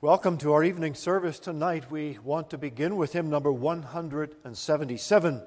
Welcome 0.00 0.38
to 0.38 0.52
our 0.52 0.62
evening 0.62 0.94
service 0.94 1.40
tonight. 1.40 1.90
We 1.90 2.20
want 2.22 2.50
to 2.50 2.58
begin 2.58 2.96
with 2.96 3.14
hymn 3.14 3.28
number 3.30 3.50
177. 3.50 5.42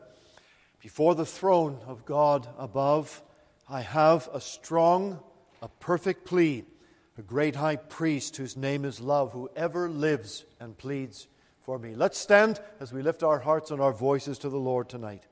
Before 0.82 1.16
the 1.16 1.26
throne 1.26 1.80
of 1.88 2.04
God 2.04 2.50
above, 2.58 3.24
I 3.70 3.80
have 3.80 4.28
a 4.34 4.42
strong, 4.42 5.22
a 5.62 5.70
perfect 5.70 6.26
plea, 6.26 6.66
a 7.18 7.22
great 7.22 7.56
high 7.56 7.78
priest 7.78 8.36
whose 8.36 8.58
name 8.58 8.84
is 8.84 9.00
love, 9.00 9.32
who 9.32 9.50
ever 9.56 9.90
lives 9.90 10.44
and 10.60 10.78
pleads 10.78 11.30
for 11.62 11.80
me. 11.80 11.96
Let's 11.96 12.18
stand 12.18 12.60
as 12.82 12.92
we 12.92 13.02
lift 13.02 13.24
our 13.24 13.40
hearts 13.40 13.72
and 13.72 13.80
our 13.80 13.94
voices 13.94 14.38
to 14.40 14.50
the 14.50 14.58
Lord 14.58 14.90
tonight. 14.90 15.24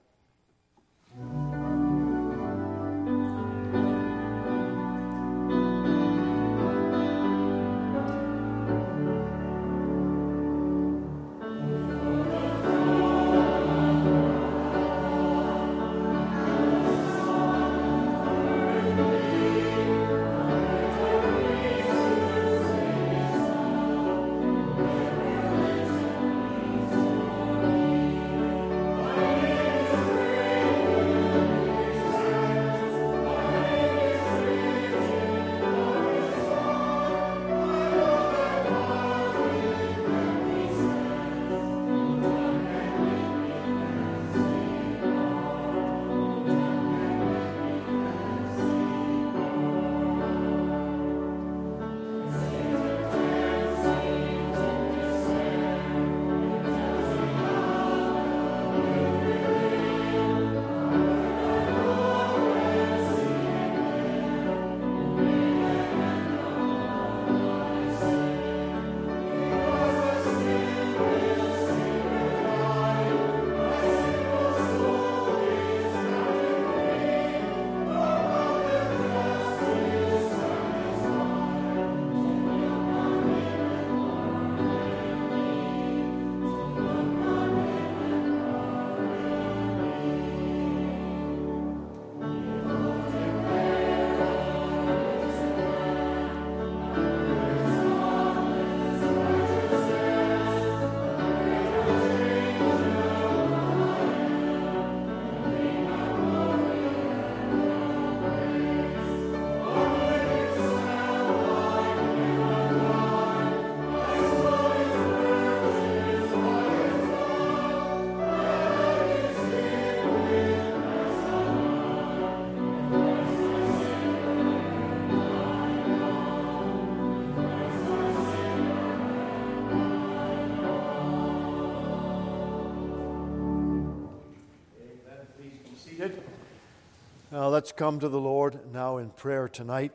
Now 137.39 137.47
let's 137.47 137.71
come 137.71 138.01
to 138.01 138.09
the 138.09 138.19
Lord 138.19 138.73
now 138.73 138.97
in 138.97 139.11
prayer 139.11 139.47
tonight 139.47 139.93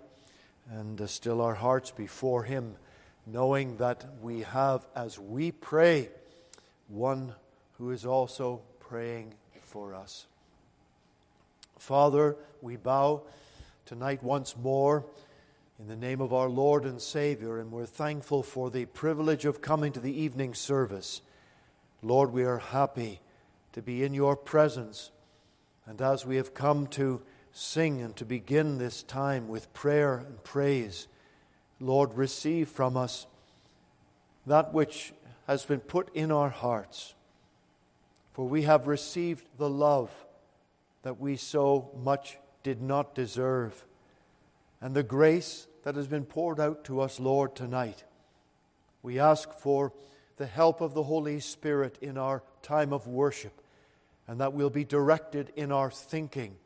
and 0.70 0.98
uh, 0.98 1.06
still 1.06 1.42
our 1.42 1.52
hearts 1.52 1.90
before 1.90 2.44
Him, 2.44 2.76
knowing 3.26 3.76
that 3.76 4.02
we 4.22 4.40
have, 4.44 4.86
as 4.96 5.18
we 5.18 5.52
pray, 5.52 6.08
one 6.88 7.34
who 7.76 7.90
is 7.90 8.06
also 8.06 8.62
praying 8.80 9.34
for 9.60 9.94
us. 9.94 10.26
Father, 11.78 12.34
we 12.62 12.76
bow 12.76 13.24
tonight 13.84 14.22
once 14.22 14.56
more 14.56 15.04
in 15.78 15.86
the 15.86 15.96
name 15.96 16.22
of 16.22 16.32
our 16.32 16.48
Lord 16.48 16.86
and 16.86 16.98
Savior, 16.98 17.58
and 17.58 17.70
we're 17.70 17.84
thankful 17.84 18.42
for 18.42 18.70
the 18.70 18.86
privilege 18.86 19.44
of 19.44 19.60
coming 19.60 19.92
to 19.92 20.00
the 20.00 20.18
evening 20.18 20.54
service. 20.54 21.20
Lord, 22.02 22.32
we 22.32 22.44
are 22.44 22.56
happy 22.56 23.20
to 23.74 23.82
be 23.82 24.02
in 24.02 24.14
your 24.14 24.34
presence 24.34 25.10
and 25.86 26.00
as 26.00 26.24
we 26.24 26.36
have 26.36 26.54
come 26.54 26.86
to 26.86 27.20
sing 27.54 28.02
and 28.02 28.14
to 28.16 28.24
begin 28.24 28.76
this 28.76 29.02
time 29.02 29.48
with 29.48 29.72
prayer 29.72 30.16
and 30.16 30.42
praise, 30.44 31.06
Lord, 31.80 32.14
receive 32.14 32.68
from 32.68 32.96
us 32.96 33.26
that 34.44 34.74
which 34.74 35.14
has 35.46 35.64
been 35.64 35.80
put 35.80 36.14
in 36.14 36.30
our 36.30 36.50
hearts. 36.50 37.14
For 38.32 38.46
we 38.46 38.62
have 38.62 38.86
received 38.86 39.46
the 39.56 39.70
love 39.70 40.10
that 41.02 41.20
we 41.20 41.36
so 41.36 41.90
much 41.96 42.38
did 42.62 42.82
not 42.82 43.14
deserve, 43.14 43.84
and 44.80 44.94
the 44.94 45.02
grace 45.02 45.66
that 45.84 45.94
has 45.94 46.08
been 46.08 46.24
poured 46.24 46.58
out 46.58 46.84
to 46.84 47.00
us, 47.00 47.20
Lord, 47.20 47.54
tonight. 47.54 48.04
We 49.02 49.18
ask 49.18 49.52
for 49.52 49.92
the 50.38 50.46
help 50.46 50.80
of 50.80 50.94
the 50.94 51.04
Holy 51.04 51.38
Spirit 51.40 51.98
in 52.00 52.18
our 52.18 52.42
time 52.62 52.92
of 52.92 53.06
worship 53.06 53.60
and 54.26 54.40
that 54.40 54.52
we'll 54.52 54.70
be 54.70 54.84
directed 54.84 55.52
in 55.56 55.70
our 55.70 55.90
thinking, 55.90 56.56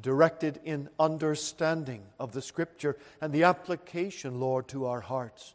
directed 0.00 0.60
in 0.64 0.88
understanding 0.98 2.02
of 2.18 2.32
the 2.32 2.42
Scripture 2.42 2.96
and 3.20 3.32
the 3.32 3.44
application, 3.44 4.40
Lord, 4.40 4.68
to 4.68 4.86
our 4.86 5.00
hearts. 5.00 5.54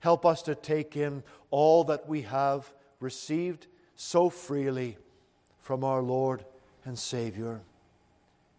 Help 0.00 0.26
us 0.26 0.42
to 0.42 0.54
take 0.54 0.96
in 0.96 1.22
all 1.50 1.84
that 1.84 2.08
we 2.08 2.22
have 2.22 2.72
received 3.00 3.66
so 3.94 4.28
freely 4.28 4.98
from 5.60 5.84
our 5.84 6.02
Lord 6.02 6.44
and 6.84 6.98
Savior. 6.98 7.62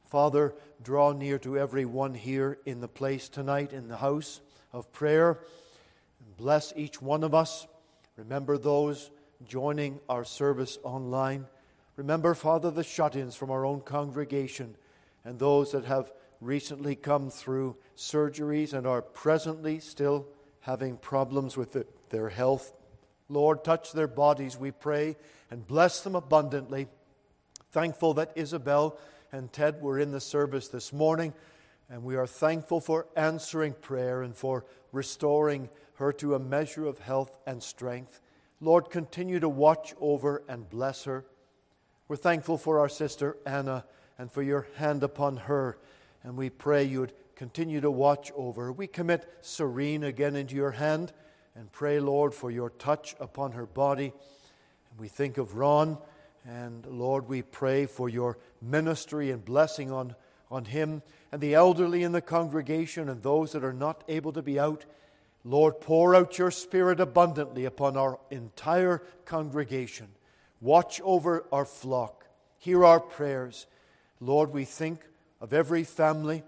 Father, 0.06 0.54
draw 0.82 1.12
near 1.12 1.38
to 1.40 1.58
every 1.58 1.86
one 1.86 2.14
here 2.14 2.60
in 2.66 2.82
the 2.82 2.88
place 2.88 3.30
tonight, 3.30 3.74
in 3.74 3.88
the 3.88 3.98
house 3.98 4.42
of 4.72 4.92
prayer. 4.94 5.40
And 6.20 6.38
bless 6.38 6.72
each 6.76 7.02
one 7.02 7.24
of 7.24 7.34
us. 7.34 7.68
Remember 8.16 8.58
those 8.58 9.12
joining 9.48 10.00
our 10.08 10.24
service 10.24 10.78
online. 10.84 11.48
Remember, 11.96 12.34
Father, 12.34 12.72
the 12.72 12.84
shut 12.84 13.16
ins 13.16 13.36
from 13.36 13.52
our 13.52 13.66
own 13.66 13.82
congregation 13.82 14.76
and 15.26 15.40
those 15.40 15.72
that 15.72 15.86
have 15.86 16.12
recently 16.42 16.96
come 16.96 17.30
through 17.30 17.78
surgeries 17.96 18.74
and 18.74 18.86
are 18.86 19.02
presently 19.02 19.80
still 19.80 20.28
having 20.62 20.98
problems 20.98 21.56
with 21.58 21.74
the, 21.74 21.86
their 22.10 22.30
health. 22.30 22.74
Lord, 23.30 23.64
touch 23.64 23.94
their 23.94 24.08
bodies, 24.08 24.58
we 24.58 24.72
pray, 24.72 25.16
and 25.50 25.66
bless 25.66 26.02
them 26.02 26.16
abundantly. 26.16 26.88
Thankful 27.72 28.14
that 28.16 28.34
Isabel 28.36 28.98
and 29.32 29.52
Ted 29.52 29.82
were 29.82 30.00
in 30.00 30.12
the 30.12 30.20
service 30.20 30.68
this 30.68 30.94
morning, 30.94 31.34
and 31.90 32.04
we 32.04 32.16
are 32.16 32.28
thankful 32.28 32.80
for 32.80 33.08
answering 33.16 33.74
prayer 33.74 34.22
and 34.22 34.36
for 34.36 34.66
restoring 34.92 35.70
her 35.96 36.12
to 36.14 36.36
a 36.36 36.40
measure 36.40 36.86
of 36.86 37.00
health 37.00 37.38
and 37.48 37.62
strength. 37.62 38.22
Lord, 38.60 38.90
continue 38.90 39.40
to 39.40 39.50
watch 39.50 39.94
over 40.00 40.44
and 40.48 40.70
bless 40.70 41.04
her. 41.06 41.26
We're 42.08 42.16
thankful 42.16 42.58
for 42.58 42.80
our 42.80 42.90
sister 42.90 43.38
Anna 43.46 43.86
and 44.18 44.32
for 44.32 44.42
your 44.42 44.68
hand 44.76 45.04
upon 45.04 45.38
her. 45.38 45.78
And 46.24 46.38
we 46.38 46.50
pray 46.50 46.84
you 46.84 47.02
would 47.02 47.14
continue 47.36 47.82
to 47.82 47.92
watch 47.92 48.32
over. 48.36 48.72
We 48.72 48.88
commit 48.88 49.28
Serene 49.42 50.04
again 50.04 50.36
into 50.36 50.56
your 50.56 50.72
hand 50.72 51.12
and 51.56 51.72
pray, 51.72 52.00
Lord, 52.00 52.34
for 52.34 52.52
your 52.52 52.70
touch 52.70 53.16
upon 53.20 53.52
her 53.54 53.66
body. 53.66 54.14
And 54.92 55.00
we 55.00 55.08
think 55.08 55.38
of 55.38 55.56
Ron. 55.56 55.98
And 56.46 56.86
Lord, 56.86 57.28
we 57.28 57.42
pray 57.42 57.86
for 57.86 58.10
your 58.10 58.38
ministry 58.62 59.32
and 59.32 59.44
blessing 59.44 59.92
on, 59.92 60.16
on 60.52 60.66
him 60.66 61.02
and 61.32 61.42
the 61.42 61.54
elderly 61.56 62.04
in 62.04 62.12
the 62.12 62.22
congregation 62.22 63.10
and 63.10 63.22
those 63.22 63.54
that 63.54 63.64
are 63.64 63.74
not 63.74 64.04
able 64.08 64.34
to 64.34 64.42
be 64.42 64.60
out. 64.60 64.86
Lord, 65.44 65.82
pour 65.82 66.16
out 66.16 66.38
your 66.38 66.52
Spirit 66.52 67.00
abundantly 67.00 67.66
upon 67.66 67.98
our 67.98 68.20
entire 68.32 69.02
congregation. 69.26 70.08
Watch 70.62 71.02
over 71.02 71.46
our 71.52 71.66
flock. 71.66 72.26
Hear 72.60 72.86
our 72.86 73.00
prayers. 73.00 73.68
Lord, 74.26 74.54
we 74.54 74.66
think 74.66 75.02
of 75.42 75.54
every 75.54 75.84
family 75.84 76.44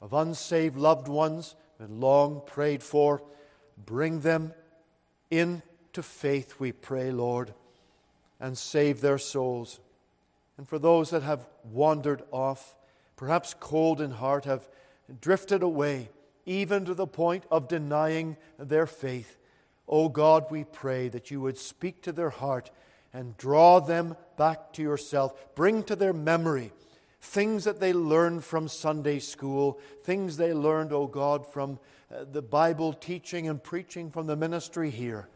of 0.00 0.12
unsaved 0.12 0.76
loved 0.76 1.08
ones 1.08 1.54
and 1.78 2.00
long 2.00 2.42
prayed 2.46 2.82
for. 2.82 3.22
Bring 3.84 4.20
them 4.20 4.52
into 5.30 6.02
faith, 6.02 6.56
we 6.58 6.72
pray, 6.72 7.10
Lord, 7.10 7.54
and 8.40 8.56
save 8.56 9.00
their 9.00 9.18
souls. 9.18 9.80
And 10.56 10.68
for 10.68 10.78
those 10.78 11.10
that 11.10 11.22
have 11.22 11.46
wandered 11.64 12.22
off, 12.30 12.76
perhaps 13.16 13.54
cold 13.58 14.00
in 14.00 14.10
heart, 14.10 14.44
have 14.44 14.68
drifted 15.20 15.62
away, 15.62 16.10
even 16.46 16.84
to 16.84 16.94
the 16.94 17.06
point 17.06 17.44
of 17.50 17.68
denying 17.68 18.36
their 18.58 18.86
faith, 18.86 19.36
O 19.88 20.04
oh 20.04 20.08
God, 20.10 20.50
we 20.50 20.64
pray 20.64 21.08
that 21.08 21.30
you 21.30 21.40
would 21.40 21.56
speak 21.56 22.02
to 22.02 22.12
their 22.12 22.30
heart 22.30 22.70
and 23.14 23.36
draw 23.38 23.80
them 23.80 24.16
back 24.36 24.72
to 24.74 24.82
yourself. 24.82 25.54
Bring 25.54 25.82
to 25.84 25.96
their 25.96 26.12
memory 26.12 26.72
things 27.20 27.64
that 27.64 27.80
they 27.80 27.92
learned 27.92 28.44
from 28.44 28.68
Sunday 28.68 29.18
school, 29.18 29.78
things 30.02 30.36
they 30.36 30.52
learned, 30.52 30.92
oh 30.92 31.06
God, 31.06 31.46
from 31.46 31.78
uh, 32.14 32.24
the 32.30 32.42
Bible 32.42 32.92
teaching 32.92 33.48
and 33.48 33.62
preaching 33.62 34.10
from 34.10 34.26
the 34.26 34.36
ministry 34.36 34.90
here, 34.90 35.28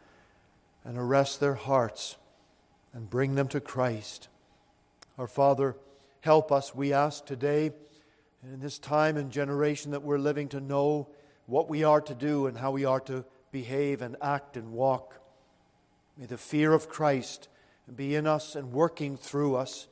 and 0.83 0.97
arrest 0.97 1.39
their 1.39 1.55
hearts 1.55 2.17
and 2.93 3.09
bring 3.09 3.35
them 3.35 3.47
to 3.49 3.59
Christ. 3.59 4.27
Our 5.17 5.27
Father, 5.27 5.75
help 6.21 6.51
us, 6.51 6.73
we 6.73 6.93
ask 6.93 7.25
today, 7.25 7.71
in 8.43 8.59
this 8.59 8.79
time 8.79 9.15
and 9.15 9.31
generation 9.31 9.91
that 9.91 10.03
we're 10.03 10.17
living, 10.17 10.49
to 10.49 10.59
know 10.59 11.07
what 11.45 11.69
we 11.69 11.83
are 11.83 12.01
to 12.01 12.15
do 12.15 12.47
and 12.47 12.57
how 12.57 12.71
we 12.71 12.85
are 12.85 12.99
to 13.01 13.25
behave 13.51 14.01
and 14.01 14.15
act 14.21 14.57
and 14.57 14.71
walk. 14.71 15.19
May 16.17 16.25
the 16.25 16.37
fear 16.37 16.73
of 16.73 16.89
Christ 16.89 17.47
be 17.93 18.15
in 18.15 18.27
us 18.27 18.55
and 18.55 18.71
working 18.71 19.17
through 19.17 19.55
us. 19.55 19.87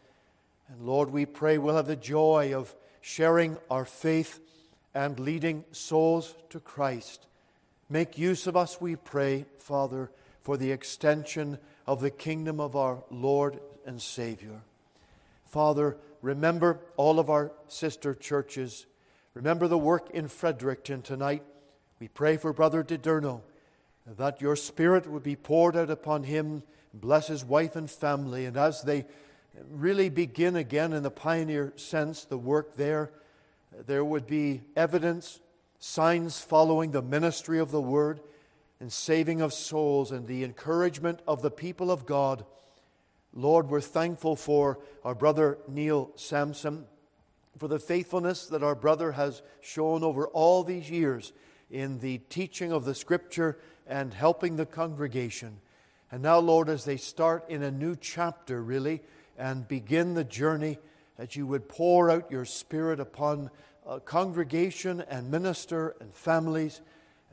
And 0.72 0.88
Lord, 0.88 1.10
we 1.12 1.26
pray 1.26 1.58
we'll 1.58 1.76
have 1.76 1.88
the 1.88 1.98
joy 1.98 2.54
of 2.56 2.74
sharing 3.02 3.58
our 3.70 3.84
faith 3.84 4.40
and 4.94 5.20
leading 5.20 5.66
souls 5.72 6.34
to 6.50 6.62
Christ. 6.62 7.28
Make 7.90 8.18
use 8.18 8.48
of 8.48 8.56
us, 8.56 8.80
we 8.80 8.96
pray, 8.96 9.46
Father, 9.58 10.12
for 10.44 10.56
the 10.56 10.72
extension 10.72 11.58
of 11.86 12.00
the 12.00 12.10
kingdom 12.10 12.62
of 12.62 12.78
our 12.78 13.04
Lord 13.10 13.60
and 13.86 14.02
Savior. 14.02 14.62
Father, 15.44 15.98
remember 16.22 16.80
all 16.96 17.20
of 17.20 17.30
our 17.30 17.52
sister 17.68 18.16
churches. 18.16 18.86
Remember 19.34 19.68
the 19.68 19.78
work 19.78 20.10
in 20.12 20.30
Fredericton 20.30 21.02
tonight. 21.02 21.44
We 22.00 22.08
pray 22.08 22.38
for 22.38 22.54
Brother 22.54 22.82
DiDerno, 22.82 23.42
that 24.06 24.40
your 24.40 24.56
Spirit 24.56 25.06
would 25.06 25.24
be 25.24 25.36
poured 25.36 25.76
out 25.76 25.90
upon 25.90 26.24
him, 26.24 26.64
bless 26.94 27.28
his 27.28 27.44
wife 27.44 27.76
and 27.76 27.92
family, 27.92 28.46
and 28.46 28.56
as 28.56 28.84
they 28.84 29.06
really 29.70 30.10
begin 30.10 30.56
again 30.56 30.94
in 30.94 31.04
the 31.04 31.12
pioneer 31.12 31.74
sense 31.76 32.26
the 32.26 32.38
work 32.38 32.76
there, 32.76 33.12
there 33.86 34.04
would 34.04 34.28
be 34.28 34.62
evidence, 34.76 35.40
signs 35.80 36.40
following 36.40 36.92
the 36.92 37.02
ministry 37.02 37.60
of 37.60 37.72
the 37.72 37.82
word 37.82 38.20
and 38.80 38.92
saving 38.92 39.42
of 39.42 39.54
souls 39.54 40.12
and 40.12 40.28
the 40.28 40.44
encouragement 40.44 41.20
of 41.28 41.42
the 41.42 41.52
people 41.52 41.92
of 41.92 42.06
God. 42.06 42.46
Lord, 43.34 43.70
we're 43.70 43.82
thankful 43.82 44.36
for 44.36 44.80
our 45.04 45.16
brother 45.16 45.58
Neil 45.68 46.12
Sampson, 46.16 46.86
for 47.58 47.68
the 47.68 47.80
faithfulness 47.80 48.48
that 48.48 48.64
our 48.64 48.76
brother 48.76 49.14
has 49.14 49.42
shown 49.62 50.04
over 50.04 50.28
all 50.28 50.64
these 50.64 50.90
years 50.90 51.32
in 51.70 52.00
the 52.00 52.18
teaching 52.30 52.72
of 52.72 52.86
the 52.86 52.96
Scripture 52.96 53.60
and 53.88 54.14
helping 54.14 54.56
the 54.56 54.66
congregation. 54.66 55.60
And 56.12 56.22
now, 56.22 56.40
Lord, 56.40 56.68
as 56.68 56.84
they 56.84 56.98
start 56.98 57.50
in 57.50 57.64
a 57.64 57.72
new 57.72 57.96
chapter, 57.96 58.62
really, 58.62 59.02
and 59.38 59.68
begin 59.68 60.14
the 60.14 60.24
journey, 60.24 60.80
that 61.18 61.36
you 61.36 61.46
would 61.48 61.68
pour 61.68 62.10
out 62.10 62.32
your 62.32 62.46
Spirit 62.46 63.00
upon 63.00 63.50
a 63.86 64.00
congregation 64.00 65.02
and 65.10 65.32
minister 65.32 65.96
and 66.00 66.14
families, 66.14 66.82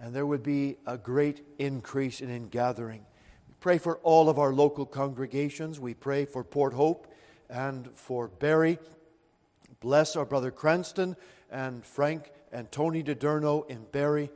and 0.00 0.14
there 0.14 0.26
would 0.26 0.42
be 0.42 0.76
a 0.86 0.96
great 0.96 1.44
increase 1.58 2.20
in 2.20 2.48
gathering. 2.48 3.04
Pray 3.60 3.78
for 3.78 3.96
all 3.98 4.28
of 4.28 4.38
our 4.38 4.52
local 4.52 4.86
congregations. 4.86 5.80
We 5.80 5.94
pray 5.94 6.24
for 6.24 6.44
Port 6.44 6.72
Hope 6.74 7.12
and 7.50 7.88
for 7.94 8.28
Barrie. 8.28 8.78
Bless 9.80 10.16
our 10.16 10.24
brother 10.24 10.50
Cranston 10.50 11.16
and 11.50 11.84
Frank 11.84 12.30
and 12.52 12.70
Tony 12.70 13.02
DiDerno 13.02 13.68
in 13.68 13.84
Barrie. 13.90 14.30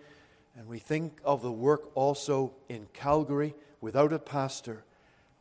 And 0.56 0.66
we 0.66 0.78
think 0.78 1.20
of 1.24 1.40
the 1.42 1.52
work 1.52 1.90
also 1.94 2.52
in 2.68 2.86
Calgary 2.92 3.54
without 3.80 4.12
a 4.12 4.18
pastor. 4.18 4.84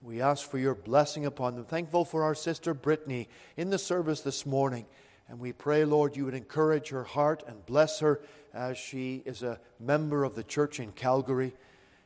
We 0.04 0.20
ask 0.20 0.50
for 0.50 0.58
your 0.58 0.74
blessing 0.74 1.28
upon 1.28 1.54
them. 1.54 1.66
Thankful 1.66 2.06
for 2.06 2.24
our 2.24 2.34
sister 2.34 2.74
Brittany 2.74 3.30
in 3.56 3.70
the 3.70 3.78
service 3.78 4.22
this 4.22 4.48
morning. 4.48 4.88
And 5.30 5.40
we 5.40 5.54
pray, 5.54 5.86
Lord, 5.86 6.18
you 6.18 6.26
would 6.26 6.34
encourage 6.34 6.90
her 6.90 7.04
heart 7.04 7.44
and 7.48 7.64
bless 7.68 8.00
her 8.00 8.20
as 8.52 8.80
she 8.80 9.22
is 9.28 9.44
a 9.44 9.60
member 9.80 10.24
of 10.24 10.34
the 10.34 10.44
church 10.44 10.80
in 10.80 10.92
Calgary. 10.92 11.54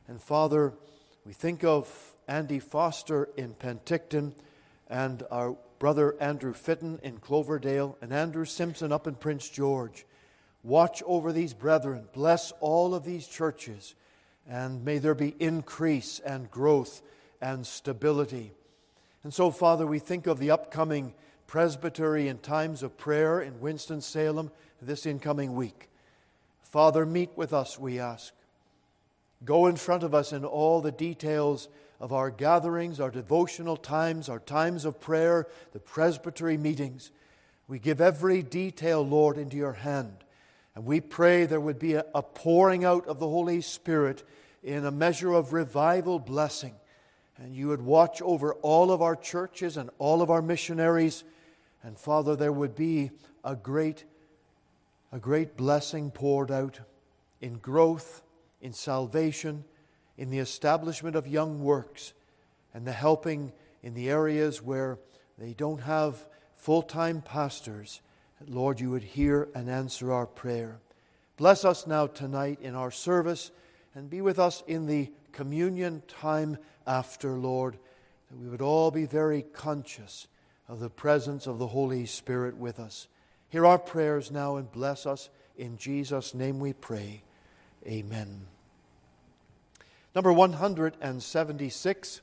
And 0.08 0.20
Father, 0.20 0.74
we 1.24 1.32
think 1.32 1.64
of 1.64 1.90
Andy 2.28 2.58
Foster 2.58 3.30
in 3.34 3.54
Penticton 3.54 4.34
and 4.90 5.22
our 5.30 5.56
brother 5.78 6.16
Andrew 6.20 6.52
Fitton 6.52 7.00
in 7.02 7.16
Cloverdale 7.16 7.96
and 8.02 8.12
Andrew 8.12 8.44
Simpson 8.44 8.92
up 8.92 9.06
in 9.06 9.14
Prince 9.14 9.48
George. 9.48 10.04
Watch 10.62 11.02
over 11.06 11.32
these 11.32 11.54
brethren. 11.54 12.08
Bless 12.12 12.52
all 12.60 12.94
of 12.94 13.06
these 13.06 13.26
churches. 13.26 13.94
And 14.46 14.84
may 14.84 14.98
there 14.98 15.14
be 15.14 15.34
increase 15.40 16.18
and 16.18 16.50
growth 16.50 17.00
and 17.40 17.66
stability. 17.66 18.52
And 19.22 19.32
so, 19.32 19.50
Father, 19.50 19.86
we 19.86 19.98
think 19.98 20.26
of 20.26 20.38
the 20.38 20.50
upcoming 20.50 21.14
presbytery 21.46 22.28
and 22.28 22.42
times 22.42 22.82
of 22.82 22.96
prayer 22.96 23.40
in 23.40 23.60
Winston-Salem 23.60 24.50
this 24.80 25.06
incoming 25.06 25.54
week. 25.54 25.88
Father, 26.62 27.06
meet 27.06 27.30
with 27.36 27.52
us, 27.52 27.78
we 27.78 27.98
ask. 27.98 28.32
Go 29.44 29.66
in 29.66 29.76
front 29.76 30.02
of 30.02 30.14
us 30.14 30.32
in 30.32 30.44
all 30.44 30.80
the 30.80 30.92
details 30.92 31.68
of 32.00 32.12
our 32.12 32.30
gatherings, 32.30 33.00
our 33.00 33.10
devotional 33.10 33.76
times, 33.76 34.28
our 34.28 34.38
times 34.38 34.84
of 34.84 35.00
prayer, 35.00 35.46
the 35.72 35.78
presbytery 35.78 36.56
meetings. 36.56 37.10
We 37.68 37.78
give 37.78 38.00
every 38.00 38.42
detail, 38.42 39.06
Lord, 39.06 39.38
into 39.38 39.56
your 39.56 39.72
hand. 39.72 40.16
And 40.74 40.84
we 40.84 41.00
pray 41.00 41.46
there 41.46 41.60
would 41.60 41.78
be 41.78 41.94
a, 41.94 42.04
a, 42.14 42.22
pouring 42.22 42.84
out 42.84 43.06
of 43.06 43.18
the 43.18 43.28
Holy 43.28 43.62
Spirit 43.62 44.22
in 44.62 44.84
a 44.84 44.90
measure 44.90 45.32
of 45.32 45.52
revival 45.52 46.18
blessing. 46.18 46.74
And 47.38 47.54
you 47.54 47.68
would 47.68 47.82
watch 47.82 48.22
over 48.22 48.54
all 48.54 48.90
of 48.90 49.02
our 49.02 49.16
churches 49.16 49.76
and 49.76 49.90
all 49.98 50.22
of 50.22 50.30
our 50.30 50.42
missionaries. 50.42 51.24
And 51.82 51.98
Father, 51.98 52.34
there 52.34 52.52
would 52.52 52.74
be 52.74 53.10
a 53.44 53.54
great, 53.54 54.04
a 55.12 55.18
great 55.18 55.56
blessing 55.56 56.10
poured 56.10 56.50
out 56.50 56.80
in 57.40 57.58
growth 57.58 58.22
in 58.60 58.72
salvation, 58.72 59.64
in 60.16 60.30
the 60.30 60.38
establishment 60.38 61.14
of 61.14 61.28
young 61.28 61.62
works, 61.62 62.14
and 62.72 62.86
the 62.86 62.92
helping 62.92 63.52
in 63.82 63.94
the 63.94 64.10
areas 64.10 64.62
where 64.62 64.98
they 65.38 65.52
don't 65.52 65.80
have 65.82 66.26
full 66.54 66.82
time 66.82 67.20
pastors. 67.22 68.00
Lord, 68.46 68.80
you 68.80 68.90
would 68.90 69.02
hear 69.02 69.48
and 69.54 69.70
answer 69.70 70.12
our 70.12 70.26
prayer. 70.26 70.80
Bless 71.36 71.64
us 71.64 71.86
now 71.86 72.06
tonight 72.06 72.58
in 72.60 72.74
our 72.74 72.90
service 72.90 73.50
and 73.94 74.10
be 74.10 74.20
with 74.20 74.38
us 74.38 74.62
in 74.66 74.86
the 74.86 75.10
communion 75.32 76.02
time 76.08 76.58
after, 76.86 77.36
Lord, 77.36 77.78
that 78.30 78.38
we 78.38 78.48
would 78.48 78.62
all 78.62 78.90
be 78.90 79.04
very 79.04 79.42
conscious 79.42 80.26
of 80.68 80.80
the 80.80 80.90
presence 80.90 81.46
of 81.46 81.58
the 81.58 81.68
Holy 81.68 82.06
Spirit 82.06 82.56
with 82.56 82.78
us. 82.78 83.08
Hear 83.48 83.66
our 83.66 83.78
prayers 83.78 84.30
now 84.30 84.56
and 84.56 84.70
bless 84.70 85.06
us. 85.06 85.30
In 85.56 85.78
Jesus' 85.78 86.34
name 86.34 86.58
we 86.58 86.72
pray. 86.72 87.22
Amen. 87.86 88.46
Number 90.14 90.32
176 90.32 92.20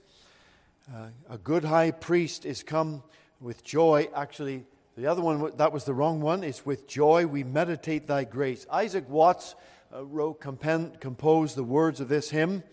uh, 0.94 1.08
A 1.30 1.38
good 1.38 1.64
high 1.64 1.92
priest 1.92 2.46
is 2.46 2.64
come 2.64 3.04
with 3.40 3.64
joy. 3.64 4.10
Actually, 4.16 4.66
the 4.98 5.08
other 5.08 5.22
one, 5.22 5.52
that 5.58 5.72
was 5.72 5.86
the 5.86 5.94
wrong 5.94 6.22
one. 6.22 6.44
It's 6.44 6.66
with 6.66 6.88
joy 6.88 7.26
we 7.26 7.44
meditate 7.44 8.08
thy 8.08 8.26
grace. 8.26 8.66
Isaac 8.72 9.10
Watts 9.10 9.56
uh, 9.94 10.04
wrote, 10.06 10.42
composed 10.42 11.56
the 11.56 11.64
words 11.64 12.00
of 12.00 12.10
this 12.10 12.30
hymn, 12.30 12.64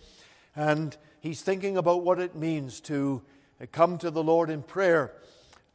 and 0.57 0.97
he's 1.21 1.43
thinking 1.43 1.77
about 1.77 2.03
what 2.03 2.19
it 2.19 2.35
means 2.35 2.81
to 2.81 3.23
come 3.73 3.99
to 3.99 4.11
the 4.11 4.23
Lord 4.23 4.51
in 4.51 4.63
prayer, 4.63 5.13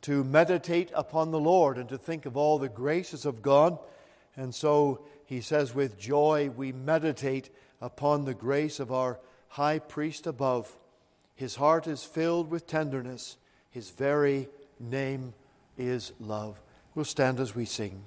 to 0.01 0.23
meditate 0.23 0.91
upon 0.93 1.31
the 1.31 1.39
Lord, 1.39 1.77
and 1.77 1.87
to 1.89 1.97
think 1.97 2.25
of 2.25 2.35
all 2.35 2.59
the 2.59 2.69
graces 2.69 3.25
of 3.25 3.41
God. 3.41 3.77
And 4.35 4.53
so 4.53 5.05
he 5.25 5.41
says, 5.41 5.73
with 5.73 5.97
joy 5.97 6.49
we 6.55 6.71
meditate 6.71 7.49
upon 7.81 8.25
the 8.25 8.33
grace 8.33 8.79
of 8.79 8.91
our 8.91 9.19
high 9.49 9.79
priest 9.79 10.27
above. 10.27 10.75
His 11.35 11.55
heart 11.55 11.87
is 11.87 12.03
filled 12.03 12.49
with 12.49 12.67
tenderness. 12.67 13.37
His 13.69 13.89
very 13.89 14.49
name 14.79 15.33
is 15.77 16.11
love. 16.19 16.61
We'll 16.93 17.05
stand 17.05 17.39
as 17.39 17.55
we 17.55 17.65
sing. 17.65 18.01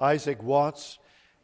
Isaac 0.00 0.42
Watts, 0.42 0.98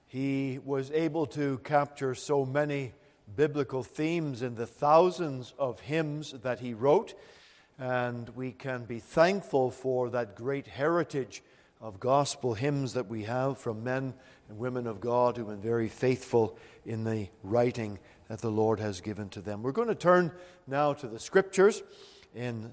he 0.06 0.60
was 0.64 0.92
able 0.92 1.26
to 1.26 1.58
capture 1.64 2.14
so 2.14 2.44
many 2.46 2.92
biblical 3.34 3.82
themes 3.82 4.42
in 4.42 4.54
the 4.54 4.66
thousands 4.66 5.54
of 5.58 5.80
hymns 5.80 6.32
that 6.42 6.60
he 6.60 6.72
wrote, 6.72 7.14
and 7.80 8.28
we 8.30 8.52
can 8.52 8.84
be 8.84 9.00
thankful 9.00 9.72
for 9.72 10.08
that 10.10 10.36
great 10.36 10.68
heritage 10.68 11.42
of 11.80 11.98
gospel 11.98 12.54
hymns 12.54 12.92
that 12.94 13.08
we 13.08 13.24
have 13.24 13.58
from 13.58 13.82
men 13.82 14.14
and 14.48 14.58
women 14.58 14.86
of 14.86 15.00
God 15.00 15.36
who 15.36 15.46
have 15.46 15.60
been 15.60 15.68
very 15.70 15.88
faithful 15.88 16.56
in 16.86 17.02
the 17.02 17.28
writing 17.42 17.98
that 18.28 18.40
the 18.40 18.50
Lord 18.50 18.78
has 18.78 19.00
given 19.00 19.28
to 19.30 19.40
them. 19.40 19.62
We're 19.62 19.72
going 19.72 19.88
to 19.88 19.96
turn 19.96 20.30
now 20.68 20.92
to 20.92 21.08
the 21.08 21.18
scriptures 21.18 21.82
in 22.36 22.70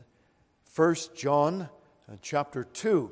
1 0.75 0.95
John 1.15 1.63
uh, 2.07 2.15
chapter 2.21 2.65
2. 2.65 3.11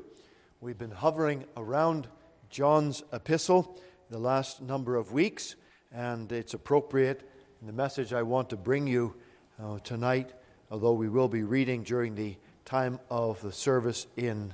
We've 0.62 0.78
been 0.78 0.92
hovering 0.92 1.46
around 1.58 2.08
John's 2.50 3.04
epistle 3.14 3.78
the 4.10 4.18
last 4.18 4.60
number 4.60 4.96
of 4.96 5.12
weeks, 5.12 5.56
and 5.94 6.32
it's 6.32 6.56
appropriate 6.56 7.30
the 7.62 7.72
message 7.72 8.12
I 8.12 8.24
want 8.24 8.50
to 8.50 8.58
bring 8.58 8.88
you 8.88 9.14
uh, 9.62 9.78
tonight, 9.80 10.32
although 10.72 10.94
we 10.94 11.10
will 11.10 11.28
be 11.28 11.44
reading 11.44 11.84
during 11.84 12.16
the 12.16 12.38
time 12.66 13.00
of 13.12 13.40
the 13.42 13.52
service 13.52 14.08
in 14.18 14.54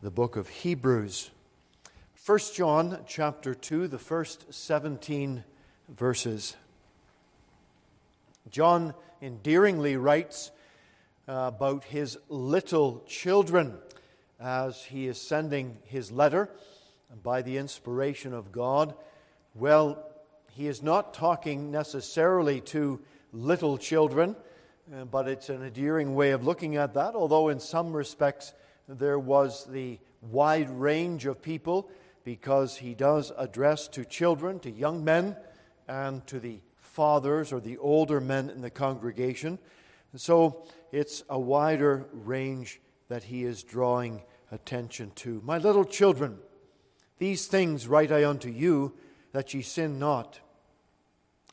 the 0.00 0.10
book 0.10 0.36
of 0.36 0.48
Hebrews. 0.48 1.30
1 2.24 2.38
John 2.54 3.00
chapter 3.06 3.54
2, 3.54 3.88
the 3.88 3.98
first 3.98 4.54
17 4.54 5.44
verses. 5.88 6.56
John 8.48 8.94
endearingly 9.20 9.96
writes 9.96 10.50
uh, 11.28 11.50
about 11.54 11.84
his 11.84 12.16
little 12.30 13.04
children 13.06 13.76
as 14.40 14.84
he 14.84 15.06
is 15.06 15.20
sending 15.20 15.76
his 15.84 16.10
letter 16.10 16.48
by 17.22 17.42
the 17.42 17.56
inspiration 17.56 18.34
of 18.34 18.52
God, 18.52 18.94
well, 19.54 20.04
he 20.52 20.66
is 20.66 20.82
not 20.82 21.14
talking 21.14 21.70
necessarily 21.70 22.60
to 22.62 23.00
little 23.32 23.78
children, 23.78 24.36
uh, 24.94 25.04
but 25.04 25.28
it's 25.28 25.48
an 25.48 25.62
endearing 25.62 26.14
way 26.14 26.30
of 26.32 26.44
looking 26.44 26.76
at 26.76 26.94
that, 26.94 27.14
although 27.14 27.48
in 27.48 27.60
some 27.60 27.92
respects 27.92 28.52
there 28.88 29.18
was 29.18 29.66
the 29.66 29.98
wide 30.22 30.70
range 30.70 31.26
of 31.26 31.42
people 31.42 31.90
because 32.24 32.76
he 32.76 32.94
does 32.94 33.32
address 33.38 33.88
to 33.88 34.04
children, 34.04 34.58
to 34.60 34.70
young 34.70 35.04
men, 35.04 35.36
and 35.86 36.26
to 36.26 36.38
the 36.38 36.60
fathers 36.76 37.52
or 37.52 37.60
the 37.60 37.78
older 37.78 38.20
men 38.20 38.50
in 38.50 38.60
the 38.60 38.70
congregation. 38.70 39.58
So 40.16 40.66
it's 40.90 41.22
a 41.28 41.38
wider 41.38 42.06
range 42.12 42.80
that 43.08 43.24
he 43.24 43.44
is 43.44 43.62
drawing 43.62 44.22
attention 44.50 45.12
to. 45.16 45.40
My 45.44 45.58
little 45.58 45.84
children, 45.84 46.38
these 47.18 47.46
things 47.46 47.88
write 47.88 48.12
I 48.12 48.24
unto 48.24 48.48
you, 48.48 48.94
that 49.32 49.52
ye 49.54 49.62
sin 49.62 49.98
not. 49.98 50.40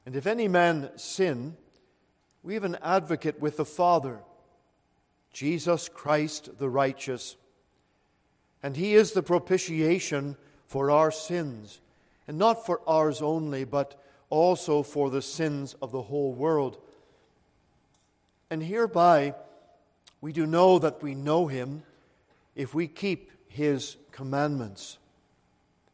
And 0.05 0.15
if 0.15 0.27
any 0.27 0.47
man 0.47 0.91
sin, 0.95 1.57
we 2.43 2.53
have 2.53 2.63
an 2.63 2.77
advocate 2.83 3.39
with 3.39 3.57
the 3.57 3.65
Father, 3.65 4.19
Jesus 5.33 5.89
Christ 5.89 6.59
the 6.59 6.69
righteous. 6.69 7.35
And 8.61 8.77
he 8.77 8.93
is 8.93 9.11
the 9.11 9.23
propitiation 9.23 10.37
for 10.67 10.91
our 10.91 11.11
sins, 11.11 11.79
and 12.27 12.37
not 12.37 12.65
for 12.65 12.81
ours 12.87 13.21
only, 13.21 13.63
but 13.63 13.99
also 14.29 14.83
for 14.83 15.09
the 15.09 15.21
sins 15.21 15.75
of 15.81 15.91
the 15.91 16.03
whole 16.03 16.33
world. 16.33 16.77
And 18.49 18.61
hereby 18.61 19.33
we 20.21 20.33
do 20.33 20.45
know 20.45 20.79
that 20.79 21.01
we 21.01 21.15
know 21.15 21.47
him 21.47 21.83
if 22.55 22.73
we 22.73 22.87
keep 22.87 23.31
his 23.47 23.97
commandments. 24.11 24.97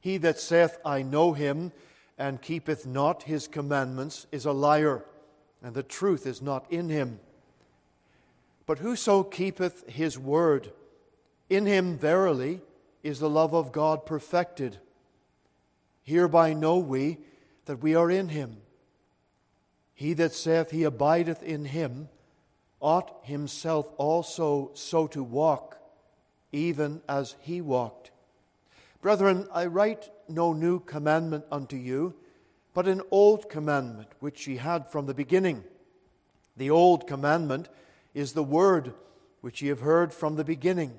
He 0.02 0.18
that 0.18 0.40
saith, 0.40 0.78
I 0.84 1.04
know 1.04 1.34
him, 1.34 1.72
and 2.18 2.42
keepeth 2.42 2.86
not 2.86 3.24
his 3.24 3.48
commandments, 3.48 4.28
is 4.32 4.46
a 4.46 4.52
liar, 4.52 5.06
and 5.64 5.74
the 5.74 5.84
truth 5.84 6.26
is 6.26 6.42
not 6.42 6.66
in 6.72 6.90
him. 6.90 7.20
But 8.66 8.80
whoso 8.80 9.24
keepeth 9.24 9.88
his 9.88 10.18
word, 10.18 10.72
in 11.50 11.66
him 11.66 11.98
verily 11.98 12.62
is 13.04 13.20
the 13.20 13.30
love 13.30 13.54
of 13.54 13.72
God 13.72 14.06
perfected. 14.06 14.78
Hereby 16.04 16.54
know 16.54 16.78
we 16.78 17.20
that 17.66 17.82
we 17.82 17.96
are 17.96 18.10
in 18.10 18.30
him. 18.30 18.58
He 19.94 20.14
that 20.14 20.34
saith 20.34 20.72
he 20.72 20.84
abideth 20.84 21.44
in 21.44 21.66
him 21.66 22.10
ought 22.80 23.24
himself 23.24 23.92
also 23.98 24.72
so 24.74 25.06
to 25.08 25.22
walk, 25.22 25.78
even 26.52 27.02
as 27.08 27.36
he 27.40 27.62
walked. 27.62 28.10
Brethren, 29.02 29.48
I 29.52 29.66
write 29.66 30.10
no 30.30 30.54
new 30.54 30.80
commandment 30.80 31.46
unto 31.52 31.76
you, 31.76 32.14
but 32.74 32.88
an 32.88 33.02
old 33.10 33.50
commandment 33.50 34.10
which 34.20 34.48
ye 34.48 34.58
had 34.58 34.88
from 34.88 35.08
the 35.08 35.14
beginning. 35.14 35.64
The 36.56 36.70
old 36.70 37.08
commandment 37.08 37.68
is 38.14 38.34
the 38.34 38.44
word 38.44 38.94
which 39.42 39.62
ye 39.62 39.70
have 39.70 39.80
heard 39.80 40.14
from 40.14 40.36
the 40.36 40.44
beginning. 40.44 40.94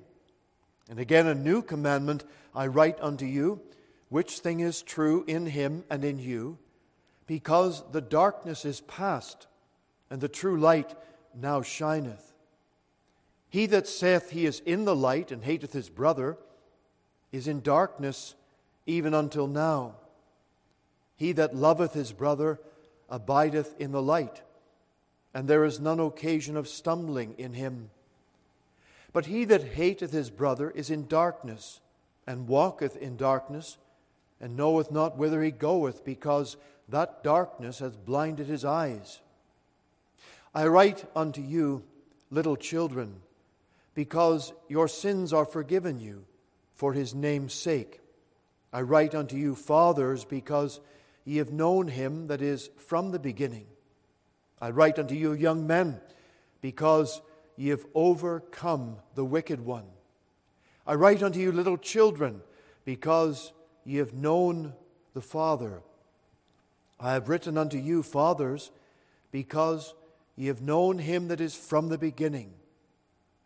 And 0.90 0.98
again, 0.98 1.26
a 1.26 1.34
new 1.34 1.62
commandment 1.62 2.24
I 2.54 2.66
write 2.66 2.98
unto 3.00 3.24
you, 3.24 3.60
which 4.08 4.40
thing 4.40 4.60
is 4.60 4.82
true 4.82 5.24
in 5.26 5.46
him 5.46 5.84
and 5.88 6.04
in 6.04 6.18
you, 6.18 6.58
because 7.26 7.84
the 7.92 8.00
darkness 8.00 8.64
is 8.64 8.80
past, 8.80 9.46
and 10.10 10.20
the 10.20 10.28
true 10.28 10.58
light 10.58 10.94
now 11.34 11.62
shineth. 11.62 12.32
He 13.48 13.66
that 13.66 13.86
saith 13.86 14.30
he 14.30 14.44
is 14.44 14.60
in 14.66 14.84
the 14.84 14.96
light 14.96 15.30
and 15.30 15.44
hateth 15.44 15.72
his 15.72 15.88
brother, 15.88 16.36
is 17.32 17.48
in 17.48 17.62
darkness 17.62 18.34
even 18.86 19.14
until 19.14 19.46
now. 19.46 19.94
He 21.16 21.32
that 21.32 21.56
loveth 21.56 21.94
his 21.94 22.12
brother 22.12 22.60
abideth 23.08 23.74
in 23.80 23.92
the 23.92 24.02
light, 24.02 24.42
and 25.34 25.48
there 25.48 25.64
is 25.64 25.80
none 25.80 25.98
occasion 25.98 26.56
of 26.56 26.68
stumbling 26.68 27.34
in 27.38 27.54
him. 27.54 27.90
But 29.12 29.26
he 29.26 29.44
that 29.46 29.74
hateth 29.74 30.12
his 30.12 30.30
brother 30.30 30.70
is 30.70 30.90
in 30.90 31.06
darkness, 31.06 31.80
and 32.26 32.48
walketh 32.48 32.96
in 32.96 33.16
darkness, 33.16 33.78
and 34.40 34.56
knoweth 34.56 34.90
not 34.90 35.16
whither 35.16 35.42
he 35.42 35.50
goeth, 35.50 36.04
because 36.04 36.56
that 36.88 37.22
darkness 37.22 37.78
hath 37.78 38.04
blinded 38.04 38.46
his 38.46 38.64
eyes. 38.64 39.20
I 40.54 40.66
write 40.66 41.04
unto 41.14 41.40
you, 41.40 41.84
little 42.30 42.56
children, 42.56 43.20
because 43.94 44.52
your 44.68 44.88
sins 44.88 45.32
are 45.32 45.44
forgiven 45.44 46.00
you 46.00 46.24
for 46.74 46.92
his 46.92 47.14
name's 47.14 47.54
sake. 47.54 48.00
I 48.72 48.82
write 48.82 49.14
unto 49.14 49.36
you, 49.36 49.54
fathers, 49.54 50.24
because 50.24 50.80
ye 51.24 51.36
have 51.36 51.52
known 51.52 51.88
him 51.88 52.28
that 52.28 52.42
is 52.42 52.70
from 52.76 53.10
the 53.10 53.18
beginning. 53.18 53.66
I 54.60 54.70
write 54.70 54.98
unto 54.98 55.14
you, 55.14 55.32
young 55.32 55.66
men, 55.66 56.00
because 56.60 57.20
ye 57.56 57.68
have 57.68 57.84
overcome 57.94 58.96
the 59.14 59.24
wicked 59.24 59.60
one. 59.60 59.84
I 60.86 60.94
write 60.94 61.22
unto 61.22 61.38
you, 61.38 61.52
little 61.52 61.76
children, 61.76 62.40
because 62.84 63.52
ye 63.84 63.98
have 63.98 64.14
known 64.14 64.74
the 65.14 65.20
Father. 65.20 65.82
I 66.98 67.12
have 67.12 67.28
written 67.28 67.58
unto 67.58 67.78
you, 67.78 68.02
fathers, 68.02 68.70
because 69.30 69.94
ye 70.36 70.46
have 70.46 70.62
known 70.62 70.98
him 70.98 71.28
that 71.28 71.40
is 71.40 71.54
from 71.54 71.88
the 71.88 71.98
beginning. 71.98 72.54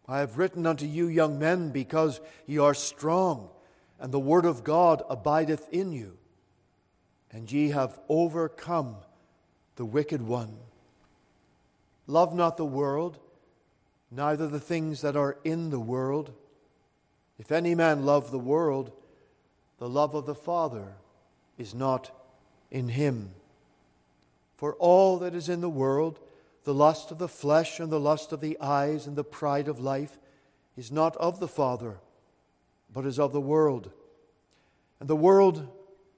I 0.08 0.18
have 0.20 0.38
written 0.38 0.66
unto 0.66 0.86
you, 0.86 1.08
young 1.08 1.38
men, 1.38 1.70
because 1.70 2.20
ye 2.46 2.58
are 2.58 2.74
strong, 2.74 3.50
and 3.98 4.12
the 4.12 4.20
word 4.20 4.44
of 4.44 4.62
God 4.62 5.02
abideth 5.10 5.68
in 5.72 5.92
you, 5.92 6.16
and 7.32 7.50
ye 7.50 7.70
have 7.70 7.98
overcome 8.08 8.96
the 9.76 9.84
wicked 9.84 10.22
one. 10.22 10.56
Love 12.06 12.34
not 12.34 12.56
the 12.56 12.64
world, 12.64 13.18
neither 14.10 14.46
the 14.46 14.60
things 14.60 15.00
that 15.00 15.16
are 15.16 15.38
in 15.42 15.70
the 15.70 15.80
world. 15.80 16.32
If 17.38 17.50
any 17.50 17.74
man 17.74 18.06
love 18.06 18.30
the 18.30 18.38
world, 18.38 18.92
the 19.78 19.88
love 19.88 20.14
of 20.14 20.24
the 20.24 20.34
Father 20.34 20.94
is 21.58 21.74
not 21.74 22.10
in 22.70 22.88
him. 22.88 23.30
For 24.56 24.74
all 24.74 25.18
that 25.18 25.34
is 25.34 25.48
in 25.48 25.60
the 25.60 25.68
world, 25.68 26.20
the 26.66 26.74
lust 26.74 27.12
of 27.12 27.18
the 27.18 27.28
flesh 27.28 27.78
and 27.78 27.92
the 27.92 28.00
lust 28.00 28.32
of 28.32 28.40
the 28.40 28.58
eyes 28.60 29.06
and 29.06 29.14
the 29.14 29.22
pride 29.22 29.68
of 29.68 29.78
life 29.78 30.18
is 30.76 30.90
not 30.90 31.16
of 31.18 31.38
the 31.38 31.46
Father, 31.46 32.00
but 32.92 33.06
is 33.06 33.20
of 33.20 33.32
the 33.32 33.40
world. 33.40 33.92
And 34.98 35.08
the 35.08 35.14
world 35.14 35.68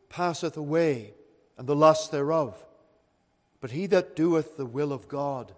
passeth 0.08 0.56
away, 0.56 1.12
and 1.58 1.66
the 1.66 1.76
lust 1.76 2.10
thereof. 2.12 2.64
But 3.60 3.72
he 3.72 3.84
that 3.88 4.16
doeth 4.16 4.56
the 4.56 4.64
will 4.64 4.90
of 4.90 5.06
God 5.06 5.52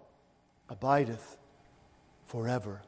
abideth 0.67 1.37
forever. 2.25 2.81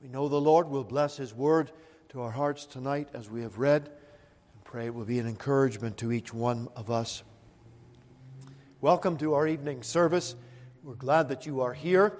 We 0.00 0.08
know 0.08 0.28
the 0.28 0.40
Lord 0.40 0.70
will 0.70 0.82
bless 0.82 1.18
his 1.18 1.34
word 1.34 1.70
to 2.08 2.22
our 2.22 2.30
hearts 2.30 2.64
tonight 2.64 3.10
as 3.12 3.28
we 3.28 3.42
have 3.42 3.58
read, 3.58 3.82
and 4.54 4.64
pray 4.64 4.86
it 4.86 4.94
will 4.94 5.04
be 5.04 5.18
an 5.18 5.28
encouragement 5.28 5.98
to 5.98 6.10
each 6.10 6.32
one 6.32 6.68
of 6.74 6.90
us. 6.90 7.22
Welcome 8.80 9.18
to 9.18 9.34
our 9.34 9.46
evening 9.46 9.82
service. 9.82 10.34
We're 10.88 10.94
glad 10.94 11.28
that 11.28 11.44
you 11.44 11.60
are 11.60 11.74
here. 11.74 12.16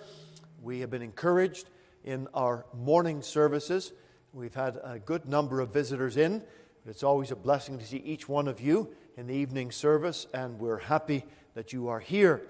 We 0.60 0.80
have 0.80 0.90
been 0.90 1.00
encouraged 1.00 1.70
in 2.04 2.28
our 2.34 2.66
morning 2.75 3.22
services. 3.22 3.94
We've 4.34 4.54
had 4.54 4.78
a 4.84 4.98
good 4.98 5.26
number 5.26 5.62
of 5.62 5.72
visitors 5.72 6.18
in, 6.18 6.42
it's 6.87 7.02
always 7.02 7.30
a 7.30 7.37
blessing 7.37 7.78
to 7.78 7.87
see 7.87 7.96
each 7.96 8.28
one 8.28 8.46
of 8.46 8.60
you 8.60 8.94
in 9.16 9.26
the 9.26 9.34
evening 9.34 9.70
service, 9.70 10.26
and 10.34 10.58
we're 10.58 10.80
happy 10.80 11.25
that 11.54 11.72
you 11.72 11.88
are 11.88 11.98
here. 11.98 12.42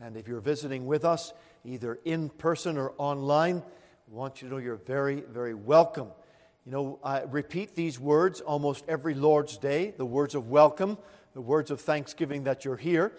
And 0.00 0.16
if 0.16 0.26
you're 0.26 0.40
visiting 0.40 0.86
with 0.86 1.04
us, 1.04 1.34
either 1.62 1.98
in 2.06 2.30
person 2.30 2.78
or 2.78 2.94
online, 2.96 3.62
we 4.08 4.16
want 4.16 4.40
you 4.40 4.48
to 4.48 4.54
know 4.54 4.58
you're 4.58 4.76
very, 4.76 5.24
very 5.30 5.52
welcome. 5.52 6.08
You 6.64 6.72
know, 6.72 6.98
I 7.04 7.20
repeat 7.24 7.74
these 7.74 8.00
words 8.00 8.40
almost 8.40 8.82
every 8.88 9.12
Lord's 9.12 9.58
Day 9.58 9.92
the 9.94 10.06
words 10.06 10.34
of 10.34 10.48
welcome, 10.48 10.96
the 11.34 11.42
words 11.42 11.70
of 11.70 11.82
thanksgiving 11.82 12.44
that 12.44 12.64
you're 12.64 12.78
here, 12.78 13.12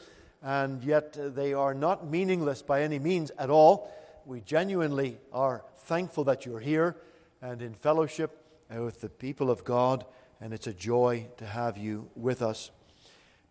and 0.48 0.82
yet 0.82 1.18
they 1.36 1.54
are 1.54 1.74
not 1.74 2.10
meaningless 2.10 2.62
by 2.62 2.82
any 2.82 3.00
means 3.00 3.32
at 3.38 3.50
all. 3.50 3.92
We 4.26 4.40
genuinely 4.40 5.18
are 5.34 5.66
thankful 5.80 6.24
that 6.24 6.46
you're 6.46 6.62
here 6.62 6.96
and 7.42 7.62
in 7.62 7.74
fellowship 7.74 8.46
with 8.70 9.02
the 9.02 9.10
people 9.10 9.52
of 9.52 9.66
God, 9.66 10.06
and 10.40 10.54
it's 10.54 10.66
a 10.66 10.74
joy 10.74 11.28
to 11.36 11.46
have 11.46 11.78
you 11.78 12.10
with 12.16 12.42
us. 12.42 12.72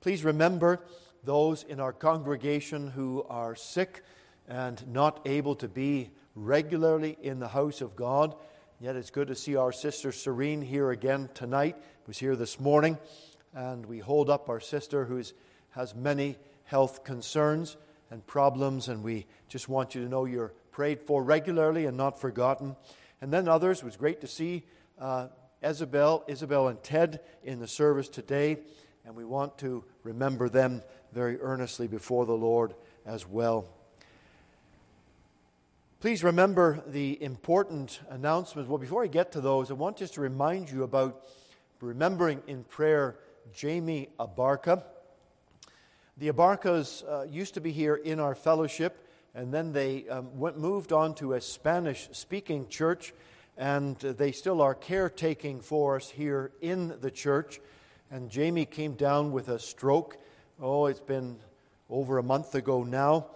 Please 0.00 0.24
remember 0.24 0.80
those 1.22 1.64
in 1.64 1.80
our 1.80 1.92
congregation 1.92 2.88
who 2.88 3.26
are 3.28 3.54
sick 3.54 4.02
and 4.48 4.82
not 4.88 5.20
able 5.26 5.54
to 5.56 5.68
be 5.68 6.08
regularly 6.34 7.18
in 7.20 7.40
the 7.40 7.48
house 7.48 7.82
of 7.82 7.94
God. 7.94 8.34
Yet 8.80 8.96
it's 8.96 9.10
good 9.10 9.28
to 9.28 9.34
see 9.34 9.54
our 9.54 9.72
sister 9.72 10.12
Serene 10.12 10.62
here 10.62 10.90
again 10.90 11.28
tonight. 11.34 11.76
Was 12.06 12.16
here 12.16 12.36
this 12.36 12.58
morning, 12.58 12.96
and 13.52 13.84
we 13.84 13.98
hold 13.98 14.30
up 14.30 14.48
our 14.48 14.60
sister 14.60 15.04
who 15.04 15.22
has 15.72 15.94
many 15.94 16.38
health 16.66 17.02
concerns 17.04 17.76
and 18.10 18.24
problems, 18.26 18.88
and 18.88 19.02
we 19.02 19.26
just 19.48 19.68
want 19.68 19.94
you 19.94 20.02
to 20.02 20.08
know 20.08 20.24
you're 20.24 20.52
prayed 20.70 21.00
for 21.00 21.22
regularly 21.22 21.86
and 21.86 21.96
not 21.96 22.20
forgotten. 22.20 22.76
And 23.20 23.32
then 23.32 23.48
others, 23.48 23.78
it 23.78 23.84
was 23.84 23.96
great 23.96 24.20
to 24.20 24.26
see 24.26 24.64
uh, 25.00 25.28
Isabel, 25.62 26.24
Isabel 26.28 26.68
and 26.68 26.82
Ted 26.82 27.20
in 27.42 27.58
the 27.58 27.66
service 27.66 28.08
today, 28.08 28.58
and 29.04 29.16
we 29.16 29.24
want 29.24 29.58
to 29.58 29.84
remember 30.02 30.48
them 30.48 30.82
very 31.12 31.40
earnestly 31.40 31.86
before 31.88 32.26
the 32.26 32.36
Lord 32.36 32.74
as 33.06 33.26
well. 33.26 33.66
Please 36.00 36.22
remember 36.22 36.82
the 36.86 37.20
important 37.22 38.00
announcements. 38.10 38.68
Well, 38.68 38.78
before 38.78 39.02
I 39.02 39.06
get 39.06 39.32
to 39.32 39.40
those, 39.40 39.70
I 39.70 39.74
want 39.74 39.96
just 39.96 40.14
to 40.14 40.20
remind 40.20 40.70
you 40.70 40.82
about 40.82 41.24
remembering 41.80 42.42
in 42.46 42.64
prayer 42.64 43.16
Jamie 43.54 44.10
Abarca. 44.20 44.82
The 46.18 46.32
Abarcas 46.32 47.04
uh, 47.06 47.24
used 47.24 47.52
to 47.54 47.60
be 47.60 47.72
here 47.72 47.94
in 47.94 48.20
our 48.20 48.34
fellowship, 48.34 49.06
and 49.34 49.52
then 49.52 49.74
they 49.74 50.08
um, 50.08 50.38
went, 50.38 50.58
moved 50.58 50.90
on 50.90 51.14
to 51.16 51.34
a 51.34 51.42
Spanish 51.42 52.08
speaking 52.12 52.68
church, 52.68 53.12
and 53.58 53.98
they 53.98 54.32
still 54.32 54.62
are 54.62 54.74
caretaking 54.74 55.60
for 55.60 55.96
us 55.96 56.08
here 56.08 56.52
in 56.62 56.94
the 57.02 57.10
church. 57.10 57.60
And 58.10 58.30
Jamie 58.30 58.64
came 58.64 58.94
down 58.94 59.30
with 59.30 59.48
a 59.48 59.58
stroke. 59.58 60.16
Oh, 60.58 60.86
it's 60.86 61.00
been 61.00 61.36
over 61.90 62.16
a 62.16 62.22
month 62.22 62.54
ago 62.54 62.82
now, 62.82 63.26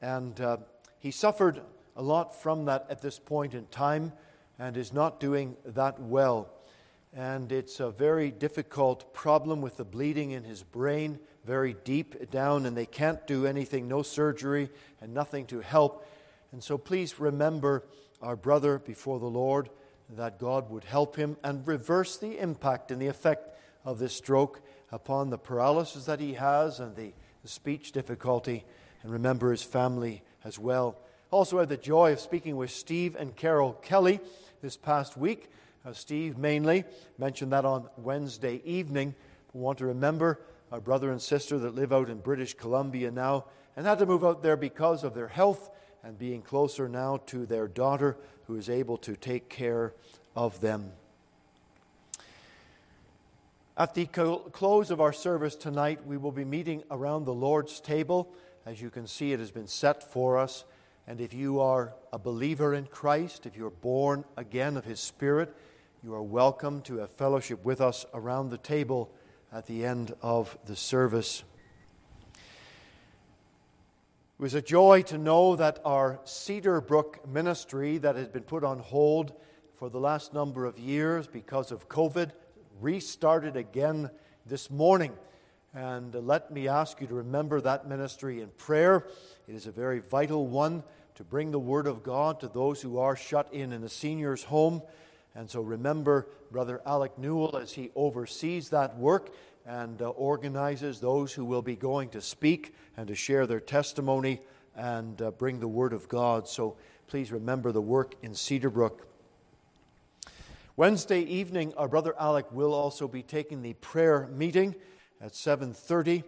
and 0.00 0.40
uh, 0.40 0.58
he 1.00 1.10
suffered 1.10 1.60
a 1.96 2.02
lot 2.02 2.40
from 2.40 2.66
that 2.66 2.86
at 2.88 3.02
this 3.02 3.18
point 3.18 3.54
in 3.54 3.66
time 3.66 4.12
and 4.60 4.76
is 4.76 4.92
not 4.92 5.18
doing 5.18 5.56
that 5.64 6.00
well. 6.00 6.50
And 7.12 7.50
it's 7.50 7.80
a 7.80 7.90
very 7.90 8.30
difficult 8.30 9.12
problem 9.12 9.60
with 9.60 9.76
the 9.76 9.84
bleeding 9.84 10.30
in 10.30 10.44
his 10.44 10.62
brain, 10.62 11.18
very 11.44 11.74
deep 11.84 12.30
down, 12.30 12.66
and 12.66 12.76
they 12.76 12.86
can't 12.86 13.26
do 13.26 13.46
anything, 13.46 13.88
no 13.88 14.02
surgery, 14.02 14.70
and 15.00 15.14
nothing 15.14 15.46
to 15.46 15.60
help. 15.60 16.06
And 16.52 16.62
so 16.62 16.78
please 16.78 17.18
remember 17.20 17.84
our 18.22 18.36
brother 18.36 18.78
before 18.78 19.18
the 19.18 19.26
Lord, 19.26 19.70
that 20.16 20.38
God 20.38 20.70
would 20.70 20.84
help 20.84 21.16
him 21.16 21.36
and 21.44 21.66
reverse 21.66 22.16
the 22.16 22.38
impact 22.38 22.90
and 22.90 23.00
the 23.00 23.08
effect 23.08 23.56
of 23.84 23.98
this 23.98 24.14
stroke 24.14 24.60
upon 24.90 25.30
the 25.30 25.38
paralysis 25.38 26.06
that 26.06 26.20
he 26.20 26.34
has 26.34 26.80
and 26.80 26.96
the, 26.96 27.12
speech 27.44 27.92
difficulty. 27.92 28.62
And 29.02 29.10
remember 29.10 29.52
his 29.52 29.62
family 29.62 30.22
as 30.44 30.58
well. 30.58 30.98
Also, 31.30 31.60
had 31.60 31.70
the 31.70 31.78
joy 31.78 32.12
of 32.12 32.20
speaking 32.20 32.56
with 32.56 32.70
Steve 32.70 33.16
and 33.16 33.34
Carol 33.34 33.72
Kelly 33.72 34.20
this 34.60 34.76
past 34.76 35.16
week. 35.16 35.50
Uh, 35.86 35.94
Steve 35.94 36.36
mainly 36.36 36.84
mentioned 37.16 37.52
that 37.52 37.64
on 37.64 37.88
Wednesday 37.96 38.60
evening. 38.66 39.14
We 39.54 39.60
want 39.60 39.78
to 39.78 39.86
remember 39.86 40.40
our 40.70 40.80
brother 40.80 41.10
and 41.10 41.20
sister 41.20 41.58
that 41.58 41.74
live 41.74 41.92
out 41.92 42.10
in 42.10 42.18
British 42.18 42.54
Columbia 42.54 43.10
now 43.10 43.46
and 43.76 43.86
had 43.86 43.98
to 43.98 44.06
move 44.06 44.24
out 44.24 44.42
there 44.42 44.56
because 44.56 45.04
of 45.04 45.14
their 45.14 45.28
health 45.28 45.70
and 46.02 46.18
being 46.18 46.42
closer 46.42 46.88
now 46.88 47.18
to 47.26 47.46
their 47.46 47.68
daughter 47.68 48.16
who 48.46 48.56
is 48.56 48.68
able 48.68 48.96
to 48.98 49.16
take 49.16 49.48
care 49.48 49.92
of 50.36 50.60
them. 50.60 50.92
At 53.76 53.94
the 53.94 54.06
close 54.06 54.90
of 54.90 55.00
our 55.00 55.12
service 55.12 55.54
tonight, 55.54 56.04
we 56.04 56.16
will 56.16 56.32
be 56.32 56.44
meeting 56.44 56.82
around 56.90 57.24
the 57.24 57.34
Lord's 57.34 57.78
table. 57.78 58.32
As 58.66 58.82
you 58.82 58.90
can 58.90 59.06
see, 59.06 59.32
it 59.32 59.38
has 59.38 59.52
been 59.52 59.68
set 59.68 60.02
for 60.02 60.36
us. 60.36 60.64
And 61.06 61.20
if 61.20 61.32
you 61.32 61.60
are 61.60 61.94
a 62.12 62.18
believer 62.18 62.74
in 62.74 62.86
Christ, 62.86 63.46
if 63.46 63.56
you're 63.56 63.70
born 63.70 64.24
again 64.36 64.76
of 64.76 64.84
His 64.84 64.98
Spirit, 64.98 65.54
you 66.02 66.12
are 66.12 66.22
welcome 66.22 66.82
to 66.82 66.98
have 66.98 67.10
fellowship 67.10 67.64
with 67.64 67.80
us 67.80 68.04
around 68.12 68.50
the 68.50 68.58
table 68.58 69.12
at 69.52 69.66
the 69.66 69.84
end 69.84 70.14
of 70.22 70.58
the 70.66 70.76
service. 70.76 71.42
It 74.38 74.42
was 74.42 74.54
a 74.54 74.62
joy 74.62 75.02
to 75.02 75.18
know 75.18 75.56
that 75.56 75.80
our 75.84 76.20
Cedar 76.24 76.80
Brook 76.80 77.26
ministry, 77.26 77.98
that 77.98 78.16
had 78.16 78.32
been 78.32 78.42
put 78.42 78.62
on 78.62 78.78
hold 78.78 79.32
for 79.74 79.88
the 79.90 79.98
last 79.98 80.32
number 80.34 80.64
of 80.64 80.78
years 80.78 81.26
because 81.26 81.72
of 81.72 81.88
COVID, 81.88 82.30
restarted 82.80 83.56
again 83.56 84.10
this 84.46 84.70
morning. 84.70 85.12
And 85.74 86.14
let 86.14 86.50
me 86.50 86.68
ask 86.68 87.00
you 87.00 87.06
to 87.08 87.14
remember 87.14 87.60
that 87.60 87.88
ministry 87.88 88.40
in 88.40 88.48
prayer. 88.50 89.06
It 89.48 89.54
is 89.54 89.66
a 89.66 89.72
very 89.72 89.98
vital 89.98 90.46
one 90.46 90.82
to 91.16 91.24
bring 91.24 91.50
the 91.50 91.58
Word 91.58 91.86
of 91.86 92.02
God 92.02 92.40
to 92.40 92.48
those 92.48 92.80
who 92.80 92.98
are 92.98 93.16
shut 93.16 93.52
in 93.52 93.72
in 93.72 93.80
the 93.80 93.88
senior's 93.88 94.44
home. 94.44 94.82
And 95.34 95.48
so 95.48 95.60
remember 95.60 96.26
Brother 96.50 96.80
Alec 96.86 97.18
Newell 97.18 97.56
as 97.56 97.72
he 97.72 97.90
oversees 97.94 98.70
that 98.70 98.96
work 98.96 99.30
and 99.66 100.00
uh, 100.00 100.08
organizes 100.10 101.00
those 101.00 101.32
who 101.32 101.44
will 101.44 101.62
be 101.62 101.76
going 101.76 102.08
to 102.10 102.20
speak 102.20 102.74
and 102.96 103.06
to 103.08 103.14
share 103.14 103.46
their 103.46 103.60
testimony 103.60 104.40
and 104.74 105.20
uh, 105.20 105.30
bring 105.32 105.60
the 105.60 105.68
Word 105.68 105.92
of 105.92 106.08
God. 106.08 106.48
So 106.48 106.76
please 107.06 107.30
remember 107.30 107.72
the 107.72 107.82
work 107.82 108.14
in 108.22 108.32
Cedarbrook. 108.32 109.00
Wednesday 110.76 111.22
evening, 111.22 111.74
our 111.76 111.88
brother 111.88 112.14
Alec 112.18 112.52
will 112.52 112.72
also 112.72 113.08
be 113.08 113.22
taking 113.22 113.62
the 113.62 113.74
prayer 113.74 114.28
meeting 114.28 114.76
at 115.20 115.32
7:30, 115.32 116.22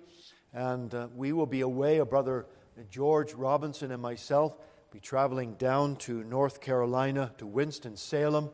and 0.52 0.92
uh, 0.92 1.06
we 1.14 1.32
will 1.32 1.46
be 1.46 1.60
away. 1.60 2.00
Brother 2.00 2.46
George 2.90 3.32
Robinson 3.34 3.92
and 3.92 4.02
myself 4.02 4.56
be 4.90 4.98
traveling 4.98 5.54
down 5.54 5.94
to 5.96 6.24
North 6.24 6.60
Carolina 6.60 7.32
to 7.38 7.46
Winston-Salem, 7.46 8.50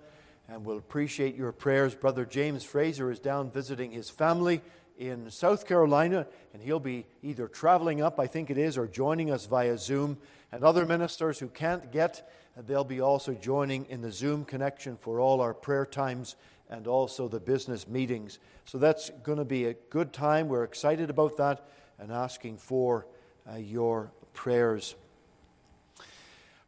and 0.48 0.64
we'll 0.64 0.78
appreciate 0.78 1.34
your 1.34 1.52
prayers. 1.52 1.94
Brother 1.94 2.24
James 2.24 2.64
Fraser 2.64 3.10
is 3.10 3.18
down 3.18 3.50
visiting 3.50 3.90
his 3.90 4.10
family 4.10 4.60
in 4.98 5.30
South 5.30 5.66
Carolina, 5.66 6.26
and 6.52 6.62
he'll 6.62 6.80
be 6.80 7.06
either 7.22 7.48
traveling 7.48 8.00
up, 8.00 8.18
I 8.18 8.26
think 8.26 8.50
it 8.50 8.58
is, 8.58 8.78
or 8.78 8.86
joining 8.86 9.30
us 9.30 9.46
via 9.46 9.76
Zoom. 9.76 10.18
And 10.52 10.64
other 10.64 10.86
ministers 10.86 11.38
who 11.38 11.48
can't 11.48 11.92
get, 11.92 12.30
they'll 12.66 12.84
be 12.84 13.00
also 13.00 13.34
joining 13.34 13.86
in 13.86 14.00
the 14.00 14.12
Zoom 14.12 14.44
connection 14.44 14.96
for 14.96 15.20
all 15.20 15.40
our 15.40 15.52
prayer 15.52 15.84
times 15.84 16.36
and 16.70 16.86
also 16.86 17.28
the 17.28 17.40
business 17.40 17.86
meetings. 17.86 18.38
So 18.64 18.78
that's 18.78 19.10
going 19.22 19.38
to 19.38 19.44
be 19.44 19.66
a 19.66 19.74
good 19.74 20.12
time. 20.12 20.48
We're 20.48 20.64
excited 20.64 21.10
about 21.10 21.36
that 21.36 21.68
and 21.98 22.10
asking 22.12 22.58
for 22.58 23.06
uh, 23.50 23.56
your 23.56 24.12
prayers. 24.32 24.94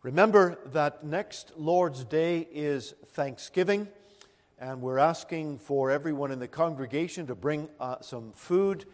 Remember 0.04 0.60
that 0.66 1.02
next 1.02 1.54
Lord's 1.56 2.04
Day 2.04 2.46
is 2.52 2.94
Thanksgiving, 3.14 3.88
and 4.56 4.80
we're 4.80 4.98
asking 4.98 5.58
for 5.58 5.90
everyone 5.90 6.30
in 6.30 6.38
the 6.38 6.46
congregation 6.46 7.26
to 7.26 7.34
bring 7.34 7.68
uh, 7.80 7.96
some 8.00 8.30
food, 8.30 8.84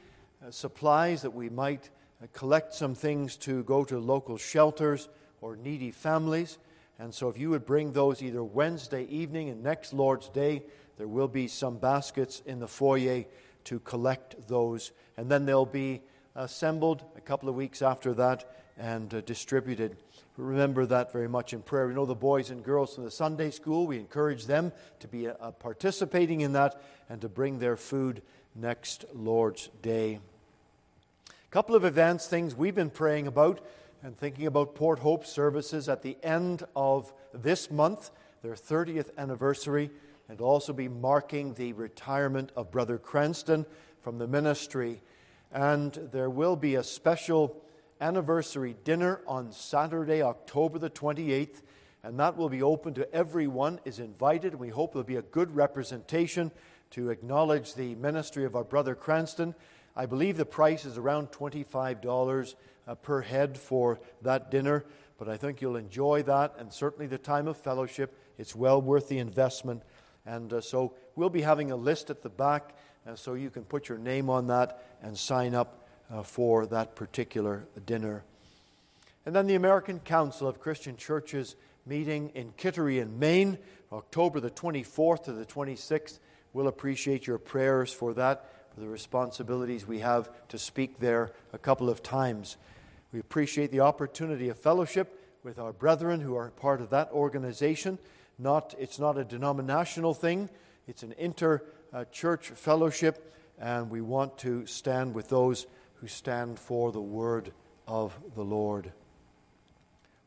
uh, 0.43 0.51
supplies 0.51 1.21
that 1.21 1.35
we 1.35 1.51
might 1.51 1.90
uh, 2.23 2.27
collect 2.33 2.73
some 2.73 2.95
things 2.95 3.37
to 3.37 3.64
go 3.64 3.85
to 3.85 3.99
local 3.99 4.38
shelters 4.38 5.11
or 5.43 5.57
needy 5.57 5.90
families. 5.90 6.57
And 6.99 7.12
so, 7.12 7.29
if 7.29 7.37
you 7.37 7.51
would 7.51 7.67
bring 7.67 7.93
those 7.93 8.23
either 8.23 8.43
Wednesday 8.43 9.05
evening 9.05 9.51
and 9.51 9.62
next 9.62 9.93
Lord's 9.93 10.31
Day, 10.31 10.62
there 10.97 11.09
will 11.09 11.29
be 11.29 11.49
some 11.49 11.77
baskets 11.77 12.40
in 12.47 12.61
the 12.61 12.69
foyer 12.69 13.25
to 13.64 13.79
collect 13.81 14.49
those. 14.49 14.90
And 15.19 15.31
then 15.31 15.45
they'll 15.45 15.67
be 15.67 16.01
assembled 16.35 17.05
a 17.14 17.21
couple 17.21 17.51
of 17.51 17.57
weeks 17.57 17.83
after 17.83 18.14
that 18.14 18.51
and 18.79 19.12
uh, 19.12 19.21
distributed 19.21 19.99
remember 20.37 20.85
that 20.87 21.12
very 21.12 21.29
much 21.29 21.53
in 21.53 21.62
prayer. 21.62 21.87
We 21.87 21.94
know 21.94 22.07
the 22.07 22.14
boys 22.14 22.51
and 22.51 22.64
girls 22.64 22.94
from 22.94 23.05
the 23.05 23.11
Sunday 23.11 23.51
school, 23.51 23.87
we 23.87 23.99
encourage 23.99 24.47
them 24.47 24.73
to 25.01 25.09
be 25.09 25.29
uh, 25.29 25.51
participating 25.53 26.40
in 26.40 26.53
that 26.53 26.81
and 27.09 27.20
to 27.20 27.29
bring 27.29 27.59
their 27.59 27.77
food 27.77 28.23
next 28.55 29.05
Lord's 29.14 29.68
Day. 29.83 30.20
A 31.29 31.51
couple 31.51 31.77
of 31.77 31.85
events, 31.85 32.27
things 32.27 32.55
we've 32.55 32.75
been 32.75 32.90
praying 32.90 33.27
about 33.27 33.64
and 34.03 34.16
thinking 34.18 34.47
about 34.47 34.75
Port 34.75 34.99
Hope 34.99 35.25
services 35.25 35.88
at 35.88 36.03
the 36.03 36.16
end 36.23 36.64
of 36.77 37.12
this 37.33 37.70
month, 37.70 38.11
their 38.42 38.55
30th 38.55 39.11
anniversary. 39.16 39.90
and 40.27 40.40
also 40.40 40.73
be 40.73 40.88
marking 40.88 41.53
the 41.53 41.75
retirement 41.75 42.51
of 42.57 42.70
Brother 42.70 42.97
Cranston 42.97 43.66
from 44.01 44.16
the 44.16 44.27
ministry. 44.27 45.03
And 45.53 45.92
there 46.12 46.31
will 46.31 46.57
be 46.57 46.77
a 46.77 46.83
special 46.83 47.62
anniversary 48.00 48.76
dinner 48.85 49.20
on 49.26 49.52
Saturday, 49.52 50.22
October 50.22 50.78
the 50.78 50.90
28th, 50.90 51.62
and 52.02 52.18
that 52.20 52.37
will 52.37 52.48
be 52.48 52.62
open 52.62 52.94
to 52.94 53.12
everyone 53.14 53.80
is 53.85 53.98
invited. 53.98 54.54
We 54.54 54.68
hope 54.68 54.92
there'll 54.92 55.04
be 55.04 55.16
a 55.16 55.22
good 55.22 55.54
representation 55.54 56.50
to 56.90 57.11
acknowledge 57.11 57.74
the 57.74 57.94
ministry 57.94 58.44
of 58.44 58.54
our 58.54 58.64
brother 58.64 58.94
Cranston. 58.94 59.54
I 59.96 60.07
believe 60.07 60.37
the 60.37 60.44
price 60.44 60.85
is 60.85 60.98
around 60.98 61.33
$25 61.33 62.54
uh, 62.87 62.94
per 62.96 63.22
head 63.22 63.57
for 63.57 64.00
that 64.22 64.50
dinner, 64.50 64.85
but 65.18 65.28
I 65.28 65.37
think 65.37 65.61
you'll 65.61 65.76
enjoy 65.76 66.22
that 66.24 66.54
and 66.59 66.72
certainly 66.72 67.07
the 67.07 67.18
time 67.18 67.48
of 67.48 67.57
fellowship. 67.57 68.18
It's 68.38 68.54
well 68.54 68.83
worth 68.83 69.09
the 69.09 69.18
investment. 69.18 69.83
And 70.26 70.52
uh, 70.52 70.61
so 70.61 70.94
we'll 71.16 71.30
be 71.30 71.42
having 71.42 71.70
a 71.70 71.76
list 71.76 72.11
at 72.11 72.22
the 72.22 72.28
back 72.28 72.76
uh, 73.07 73.14
so 73.14 73.35
you 73.35 73.50
can 73.50 73.64
put 73.64 73.88
your 73.88 73.98
name 73.98 74.28
on 74.28 74.48
that 74.48 74.83
and 75.02 75.16
sign 75.16 75.54
up 75.54 75.84
uh, 76.11 76.23
for 76.23 76.67
that 76.67 76.95
particular 76.95 77.64
dinner. 77.87 78.23
And 79.27 79.35
then 79.35 79.47
the 79.47 79.55
American 79.55 80.01
Council 80.01 80.47
of 80.47 80.61
Christian 80.61 80.97
Churches 80.97 81.57
meeting 81.87 82.31
in 82.35 82.53
Kittery 82.57 82.99
in 82.99 83.19
Maine, 83.19 83.59
October 83.93 84.40
the 84.40 84.51
24th 84.51 85.25
to 85.25 85.33
the 85.33 85.47
26th. 85.47 86.19
We'll 86.53 86.69
appreciate 86.69 87.27
your 87.27 87.38
prayers 87.38 87.93
for 87.93 88.14
that, 88.14 88.47
for 88.75 88.81
the 88.81 88.88
responsibilities 88.88 89.87
we 89.87 90.01
have 90.01 90.29
to 90.49 90.59
speak 90.59 90.99
there 90.99 91.33
a 91.53 91.59
couple 91.59 91.88
of 91.88 92.03
times. 92.03 92.57
We 93.12 93.21
appreciate 93.21 93.71
the 93.71 93.81
opportunity 93.81 94.49
of 94.49 94.59
fellowship 94.59 95.21
with 95.43 95.59
our 95.59 95.73
brethren 95.73 96.21
who 96.21 96.37
are 96.37 96.51
part 96.51 96.81
of 96.81 96.90
that 96.90 97.11
organization. 97.12 97.99
Not, 98.38 98.75
it's 98.79 98.99
not 98.99 99.17
a 99.17 99.25
denominational 99.25 100.14
thing, 100.14 100.49
it's 100.88 101.03
an 101.03 101.14
inter 101.19 101.62
church 102.11 102.49
fellowship, 102.49 103.33
and 103.61 103.90
we 103.90 104.01
want 104.01 104.37
to 104.38 104.67
stand 104.67 105.14
with 105.14 105.29
those 105.29 105.67
who 106.05 106.09
stand 106.09 106.59
for 106.59 106.93
the 106.93 107.01
word 107.01 107.51
of 107.88 108.14
the 108.35 108.43
Lord. 108.43 108.93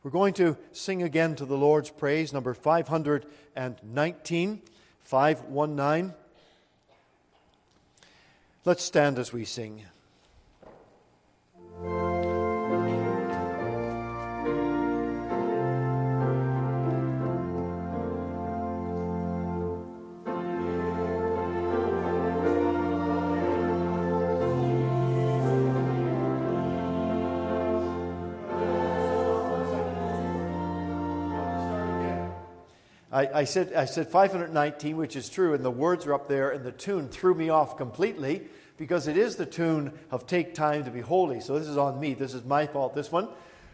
We're 0.02 0.10
going 0.10 0.34
to 0.34 0.56
sing 0.72 1.04
again 1.04 1.36
to 1.36 1.44
the 1.44 1.56
Lord's 1.56 1.88
praise, 1.88 2.32
number 2.32 2.52
519, 2.52 4.62
519. 5.04 6.14
Let's 8.64 8.82
stand 8.82 9.20
as 9.20 9.32
we 9.32 9.44
sing. 9.44 9.84
I, 33.18 33.40
I, 33.40 33.44
said, 33.44 33.72
I 33.72 33.86
said 33.86 34.06
519, 34.06 34.96
which 34.96 35.16
is 35.16 35.28
true, 35.28 35.52
and 35.52 35.64
the 35.64 35.72
words 35.72 36.06
are 36.06 36.14
up 36.14 36.28
there, 36.28 36.50
and 36.50 36.64
the 36.64 36.70
tune 36.70 37.08
threw 37.08 37.34
me 37.34 37.48
off 37.48 37.76
completely 37.76 38.42
because 38.76 39.08
it 39.08 39.16
is 39.16 39.34
the 39.34 39.44
tune 39.44 39.92
of 40.12 40.28
Take 40.28 40.54
Time 40.54 40.84
to 40.84 40.90
Be 40.92 41.00
Holy. 41.00 41.40
So 41.40 41.58
this 41.58 41.66
is 41.66 41.76
on 41.76 41.98
me. 41.98 42.14
This 42.14 42.32
is 42.32 42.44
my 42.44 42.68
fault, 42.68 42.94
this 42.94 43.10
one. 43.10 43.28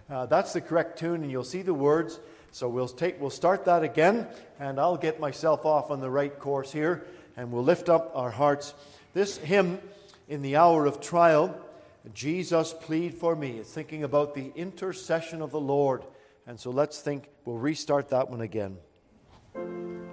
Uh, 0.08 0.24
that's 0.24 0.54
the 0.54 0.62
correct 0.62 0.98
tune, 0.98 1.22
and 1.22 1.30
you'll 1.30 1.44
see 1.44 1.60
the 1.60 1.74
words. 1.74 2.20
So 2.52 2.70
we'll, 2.70 2.88
take, 2.88 3.20
we'll 3.20 3.28
start 3.28 3.66
that 3.66 3.82
again, 3.82 4.28
and 4.58 4.80
I'll 4.80 4.96
get 4.96 5.20
myself 5.20 5.66
off 5.66 5.90
on 5.90 6.00
the 6.00 6.08
right 6.08 6.38
course 6.38 6.72
here, 6.72 7.04
and 7.36 7.52
we'll 7.52 7.64
lift 7.64 7.90
up 7.90 8.12
our 8.14 8.30
hearts. 8.30 8.72
This 9.12 9.36
hymn, 9.36 9.78
in 10.26 10.40
the 10.40 10.56
hour 10.56 10.86
of 10.86 11.02
trial, 11.02 11.54
Jesus 12.14 12.72
plead 12.72 13.12
for 13.12 13.36
me, 13.36 13.58
is 13.58 13.68
thinking 13.68 14.04
about 14.04 14.34
the 14.34 14.52
intercession 14.56 15.42
of 15.42 15.50
the 15.50 15.60
Lord. 15.60 16.02
And 16.46 16.58
so 16.58 16.70
let's 16.70 17.02
think, 17.02 17.28
we'll 17.44 17.58
restart 17.58 18.08
that 18.08 18.30
one 18.30 18.40
again. 18.40 18.78
Bye. 19.54 20.03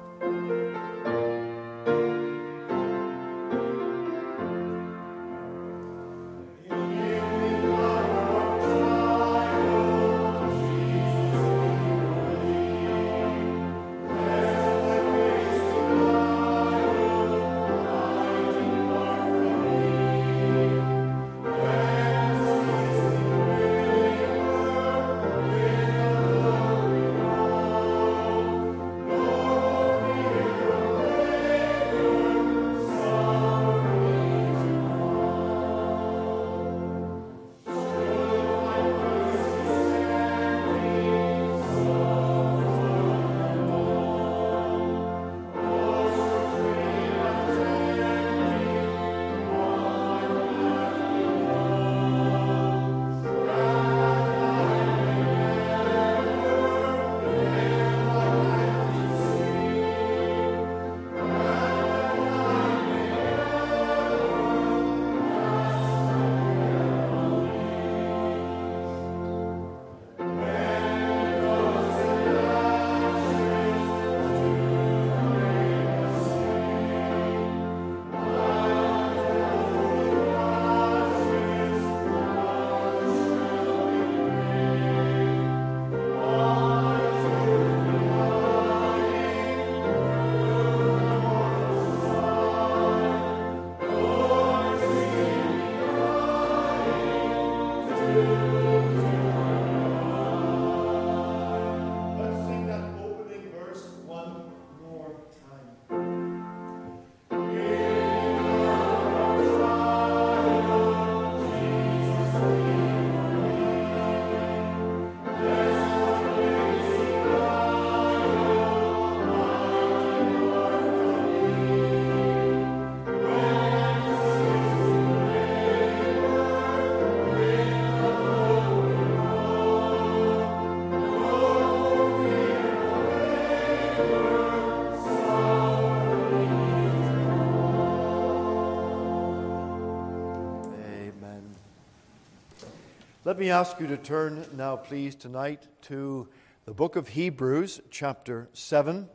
Let 143.31 143.39
me 143.39 143.49
ask 143.49 143.79
you 143.79 143.87
to 143.87 143.95
turn 143.95 144.45
now, 144.57 144.75
please, 144.75 145.15
tonight 145.15 145.65
to 145.83 146.27
the 146.65 146.73
book 146.73 146.97
of 146.97 147.07
Hebrews, 147.07 147.79
chapter 147.89 148.49
7. 148.51 149.07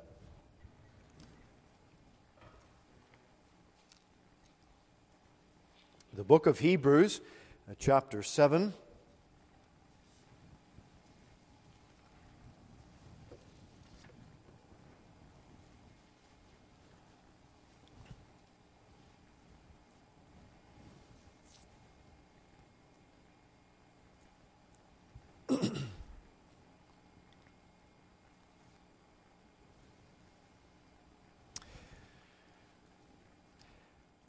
The 6.15 6.25
book 6.25 6.47
of 6.47 6.61
Hebrews, 6.61 7.21
uh, 7.71 7.75
chapter 7.79 8.23
7. 8.23 8.73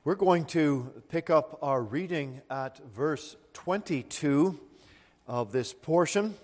We're 0.03 0.13
going 0.15 0.45
to 0.45 0.91
pick 1.09 1.31
up 1.31 1.57
our 1.63 1.81
reading 1.81 2.41
at 2.51 2.77
verse 2.93 3.35
22 3.53 4.59
of 5.27 5.51
this 5.51 5.73
portion. 5.73 6.35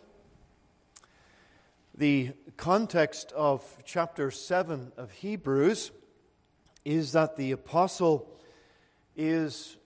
The 1.96 2.32
context 2.58 3.32
of 3.34 3.64
chapter 3.86 4.32
7 4.32 4.92
of 4.98 5.12
Hebrews 5.12 5.92
is 6.84 7.12
that 7.12 7.38
the 7.38 7.52
apostle 7.52 8.28
is 9.16 9.78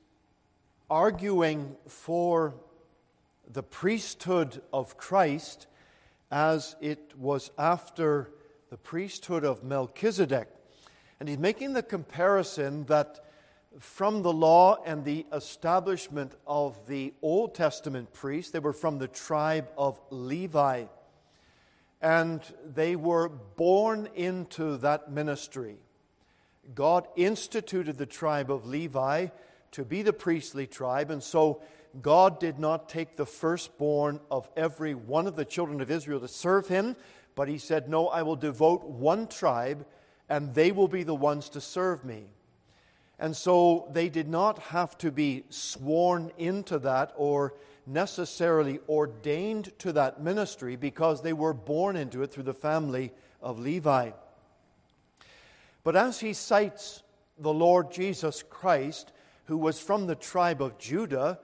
arguing 0.90 1.76
for 1.88 2.54
the 3.52 3.64
priesthood 3.64 4.62
of 4.74 4.98
Christ 4.98 5.68
as 6.32 6.76
it 6.82 7.14
was 7.18 7.52
after 7.58 8.32
the 8.70 8.78
priesthood 8.78 9.46
of 9.46 9.64
Melchizedek. 9.64 10.50
And 11.20 11.30
he's 11.30 11.38
making 11.38 11.74
the 11.74 11.84
comparison 11.84 12.86
that 12.86 13.24
from 13.80 14.22
the 14.22 14.34
law 14.34 14.82
and 14.86 15.06
the 15.06 15.26
establishment 15.32 16.34
of 16.46 16.76
the 16.88 17.14
Old 17.22 17.56
Testament 17.56 18.14
priests. 18.14 18.52
They 18.52 18.60
were 18.60 18.74
from 18.74 18.98
the 18.98 19.08
tribe 19.08 19.68
of 19.78 20.00
Levi. 20.10 20.86
And 22.02 22.42
they 22.66 22.96
were 22.96 23.30
born 23.30 24.10
into 24.16 24.78
that 24.78 25.12
ministry. 25.12 25.78
God 26.76 27.08
instituted 27.16 27.98
the 27.98 28.06
tribe 28.06 28.52
of 28.52 28.66
Levi 28.66 29.28
to 29.72 29.86
be 29.86 30.02
the 30.02 30.14
priestly 30.14 30.68
tribe, 30.68 31.12
and 31.12 31.22
so 31.22 31.62
God 32.02 32.40
did 32.40 32.60
not 32.60 32.90
take 32.90 33.16
the 33.16 33.26
firstborn 33.26 34.20
of 34.30 34.50
every 34.56 34.94
one 34.94 35.28
of 35.28 35.36
the 35.36 35.46
children 35.46 35.82
of 35.82 35.92
Israel 35.92 36.20
to 36.20 36.28
serve 36.28 36.68
him, 36.68 36.96
but 37.36 37.48
he 37.48 37.58
said, 37.58 37.90
No, 37.90 38.08
I 38.08 38.24
will 38.24 38.36
devote 38.36 38.84
one 38.84 39.28
tribe, 39.28 39.86
and 40.30 40.54
they 40.54 40.72
will 40.72 40.88
be 40.88 41.04
the 41.04 41.16
ones 41.16 41.50
to 41.50 41.62
serve 41.62 42.04
me. 42.04 42.26
And 43.20 43.36
so 43.36 43.90
they 43.92 44.10
did 44.10 44.28
not 44.28 44.60
have 44.60 44.98
to 45.00 45.12
be 45.12 45.44
sworn 45.50 46.32
into 46.38 46.78
that 46.80 47.14
or 47.16 47.54
necessarily 47.86 48.80
ordained 48.90 49.72
to 49.80 49.94
that 49.94 50.22
ministry 50.22 50.76
because 50.76 51.22
they 51.22 51.34
were 51.34 51.54
born 51.54 51.96
into 51.96 52.22
it 52.22 52.32
through 52.32 52.44
the 52.44 52.54
family 52.54 53.12
of 53.42 53.60
Levi. 53.60 54.12
But 55.84 55.96
as 55.96 56.20
he 56.20 56.34
cites 56.34 57.02
the 57.40 57.54
Lord 57.54 57.92
Jesus 57.92 58.44
Christ, 58.44 59.14
who 59.46 59.58
was 59.58 59.80
from 59.80 60.06
the 60.06 60.16
tribe 60.16 60.62
of 60.62 60.78
Judah, 60.78 61.40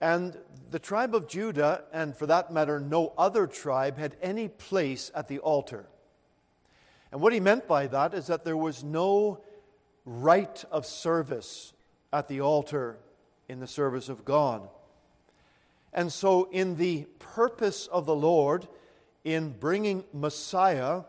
and 0.00 0.36
the 0.70 0.78
tribe 0.78 1.14
of 1.14 1.28
Judah, 1.28 1.84
and 1.92 2.16
for 2.16 2.26
that 2.26 2.52
matter, 2.52 2.78
no 2.78 3.12
other 3.16 3.46
tribe, 3.46 3.98
had 3.98 4.16
any 4.20 4.48
place 4.48 5.10
at 5.14 5.28
the 5.28 5.38
altar. 5.38 5.86
And 7.12 7.20
what 7.20 7.32
he 7.32 7.40
meant 7.40 7.66
by 7.66 7.86
that 7.86 8.14
is 8.14 8.26
that 8.26 8.44
there 8.44 8.56
was 8.56 8.84
no 8.84 9.40
rite 10.04 10.64
of 10.70 10.84
service 10.84 11.72
at 12.12 12.28
the 12.28 12.40
altar 12.40 12.98
in 13.48 13.60
the 13.60 13.66
service 13.66 14.08
of 14.08 14.24
God. 14.24 14.68
And 15.92 16.12
so, 16.12 16.48
in 16.50 16.76
the 16.76 17.06
purpose 17.18 17.86
of 17.86 18.04
the 18.04 18.14
Lord 18.14 18.68
in 19.24 19.50
bringing 19.50 20.04
Messiah 20.12 21.02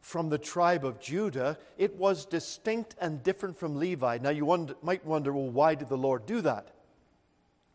from 0.00 0.30
the 0.30 0.38
tribe 0.38 0.84
of 0.84 1.00
Judah, 1.00 1.58
it 1.76 1.96
was 1.96 2.24
distinct 2.24 2.94
and 3.00 3.22
different 3.22 3.58
from 3.58 3.76
Levi. 3.76 4.18
Now, 4.22 4.30
you 4.30 4.44
wonder, 4.44 4.74
might 4.82 5.04
wonder, 5.04 5.32
well, 5.32 5.50
why 5.50 5.74
did 5.74 5.88
the 5.88 5.98
Lord 5.98 6.24
do 6.24 6.40
that? 6.40 6.72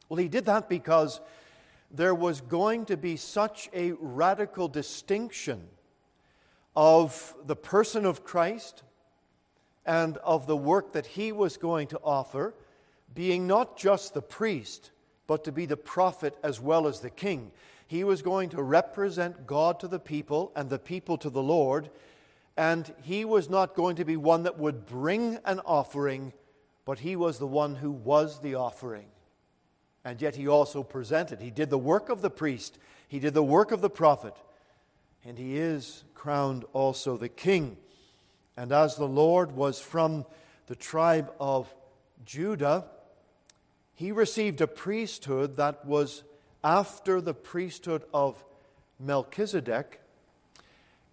Well, 0.10 0.18
he 0.18 0.28
did 0.28 0.46
that 0.46 0.70
because 0.70 1.20
there 1.92 2.16
was 2.16 2.42
going 2.42 2.86
to 2.86 2.98
be 2.98 3.18
such 3.18 3.70
a 3.74 3.94
radical 3.94 4.68
distinction 4.68 5.68
of 6.76 7.36
the 7.46 7.56
person 7.56 8.06
of 8.06 8.24
Christ 8.24 8.84
and 9.86 10.18
of 10.18 10.48
the 10.48 10.58
work 10.58 10.94
that 10.94 11.06
he 11.06 11.32
was 11.32 11.58
going 11.58 11.88
to 11.88 12.00
offer, 12.04 12.54
being 13.16 13.48
not 13.48 13.78
just 13.78 14.14
the 14.14 14.22
priest, 14.22 14.92
but 15.28 15.44
to 15.46 15.52
be 15.52 15.66
the 15.66 15.78
prophet 15.78 16.38
as 16.44 16.60
well 16.60 16.88
as 16.88 17.00
the 17.00 17.10
king. 17.10 17.52
He 17.88 18.04
was 18.04 18.22
going 18.22 18.50
to 18.50 18.62
represent 18.62 19.48
God 19.48 19.80
to 19.80 19.88
the 19.88 20.00
people 20.00 20.52
and 20.56 20.70
the 20.70 20.80
people 20.80 21.18
to 21.20 21.30
the 21.30 21.42
Lord, 21.42 21.90
and 22.58 22.94
he 23.02 23.24
was 23.24 23.50
not 23.50 23.76
going 23.76 23.96
to 23.98 24.06
be 24.06 24.18
one 24.18 24.44
that 24.44 24.60
would 24.60 24.86
bring 24.86 25.40
an 25.46 25.62
offering, 25.62 26.34
but 26.86 27.00
he 27.00 27.16
was 27.16 27.40
the 27.40 27.48
one 27.48 27.76
who 27.76 27.92
was 27.92 28.40
the 28.42 28.56
offering. 28.56 29.08
And 30.08 30.22
yet 30.22 30.38
he 30.38 30.48
also 30.48 30.84
presented. 30.84 31.42
He 31.42 31.52
did 31.52 31.70
the 31.70 31.78
work 31.78 32.08
of 32.08 32.22
the 32.22 32.30
priest, 32.30 32.80
he 33.10 33.20
did 33.20 33.34
the 33.34 33.44
work 33.44 33.74
of 33.74 33.82
the 33.82 33.90
prophet, 33.90 34.34
and 35.26 35.38
he 35.38 35.58
is 35.58 36.06
crowned 36.16 36.64
also 36.72 37.18
the 37.18 37.28
king. 37.28 37.76
And 38.56 38.72
as 38.72 38.96
the 38.96 39.06
Lord 39.06 39.52
was 39.52 39.82
from 39.82 40.26
the 40.68 40.78
tribe 40.78 41.30
of 41.42 41.76
Judah, 42.26 42.86
he 43.96 44.14
received 44.14 44.62
a 44.62 44.68
priesthood 44.68 45.58
that 45.58 45.86
was 45.86 46.24
after 46.64 47.20
the 47.20 47.34
priesthood 47.34 48.04
of 48.14 48.42
Melchizedek. 49.02 50.00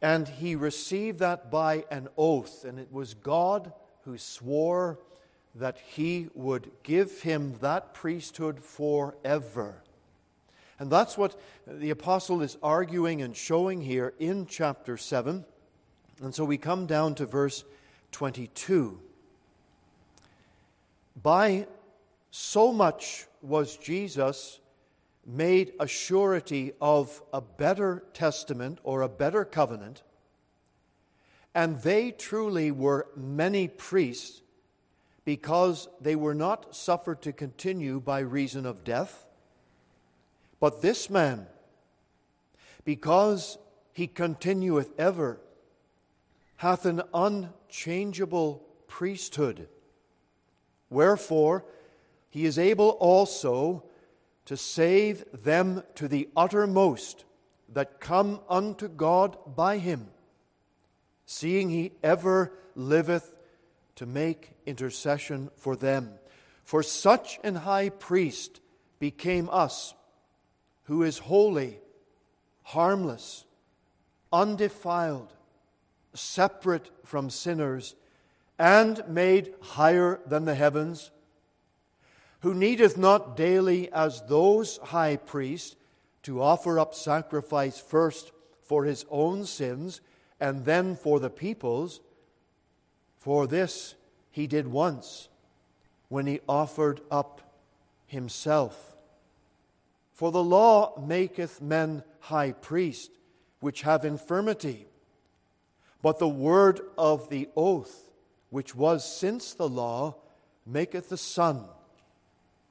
And 0.02 0.28
he 0.28 0.54
received 0.54 1.18
that 1.18 1.50
by 1.50 1.84
an 1.90 2.06
oath. 2.16 2.64
And 2.64 2.78
it 2.78 2.92
was 2.92 3.14
God 3.14 3.72
who 4.04 4.18
swore 4.18 5.00
that 5.54 5.78
he 5.78 6.28
would 6.34 6.70
give 6.82 7.22
him 7.22 7.56
that 7.60 7.94
priesthood 7.94 8.60
forever. 8.60 9.82
And 10.78 10.90
that's 10.90 11.16
what 11.16 11.40
the 11.66 11.90
apostle 11.90 12.42
is 12.42 12.58
arguing 12.62 13.22
and 13.22 13.36
showing 13.36 13.80
here 13.80 14.14
in 14.18 14.46
chapter 14.46 14.96
7. 14.96 15.44
And 16.22 16.34
so 16.34 16.44
we 16.44 16.58
come 16.58 16.86
down 16.86 17.14
to 17.16 17.26
verse 17.26 17.64
22. 18.12 19.00
By 21.22 21.66
so 22.30 22.72
much 22.72 23.26
was 23.40 23.76
Jesus 23.76 24.58
made 25.26 25.72
a 25.78 25.86
surety 25.86 26.72
of 26.80 27.22
a 27.32 27.40
better 27.40 28.02
testament 28.12 28.78
or 28.82 29.02
a 29.02 29.08
better 29.08 29.44
covenant, 29.44 30.02
and 31.54 31.80
they 31.82 32.10
truly 32.10 32.70
were 32.70 33.06
many 33.16 33.68
priests 33.68 34.42
because 35.24 35.88
they 36.00 36.16
were 36.16 36.34
not 36.34 36.74
suffered 36.74 37.22
to 37.22 37.32
continue 37.32 38.00
by 38.00 38.20
reason 38.20 38.66
of 38.66 38.84
death. 38.84 39.26
But 40.60 40.82
this 40.82 41.08
man, 41.08 41.46
because 42.84 43.58
he 43.92 44.06
continueth 44.06 44.92
ever, 44.98 45.40
hath 46.56 46.84
an 46.84 47.02
unchangeable 47.12 48.64
priesthood. 48.86 49.68
Wherefore, 50.90 51.64
he 52.30 52.44
is 52.44 52.58
able 52.58 52.90
also 52.90 53.84
to 54.44 54.56
save 54.56 55.24
them 55.32 55.82
to 55.94 56.06
the 56.06 56.28
uttermost 56.36 57.24
that 57.72 58.00
come 58.00 58.40
unto 58.48 58.88
God 58.88 59.36
by 59.56 59.78
him, 59.78 60.08
seeing 61.26 61.70
he 61.70 61.92
ever 62.02 62.52
liveth 62.74 63.33
to 63.96 64.06
make 64.06 64.52
intercession 64.66 65.50
for 65.56 65.76
them. 65.76 66.10
For 66.64 66.82
such 66.82 67.38
an 67.44 67.56
high 67.56 67.90
priest 67.90 68.60
became 68.98 69.48
us, 69.50 69.94
who 70.84 71.02
is 71.02 71.18
holy, 71.18 71.78
harmless, 72.62 73.44
undefiled 74.32 75.32
separate 76.14 76.90
from 77.04 77.28
sinners, 77.28 77.94
and 78.58 79.02
made 79.08 79.52
higher 79.60 80.20
than 80.26 80.44
the 80.44 80.54
heavens, 80.54 81.10
who 82.40 82.54
needeth 82.54 82.96
not 82.96 83.36
daily 83.36 83.90
as 83.92 84.22
those 84.28 84.78
high 84.78 85.16
priests 85.16 85.76
to 86.22 86.40
offer 86.40 86.78
up 86.78 86.94
sacrifice 86.94 87.78
first 87.78 88.32
for 88.60 88.84
his 88.84 89.04
own 89.10 89.44
sins 89.44 90.00
and 90.40 90.64
then 90.64 90.96
for 90.96 91.20
the 91.20 91.30
people's. 91.30 92.00
For 93.24 93.46
this 93.46 93.94
he 94.30 94.46
did 94.46 94.68
once 94.68 95.30
when 96.10 96.26
he 96.26 96.40
offered 96.46 97.00
up 97.10 97.40
himself. 98.06 98.98
For 100.12 100.30
the 100.30 100.44
law 100.44 101.00
maketh 101.00 101.62
men 101.62 102.02
high 102.20 102.52
priests, 102.52 103.08
which 103.60 103.80
have 103.80 104.04
infirmity 104.04 104.88
but 106.02 106.18
the 106.18 106.28
word 106.28 106.82
of 106.98 107.30
the 107.30 107.48
oath, 107.56 108.10
which 108.50 108.74
was 108.74 109.10
since 109.10 109.54
the 109.54 109.70
law, 109.70 110.16
maketh 110.66 111.08
the 111.08 111.16
Son, 111.16 111.64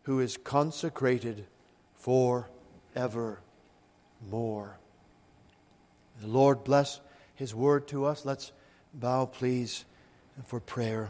who 0.04 0.20
is 0.20 0.38
consecrated 0.38 1.48
for 1.96 2.52
evermore. 2.96 3.42
The 6.22 6.28
Lord 6.28 6.64
bless 6.64 7.02
his 7.34 7.56
word 7.56 7.88
to 7.88 8.06
us. 8.06 8.24
Let's 8.24 8.52
bow, 8.94 9.26
please, 9.26 9.86
for 10.46 10.60
prayer. 10.60 11.10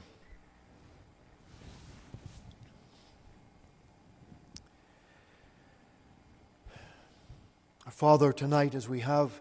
Father, 7.89 8.33
tonight 8.33 8.75
as 8.75 8.89
we 8.89 9.01
have 9.01 9.31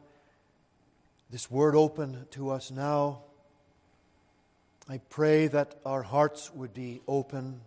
this 1.31 1.51
word 1.51 1.75
open 1.75 2.27
to 2.31 2.51
us 2.51 2.71
now, 2.71 3.21
I 4.89 4.99
pray 5.09 5.47
that 5.49 5.75
our 5.87 6.03
hearts 6.03 6.53
would 6.53 6.75
be 6.75 7.01
open, 7.09 7.63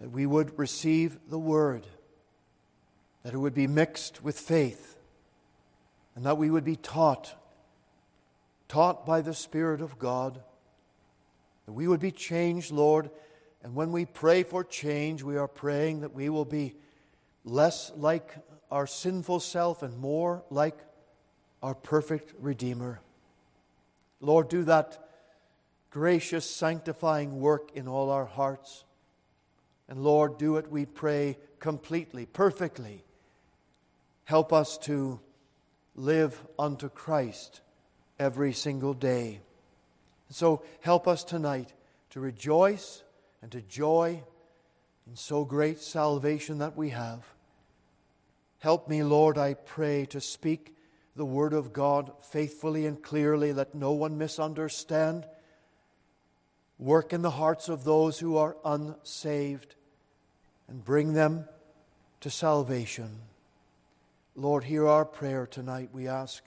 that 0.00 0.10
we 0.10 0.24
would 0.24 0.58
receive 0.58 1.18
the 1.28 1.38
word, 1.38 1.86
that 3.22 3.34
it 3.34 3.38
would 3.38 3.54
be 3.54 3.66
mixed 3.66 4.24
with 4.24 4.40
faith, 4.40 4.96
and 6.16 6.24
that 6.24 6.38
we 6.38 6.50
would 6.50 6.64
be 6.64 6.76
taught, 6.76 7.34
taught 8.66 9.04
by 9.04 9.20
the 9.20 9.34
Spirit 9.34 9.80
of 9.80 9.98
God, 9.98 10.40
that 11.66 11.72
we 11.72 11.86
would 11.88 12.00
be 12.00 12.12
changed, 12.12 12.70
Lord. 12.70 13.10
And 13.62 13.74
when 13.74 13.92
we 13.92 14.04
pray 14.04 14.42
for 14.42 14.64
change, 14.64 15.22
we 15.22 15.36
are 15.36 15.48
praying 15.48 16.00
that 16.00 16.14
we 16.14 16.28
will 16.28 16.44
be 16.44 16.74
less 17.44 17.92
like 17.96 18.34
our 18.70 18.86
sinful 18.86 19.40
self 19.40 19.82
and 19.82 19.98
more 19.98 20.44
like 20.50 20.78
our 21.62 21.74
perfect 21.74 22.32
Redeemer. 22.38 23.00
Lord, 24.20 24.48
do 24.48 24.64
that 24.64 24.98
gracious, 25.90 26.48
sanctifying 26.48 27.40
work 27.40 27.70
in 27.74 27.88
all 27.88 28.10
our 28.10 28.26
hearts. 28.26 28.84
And 29.88 30.04
Lord, 30.04 30.38
do 30.38 30.56
it, 30.56 30.70
we 30.70 30.86
pray, 30.86 31.36
completely, 31.58 32.26
perfectly. 32.26 33.04
Help 34.24 34.52
us 34.52 34.78
to 34.78 35.20
live 35.96 36.40
unto 36.58 36.88
Christ 36.88 37.60
every 38.18 38.52
single 38.52 38.94
day. 38.94 39.40
So 40.30 40.62
help 40.80 41.08
us 41.08 41.24
tonight 41.24 41.72
to 42.10 42.20
rejoice 42.20 43.02
and 43.42 43.50
to 43.52 43.60
joy 43.60 44.22
in 45.06 45.16
so 45.16 45.44
great 45.44 45.80
salvation 45.80 46.58
that 46.58 46.76
we 46.76 46.90
have. 46.90 47.26
Help 48.58 48.88
me, 48.88 49.02
Lord, 49.02 49.38
I 49.38 49.54
pray, 49.54 50.06
to 50.06 50.20
speak 50.20 50.76
the 51.16 51.24
word 51.24 51.52
of 51.52 51.72
God 51.72 52.12
faithfully 52.30 52.86
and 52.86 53.02
clearly. 53.02 53.52
Let 53.52 53.74
no 53.74 53.92
one 53.92 54.18
misunderstand. 54.18 55.26
Work 56.78 57.12
in 57.12 57.22
the 57.22 57.30
hearts 57.30 57.68
of 57.68 57.84
those 57.84 58.20
who 58.20 58.36
are 58.36 58.56
unsaved 58.64 59.74
and 60.68 60.84
bring 60.84 61.14
them 61.14 61.46
to 62.20 62.30
salvation. 62.30 63.18
Lord, 64.36 64.64
hear 64.64 64.86
our 64.86 65.04
prayer 65.04 65.46
tonight, 65.46 65.90
we 65.92 66.06
ask, 66.06 66.44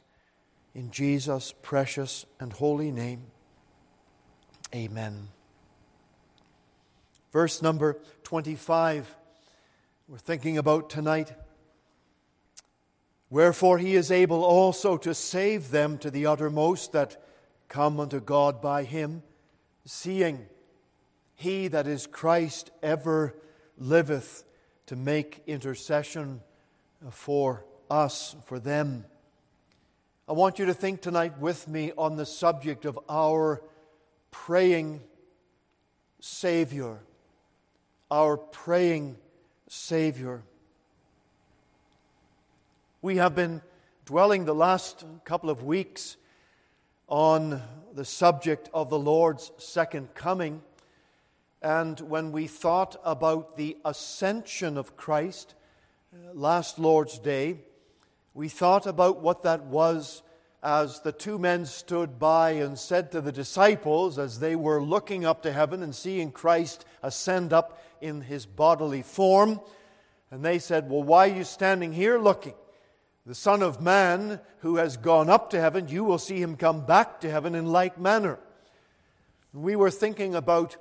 in 0.73 0.89
Jesus' 0.89 1.53
precious 1.61 2.25
and 2.39 2.53
holy 2.53 2.89
name. 2.89 3.32
Amen. 4.73 5.27
Verse 7.31 7.61
number 7.61 7.99
25, 8.23 9.15
we're 10.07 10.17
thinking 10.17 10.57
about 10.57 10.89
tonight. 10.89 11.33
Wherefore 13.29 13.77
he 13.77 13.95
is 13.95 14.09
able 14.09 14.43
also 14.43 14.97
to 14.97 15.13
save 15.13 15.69
them 15.69 15.99
to 15.99 16.09
the 16.09 16.25
uttermost 16.25 16.91
that 16.93 17.23
come 17.69 17.99
unto 17.99 18.19
God 18.19 18.61
by 18.61 18.83
him, 18.83 19.21
seeing 19.85 20.47
he 21.35 21.67
that 21.67 21.85
is 21.85 22.07
Christ 22.07 22.71
ever 22.81 23.35
liveth 23.77 24.43
to 24.87 24.95
make 24.95 25.43
intercession 25.45 26.41
for 27.11 27.63
us, 27.91 28.35
for 28.45 28.59
them. 28.59 29.05
I 30.27 30.33
want 30.33 30.57
you 30.57 30.65
to 30.65 30.73
think 30.73 31.01
tonight 31.01 31.37
with 31.39 31.67
me 31.67 31.91
on 31.95 32.15
the 32.15 32.25
subject 32.25 32.85
of 32.85 32.97
our 33.07 33.61
praying 34.33 34.99
Savior. 36.19 36.99
Our 38.09 38.35
praying 38.35 39.15
Savior. 39.69 40.41
We 43.01 43.17
have 43.17 43.35
been 43.35 43.61
dwelling 44.05 44.45
the 44.45 44.55
last 44.55 45.05
couple 45.23 45.51
of 45.51 45.63
weeks 45.63 46.17
on 47.07 47.61
the 47.93 48.03
subject 48.03 48.69
of 48.73 48.89
the 48.89 48.97
Lord's 48.97 49.51
second 49.59 50.15
coming. 50.15 50.63
And 51.61 51.99
when 52.01 52.31
we 52.31 52.47
thought 52.47 52.99
about 53.05 53.55
the 53.55 53.77
ascension 53.85 54.77
of 54.77 54.97
Christ 54.97 55.53
uh, 56.11 56.33
last 56.33 56.79
Lord's 56.79 57.19
Day, 57.19 57.59
we 58.33 58.49
thought 58.49 58.87
about 58.87 59.21
what 59.21 59.43
that 59.43 59.65
was 59.65 60.22
as 60.63 61.01
the 61.01 61.11
two 61.11 61.37
men 61.37 61.65
stood 61.65 62.17
by 62.17 62.51
and 62.51 62.79
said 62.79 63.11
to 63.11 63.19
the 63.19 63.33
disciples 63.33 64.17
as 64.17 64.39
they 64.39 64.55
were 64.55 64.81
looking 64.81 65.25
up 65.25 65.43
to 65.43 65.51
heaven 65.51 65.83
and 65.83 65.93
seeing 65.93 66.31
Christ 66.31 66.85
ascend 67.03 67.51
up 67.51 67.83
in 67.99 68.21
his 68.21 68.45
bodily 68.45 69.01
form. 69.01 69.59
And 70.31 70.43
they 70.43 70.59
said, 70.59 70.89
Well, 70.89 71.03
why 71.03 71.29
are 71.29 71.35
you 71.35 71.43
standing 71.43 71.91
here 71.91 72.17
looking? 72.17 72.53
The 73.25 73.35
Son 73.35 73.61
of 73.61 73.81
Man 73.81 74.39
who 74.59 74.77
has 74.77 74.95
gone 74.95 75.29
up 75.29 75.49
to 75.49 75.59
heaven, 75.59 75.89
you 75.89 76.05
will 76.05 76.17
see 76.17 76.41
him 76.41 76.55
come 76.55 76.85
back 76.85 77.19
to 77.21 77.29
heaven 77.29 77.55
in 77.55 77.65
like 77.65 77.99
manner. 77.99 78.39
We 79.53 79.75
were 79.75 79.91
thinking 79.91 80.33
about 80.33 80.77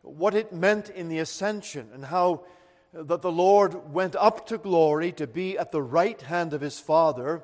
what 0.00 0.34
it 0.34 0.52
meant 0.52 0.88
in 0.88 1.08
the 1.08 1.18
ascension 1.18 1.90
and 1.92 2.06
how 2.06 2.44
that 2.92 3.20
the 3.20 3.32
Lord 3.32 3.92
went 3.92 4.16
up 4.16 4.46
to 4.46 4.56
glory 4.56 5.12
to 5.12 5.26
be 5.26 5.58
at 5.58 5.72
the 5.72 5.82
right 5.82 6.20
hand 6.22 6.54
of 6.54 6.62
his 6.62 6.80
Father, 6.80 7.42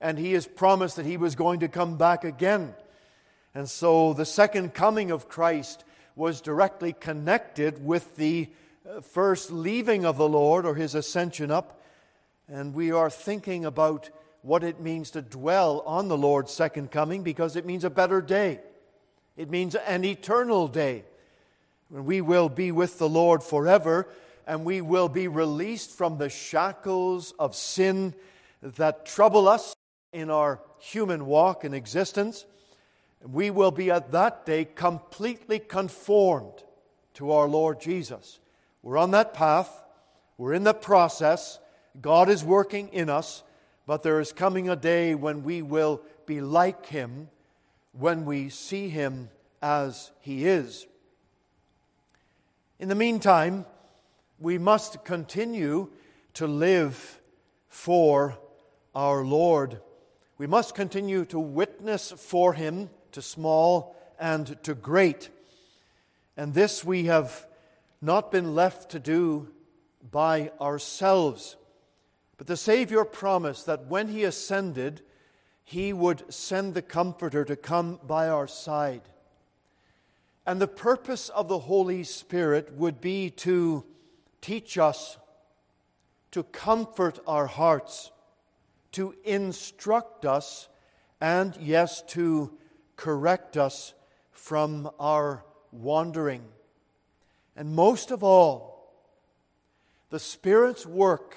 and 0.00 0.18
he 0.18 0.32
has 0.32 0.46
promised 0.46 0.96
that 0.96 1.06
he 1.06 1.16
was 1.16 1.34
going 1.34 1.60
to 1.60 1.68
come 1.68 1.96
back 1.96 2.24
again. 2.24 2.74
And 3.54 3.68
so 3.68 4.12
the 4.12 4.26
second 4.26 4.74
coming 4.74 5.10
of 5.10 5.28
Christ 5.28 5.84
was 6.14 6.40
directly 6.40 6.92
connected 6.92 7.84
with 7.84 8.16
the 8.16 8.48
uh, 8.88 9.00
first 9.00 9.50
leaving 9.50 10.04
of 10.04 10.16
the 10.16 10.28
Lord 10.28 10.66
or 10.66 10.74
his 10.74 10.94
ascension 10.94 11.50
up 11.50 11.78
and 12.48 12.74
we 12.74 12.90
are 12.90 13.10
thinking 13.10 13.64
about 13.64 14.08
what 14.42 14.64
it 14.64 14.80
means 14.80 15.10
to 15.10 15.22
dwell 15.22 15.82
on 15.84 16.08
the 16.08 16.16
Lord's 16.16 16.52
second 16.52 16.90
coming 16.90 17.22
because 17.22 17.56
it 17.56 17.66
means 17.66 17.84
a 17.84 17.90
better 17.90 18.22
day. 18.22 18.60
It 19.36 19.50
means 19.50 19.74
an 19.74 20.04
eternal 20.04 20.68
day 20.68 21.04
when 21.90 22.06
we 22.06 22.20
will 22.20 22.48
be 22.48 22.72
with 22.72 22.98
the 22.98 23.08
Lord 23.08 23.42
forever 23.42 24.08
and 24.46 24.64
we 24.64 24.80
will 24.80 25.08
be 25.08 25.28
released 25.28 25.90
from 25.90 26.16
the 26.16 26.30
shackles 26.30 27.34
of 27.38 27.54
sin 27.54 28.14
that 28.62 29.04
trouble 29.04 29.46
us 29.46 29.74
in 30.12 30.30
our 30.30 30.60
human 30.78 31.26
walk 31.26 31.64
and 31.64 31.74
existence. 31.74 32.46
We 33.22 33.50
will 33.50 33.70
be 33.70 33.90
at 33.90 34.12
that 34.12 34.46
day 34.46 34.64
completely 34.64 35.58
conformed 35.58 36.64
to 37.14 37.32
our 37.32 37.48
Lord 37.48 37.80
Jesus. 37.80 38.38
We're 38.82 38.98
on 38.98 39.10
that 39.10 39.34
path, 39.34 39.82
we're 40.36 40.54
in 40.54 40.64
the 40.64 40.74
process 40.74 41.58
God 42.00 42.28
is 42.28 42.44
working 42.44 42.88
in 42.88 43.10
us, 43.10 43.42
but 43.86 44.02
there 44.02 44.20
is 44.20 44.32
coming 44.32 44.68
a 44.68 44.76
day 44.76 45.14
when 45.14 45.42
we 45.42 45.62
will 45.62 46.02
be 46.26 46.40
like 46.40 46.86
Him 46.86 47.28
when 47.92 48.24
we 48.24 48.48
see 48.48 48.88
Him 48.88 49.30
as 49.60 50.12
He 50.20 50.46
is. 50.46 50.86
In 52.78 52.88
the 52.88 52.94
meantime, 52.94 53.66
we 54.38 54.58
must 54.58 55.04
continue 55.04 55.90
to 56.34 56.46
live 56.46 57.20
for 57.66 58.38
our 58.94 59.24
Lord. 59.24 59.80
We 60.38 60.46
must 60.46 60.76
continue 60.76 61.24
to 61.26 61.40
witness 61.40 62.12
for 62.12 62.54
Him 62.54 62.90
to 63.10 63.20
small 63.20 63.96
and 64.20 64.62
to 64.62 64.74
great. 64.74 65.30
And 66.36 66.54
this 66.54 66.84
we 66.84 67.06
have 67.06 67.48
not 68.00 68.30
been 68.30 68.54
left 68.54 68.92
to 68.92 69.00
do 69.00 69.48
by 70.12 70.52
ourselves. 70.60 71.56
But 72.36 72.46
the 72.46 72.56
Savior 72.56 73.04
promised 73.04 73.66
that 73.66 73.86
when 73.86 74.06
He 74.06 74.22
ascended, 74.22 75.02
He 75.64 75.92
would 75.92 76.32
send 76.32 76.74
the 76.74 76.82
Comforter 76.82 77.44
to 77.44 77.56
come 77.56 77.98
by 78.06 78.28
our 78.28 78.46
side. 78.46 79.02
And 80.46 80.60
the 80.60 80.68
purpose 80.68 81.30
of 81.30 81.48
the 81.48 81.58
Holy 81.58 82.04
Spirit 82.04 82.72
would 82.74 83.00
be 83.00 83.28
to 83.30 83.84
teach 84.40 84.78
us, 84.78 85.18
to 86.30 86.44
comfort 86.44 87.18
our 87.26 87.46
hearts, 87.46 88.12
to 88.98 89.14
instruct 89.22 90.24
us, 90.24 90.68
and 91.20 91.56
yes, 91.60 92.02
to 92.02 92.50
correct 92.96 93.56
us 93.56 93.94
from 94.32 94.90
our 94.98 95.44
wandering. 95.70 96.42
And 97.54 97.76
most 97.76 98.10
of 98.10 98.24
all, 98.24 98.92
the 100.10 100.18
Spirit's 100.18 100.84
work 100.84 101.36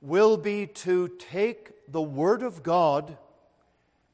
will 0.00 0.36
be 0.36 0.68
to 0.68 1.08
take 1.18 1.72
the 1.90 2.00
Word 2.00 2.44
of 2.44 2.62
God 2.62 3.18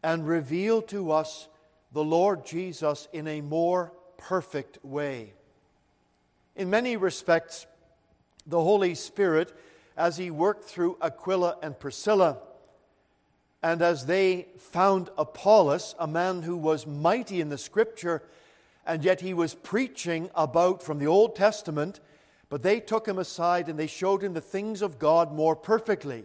and 0.02 0.26
reveal 0.26 0.80
to 0.80 1.12
us 1.12 1.48
the 1.92 2.04
Lord 2.04 2.46
Jesus 2.46 3.06
in 3.12 3.28
a 3.28 3.42
more 3.42 3.92
perfect 4.16 4.82
way. 4.82 5.34
In 6.56 6.70
many 6.70 6.96
respects, 6.96 7.66
the 8.46 8.62
Holy 8.62 8.94
Spirit, 8.94 9.54
as 9.96 10.16
He 10.16 10.30
worked 10.30 10.64
through 10.64 10.96
Aquila 11.00 11.56
and 11.62 11.78
Priscilla, 11.78 12.38
and 13.62 13.80
as 13.80 14.06
they 14.06 14.48
found 14.58 15.10
Apollos, 15.16 15.94
a 15.98 16.06
man 16.06 16.42
who 16.42 16.56
was 16.56 16.86
mighty 16.86 17.40
in 17.40 17.48
the 17.48 17.58
Scripture, 17.58 18.22
and 18.86 19.02
yet 19.02 19.22
he 19.22 19.32
was 19.32 19.54
preaching 19.54 20.28
about 20.34 20.82
from 20.82 20.98
the 20.98 21.06
Old 21.06 21.34
Testament 21.34 22.00
but 22.54 22.62
they 22.62 22.78
took 22.78 23.08
him 23.08 23.18
aside 23.18 23.68
and 23.68 23.76
they 23.76 23.88
showed 23.88 24.22
him 24.22 24.32
the 24.32 24.40
things 24.40 24.80
of 24.80 25.00
God 25.00 25.32
more 25.32 25.56
perfectly. 25.56 26.24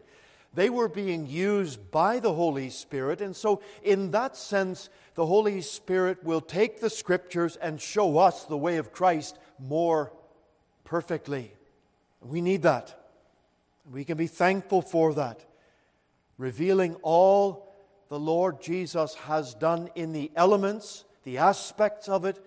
They 0.54 0.70
were 0.70 0.88
being 0.88 1.26
used 1.26 1.90
by 1.90 2.20
the 2.20 2.36
Holy 2.36 2.70
Spirit. 2.70 3.20
And 3.20 3.36
so, 3.36 3.64
in 3.82 4.12
that 4.12 4.38
sense, 4.38 4.90
the 5.16 5.26
Holy 5.26 5.62
Spirit 5.62 6.24
will 6.24 6.42
take 6.42 6.82
the 6.82 6.90
Scriptures 6.92 7.56
and 7.56 7.82
show 7.82 8.20
us 8.20 8.46
the 8.46 8.58
way 8.58 8.78
of 8.78 8.92
Christ 8.92 9.40
more 9.58 10.14
perfectly. 10.84 11.54
We 12.22 12.42
need 12.42 12.62
that. 12.62 12.99
We 13.92 14.04
can 14.04 14.18
be 14.18 14.28
thankful 14.28 14.84
for 14.84 15.16
that, 15.16 15.44
revealing 16.38 16.96
all 17.02 17.74
the 18.10 18.20
Lord 18.20 18.62
Jesus 18.62 19.16
has 19.16 19.56
done 19.56 19.90
in 19.96 20.14
the 20.14 20.32
elements, 20.36 21.06
the 21.24 21.40
aspects 21.40 22.08
of 22.08 22.24
it, 22.24 22.44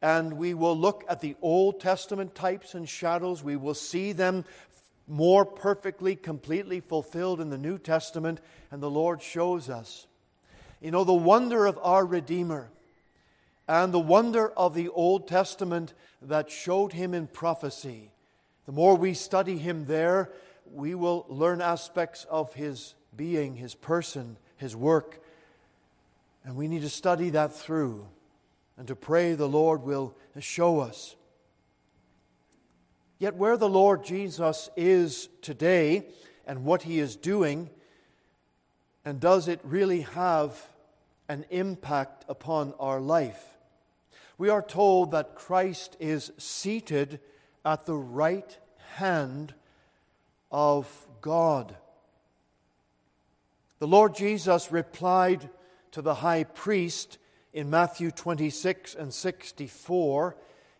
and 0.00 0.34
we 0.34 0.54
will 0.54 0.76
look 0.76 1.04
at 1.08 1.20
the 1.20 1.34
Old 1.42 1.80
Testament 1.80 2.34
types 2.34 2.74
and 2.74 2.88
shadows. 2.88 3.42
We 3.42 3.56
will 3.56 3.74
see 3.74 4.12
them 4.12 4.44
more 5.08 5.44
perfectly, 5.44 6.14
completely 6.14 6.80
fulfilled 6.80 7.40
in 7.40 7.50
the 7.50 7.58
New 7.58 7.78
Testament, 7.78 8.40
and 8.70 8.80
the 8.80 8.90
Lord 8.90 9.22
shows 9.22 9.68
us. 9.68 10.06
You 10.80 10.92
know, 10.92 11.04
the 11.04 11.14
wonder 11.14 11.66
of 11.66 11.78
our 11.82 12.04
Redeemer 12.04 12.68
and 13.66 13.92
the 13.92 13.98
wonder 13.98 14.50
of 14.50 14.74
the 14.74 14.88
Old 14.90 15.26
Testament 15.26 15.94
that 16.22 16.50
showed 16.50 16.92
him 16.92 17.12
in 17.14 17.26
prophecy. 17.26 18.12
The 18.66 18.72
more 18.72 18.96
we 18.96 19.14
study 19.14 19.58
him 19.58 19.86
there, 19.86 20.30
we 20.72 20.94
will 20.94 21.26
learn 21.28 21.60
aspects 21.60 22.26
of 22.30 22.52
his 22.54 22.94
being, 23.16 23.56
his 23.56 23.74
person, 23.74 24.36
his 24.56 24.76
work. 24.76 25.22
And 26.44 26.56
we 26.56 26.68
need 26.68 26.82
to 26.82 26.88
study 26.88 27.30
that 27.30 27.52
through 27.54 28.06
and 28.76 28.86
to 28.88 28.96
pray 28.96 29.34
the 29.34 29.48
Lord 29.48 29.82
will 29.82 30.14
show 30.38 30.80
us. 30.80 31.16
Yet, 33.18 33.34
where 33.36 33.56
the 33.56 33.68
Lord 33.68 34.04
Jesus 34.04 34.68
is 34.76 35.28
today 35.40 36.06
and 36.46 36.64
what 36.64 36.82
he 36.82 36.98
is 36.98 37.16
doing, 37.16 37.70
and 39.04 39.18
does 39.18 39.48
it 39.48 39.60
really 39.64 40.02
have 40.02 40.60
an 41.28 41.46
impact 41.48 42.26
upon 42.28 42.74
our 42.78 43.00
life? 43.00 43.56
We 44.36 44.50
are 44.50 44.60
told 44.60 45.12
that 45.12 45.34
Christ 45.34 45.96
is 45.98 46.30
seated 46.36 47.20
at 47.64 47.86
the 47.86 47.96
right 47.96 48.58
hand 48.96 49.54
of 50.56 51.06
God. 51.20 51.76
The 53.78 53.86
Lord 53.86 54.14
Jesus 54.14 54.72
replied 54.72 55.50
to 55.90 56.00
the 56.00 56.14
high 56.14 56.44
priest 56.44 57.18
in 57.52 57.68
Matthew 57.68 58.10
26 58.10 58.94
and 58.94 59.12
64 59.12 60.34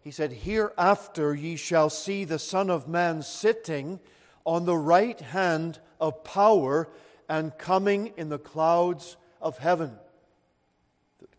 he 0.06 0.12
said, 0.12 0.30
Hereafter 0.30 1.34
ye 1.34 1.56
shall 1.56 1.90
see 1.90 2.22
the 2.24 2.38
Son 2.38 2.70
of 2.70 2.86
Man 2.86 3.22
sitting 3.22 3.98
on 4.44 4.64
the 4.64 4.76
right 4.76 5.20
hand 5.20 5.80
of 6.00 6.22
power 6.22 6.88
and 7.28 7.58
coming 7.58 8.12
in 8.16 8.28
the 8.28 8.38
clouds 8.38 9.16
of 9.42 9.58
heaven. 9.58 9.98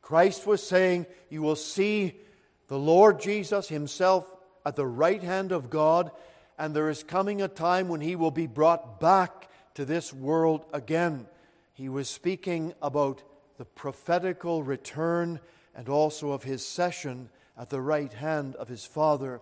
Christ 0.01 0.45
was 0.45 0.61
saying, 0.61 1.05
You 1.29 1.41
will 1.41 1.55
see 1.55 2.19
the 2.67 2.77
Lord 2.77 3.21
Jesus 3.21 3.69
Himself 3.69 4.29
at 4.65 4.75
the 4.75 4.85
right 4.85 5.23
hand 5.23 5.53
of 5.53 5.69
God, 5.69 6.11
and 6.57 6.75
there 6.75 6.89
is 6.89 7.03
coming 7.03 7.41
a 7.41 7.47
time 7.47 7.87
when 7.87 8.01
He 8.01 8.15
will 8.15 8.31
be 8.31 8.47
brought 8.47 8.99
back 8.99 9.49
to 9.75 9.85
this 9.85 10.11
world 10.11 10.65
again. 10.73 11.27
He 11.73 11.89
was 11.89 12.09
speaking 12.09 12.73
about 12.81 13.23
the 13.57 13.65
prophetical 13.65 14.63
return 14.63 15.39
and 15.75 15.89
also 15.89 16.31
of 16.31 16.43
His 16.43 16.65
session 16.65 17.29
at 17.57 17.69
the 17.69 17.81
right 17.81 18.13
hand 18.13 18.55
of 18.55 18.67
his 18.67 18.85
Father. 18.85 19.41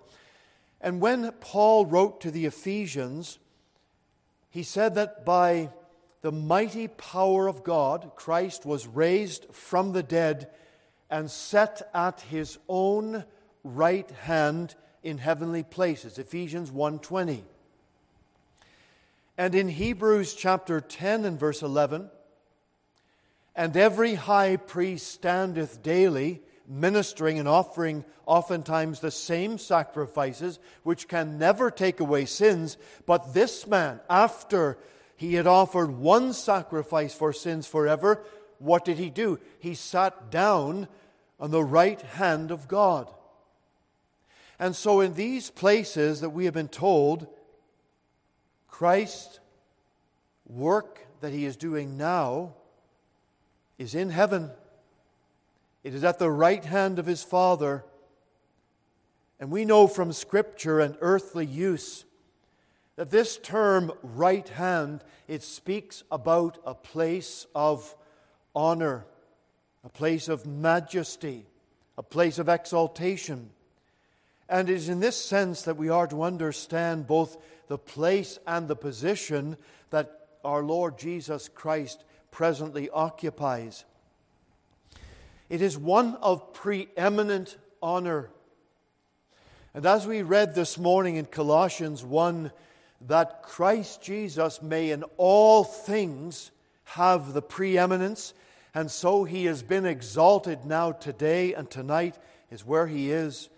And 0.79 1.01
when 1.01 1.31
Paul 1.41 1.85
wrote 1.85 2.21
to 2.21 2.31
the 2.31 2.45
Ephesians, 2.45 3.39
he 4.49 4.63
said 4.63 4.95
that 4.95 5.25
by 5.25 5.69
the 6.21 6.31
mighty 6.31 6.87
power 6.87 7.47
of 7.47 7.63
God, 7.63 8.11
Christ 8.15 8.65
was 8.65 8.87
raised 8.87 9.45
from 9.51 9.91
the 9.91 10.03
dead 10.03 10.49
and 11.09 11.29
set 11.29 11.87
at 11.93 12.21
his 12.21 12.57
own 12.67 13.25
right 13.63 14.09
hand 14.11 14.75
in 15.05 15.19
heavenly 15.19 15.63
places. 15.63 16.17
Ephesians 16.17 16.71
1:20. 16.71 17.45
And 19.37 19.53
in 19.53 19.69
Hebrews 19.69 20.33
chapter 20.33 20.81
10 20.81 21.25
and 21.25 21.39
verse 21.39 21.61
11, 21.61 22.09
and 23.55 23.77
every 23.77 24.15
high 24.15 24.57
priest 24.57 25.07
standeth 25.07 25.83
daily 25.83 26.41
ministering 26.67 27.37
and 27.37 27.47
offering 27.47 28.03
oftentimes 28.25 28.99
the 28.99 29.11
same 29.11 29.59
sacrifices, 29.59 30.57
which 30.81 31.07
can 31.07 31.37
never 31.37 31.69
take 31.69 31.99
away 31.99 32.25
sins. 32.25 32.75
But 33.05 33.35
this 33.35 33.67
man, 33.67 33.99
after 34.09 34.79
he 35.15 35.35
had 35.35 35.45
offered 35.45 35.91
one 35.91 36.33
sacrifice 36.33 37.13
for 37.13 37.31
sins 37.31 37.67
forever, 37.67 38.23
what 38.57 38.83
did 38.83 38.97
he 38.97 39.11
do? 39.11 39.39
He 39.59 39.75
sat 39.75 40.31
down 40.31 40.87
on 41.39 41.51
the 41.51 41.63
right 41.63 42.01
hand 42.01 42.49
of 42.49 42.67
God. 42.67 43.11
And 44.59 44.75
so, 44.75 45.01
in 45.01 45.13
these 45.13 45.49
places 45.49 46.21
that 46.21 46.29
we 46.29 46.45
have 46.45 46.53
been 46.53 46.67
told, 46.67 47.27
Christ's 48.67 49.39
work 50.45 51.05
that 51.21 51.33
he 51.33 51.45
is 51.45 51.57
doing 51.57 51.97
now 51.97 52.53
is 53.77 53.95
in 53.95 54.09
heaven. 54.09 54.51
It 55.83 55.93
is 55.93 56.03
at 56.03 56.19
the 56.19 56.31
right 56.31 56.63
hand 56.63 56.99
of 56.99 57.05
his 57.05 57.23
Father. 57.23 57.83
And 59.39 59.51
we 59.51 59.65
know 59.65 59.87
from 59.87 60.13
Scripture 60.13 60.79
and 60.79 60.95
earthly 61.01 61.45
use 61.45 62.05
that 62.95 63.11
this 63.11 63.37
term 63.37 63.91
right 64.01 64.47
hand 64.47 65.03
it 65.27 65.43
speaks 65.43 66.03
about 66.11 66.57
a 66.65 66.73
place 66.73 67.45
of 67.53 67.95
honor, 68.55 69.05
a 69.83 69.89
place 69.89 70.27
of 70.29 70.45
majesty, 70.45 71.45
a 71.97 72.03
place 72.03 72.39
of 72.39 72.47
exaltation. 72.47 73.49
And 74.47 74.69
it 74.69 74.73
is 74.73 74.89
in 74.89 74.99
this 74.99 75.23
sense 75.23 75.63
that 75.63 75.77
we 75.77 75.89
are 75.89 76.07
to 76.07 76.23
understand 76.23 77.07
both 77.07 77.37
the 77.67 77.77
place 77.77 78.37
and 78.45 78.67
the 78.67 78.75
position 78.75 79.57
that 79.89 80.27
our 80.43 80.61
Lord 80.61 80.97
Jesus 80.97 81.49
Christ 81.49 82.03
presently 82.29 82.89
occupies. 82.89 83.85
It 85.49 85.61
is 85.61 85.77
one 85.77 86.15
of 86.15 86.53
preeminent 86.53 87.57
honor. 87.81 88.29
And 89.73 89.85
as 89.85 90.07
we 90.07 90.21
read 90.21 90.55
this 90.55 90.77
morning 90.77 91.15
in 91.15 91.25
Colossians 91.25 92.03
1, 92.03 92.51
that 93.07 93.43
Christ 93.43 94.01
Jesus 94.01 94.61
may 94.61 94.91
in 94.91 95.03
all 95.17 95.63
things 95.63 96.51
have 96.85 97.33
the 97.33 97.41
preeminence, 97.41 98.33
and 98.73 98.89
so 98.89 99.23
he 99.23 99.45
has 99.45 99.63
been 99.63 99.85
exalted 99.85 100.65
now 100.65 100.91
today 100.91 101.53
and 101.53 101.69
tonight 101.69 102.17
is 102.51 102.65
where 102.65 102.87
he 102.87 103.11
is, 103.11 103.49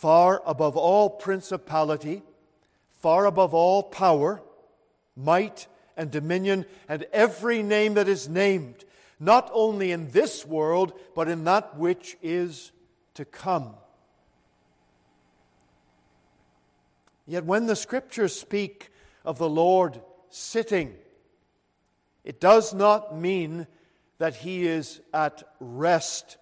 far 0.00 0.42
above 0.44 0.76
all 0.76 1.08
principality, 1.08 2.22
far 3.00 3.24
above 3.24 3.54
all 3.54 3.82
power, 3.82 4.42
might, 5.16 5.66
and 5.96 6.10
dominion, 6.10 6.66
and 6.86 7.06
every 7.14 7.62
name 7.62 7.94
that 7.94 8.06
is 8.06 8.28
named 8.28 8.84
not 9.18 9.50
only 9.54 9.92
in 9.92 10.10
this 10.10 10.44
world, 10.44 10.92
but 11.14 11.28
in 11.28 11.44
that 11.44 11.78
which 11.78 12.18
is 12.22 12.72
to 13.14 13.24
come. 13.24 13.74
Yet 17.26 17.46
when 17.46 17.64
the 17.64 17.74
scriptures 17.74 18.38
speak 18.38 18.90
of 19.24 19.38
the 19.38 19.48
Lord 19.48 20.02
sitting, 20.28 20.94
it 22.22 22.38
does 22.38 22.74
not 22.74 23.16
mean 23.16 23.66
that 24.18 24.36
he 24.36 24.66
is 24.66 25.00
at 25.14 25.42
rest 25.58 26.36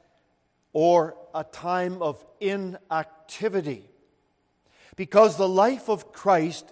or 0.74 1.16
a 1.34 1.44
time 1.44 2.02
of 2.02 2.22
inactivity. 2.40 3.88
Because 4.96 5.36
the 5.36 5.48
life 5.48 5.88
of 5.88 6.12
Christ 6.12 6.70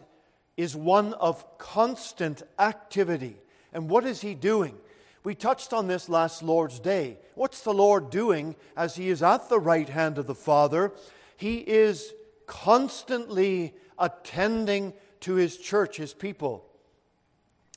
is 0.59 0.77
one 0.77 1.15
of 1.15 1.59
constant 1.59 2.43
activity. 2.59 3.39
And 3.73 3.89
what 3.89 4.05
is 4.05 4.21
he 4.21 4.35
doing? 4.35 4.77
We 5.25 5.35
touched 5.35 5.73
on 5.73 5.87
this 5.87 6.09
last 6.09 6.43
Lord's 6.43 6.81
Day. 6.81 7.19
What's 7.35 7.63
the 7.63 7.73
Lord 7.73 8.11
doing 8.11 8.57
as 8.77 8.97
He 8.97 9.09
is 9.09 9.23
at 9.23 9.49
the 9.49 9.61
right 9.61 9.89
hand 9.89 10.19
of 10.19 10.27
the 10.27 10.35
Father? 10.35 10.93
He 11.37 11.59
is 11.59 12.13
constantly 12.47 13.75
attending 13.99 14.95
to 15.21 15.35
His 15.35 15.57
church, 15.57 15.97
His 15.97 16.13
people. 16.13 16.67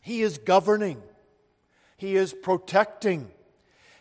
He 0.01 0.21
is 0.21 0.39
governing, 0.39 1.01
He 1.97 2.15
is 2.15 2.33
protecting, 2.33 3.31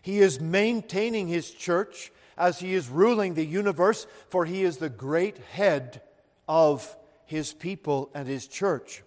He 0.04 0.18
is 0.18 0.38
maintaining 0.38 1.28
His 1.28 1.50
church 1.50 2.12
as 2.36 2.58
He 2.58 2.74
is 2.74 2.90
ruling 2.90 3.32
the 3.32 3.46
universe, 3.46 4.06
for 4.28 4.44
He 4.44 4.62
is 4.62 4.76
the 4.76 4.90
great 4.90 5.38
head 5.38 6.02
of 6.46 6.94
His 7.24 7.54
people 7.54 8.10
and 8.12 8.28
His 8.28 8.46
church. 8.46 9.02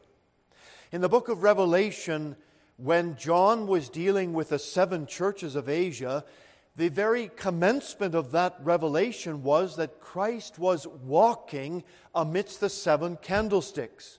In 0.91 1.01
the 1.01 1.07
book 1.07 1.29
of 1.29 1.43
Revelation, 1.43 2.35
when 2.77 3.15
John 3.15 3.67
was 3.67 3.89
dealing 3.89 4.33
with 4.33 4.49
the 4.49 4.57
seven 4.57 5.05
churches 5.05 5.55
of 5.55 5.69
Asia, 5.69 6.25
the 6.75 6.89
very 6.89 7.29
commencement 7.35 8.15
of 8.15 8.31
that 8.31 8.57
revelation 8.63 9.43
was 9.43 9.75
that 9.75 10.01
Christ 10.01 10.57
was 10.57 10.87
walking 10.87 11.83
amidst 12.15 12.59
the 12.59 12.69
seven 12.69 13.17
candlesticks. 13.17 14.17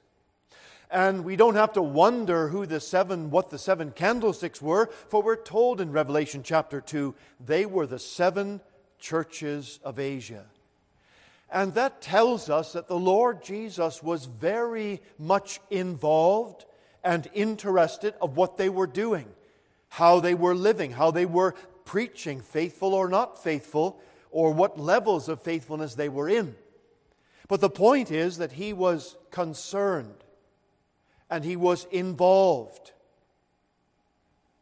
And 0.91 1.24
we 1.24 1.36
don't 1.36 1.55
have 1.55 1.74
to 1.74 1.82
wonder 1.82 2.49
who 2.49 2.64
the 2.64 2.80
seven, 2.80 3.30
what 3.30 3.51
the 3.51 3.59
seven 3.59 3.91
candlesticks 3.91 4.62
were, 4.62 4.89
for 5.09 5.22
we're 5.22 5.36
told 5.36 5.80
in 5.80 5.93
Revelation 5.93 6.43
chapter 6.43 6.80
2, 6.80 7.14
they 7.45 7.66
were 7.66 7.86
the 7.86 7.99
seven 7.99 8.61
churches 8.99 9.80
of 9.84 9.99
Asia. 9.99 10.47
And 11.51 11.74
that 11.74 12.01
tells 12.01 12.49
us 12.49 12.72
that 12.72 12.89
the 12.89 12.99
Lord 12.99 13.43
Jesus 13.43 14.03
was 14.03 14.24
very 14.24 15.01
much 15.18 15.61
involved 15.70 16.64
and 17.05 17.28
interested 17.34 18.14
of 18.20 18.36
what 18.36 18.57
they 18.57 18.68
were 18.68 18.86
doing, 18.86 19.26
how 19.89 20.20
they 20.20 20.34
were 20.34 20.55
living, 20.55 20.91
how 20.93 21.11
they 21.11 21.26
were 21.26 21.55
preaching, 21.84 22.41
faithful 22.41 22.95
or 22.95 23.09
not 23.09 23.43
faithful, 23.43 24.01
or 24.30 24.53
what 24.53 24.78
levels 24.78 25.28
of 25.28 25.43
faithfulness 25.43 25.95
they 25.95 26.09
were 26.09 26.28
in. 26.28 26.55
But 27.47 27.61
the 27.61 27.70
point 27.70 28.11
is 28.11 28.39
that 28.39 28.53
he 28.53 28.72
was 28.74 29.16
concerned 29.30 30.24
and 31.31 31.45
he 31.45 31.57
was 31.57 31.87
involved. 31.91 32.93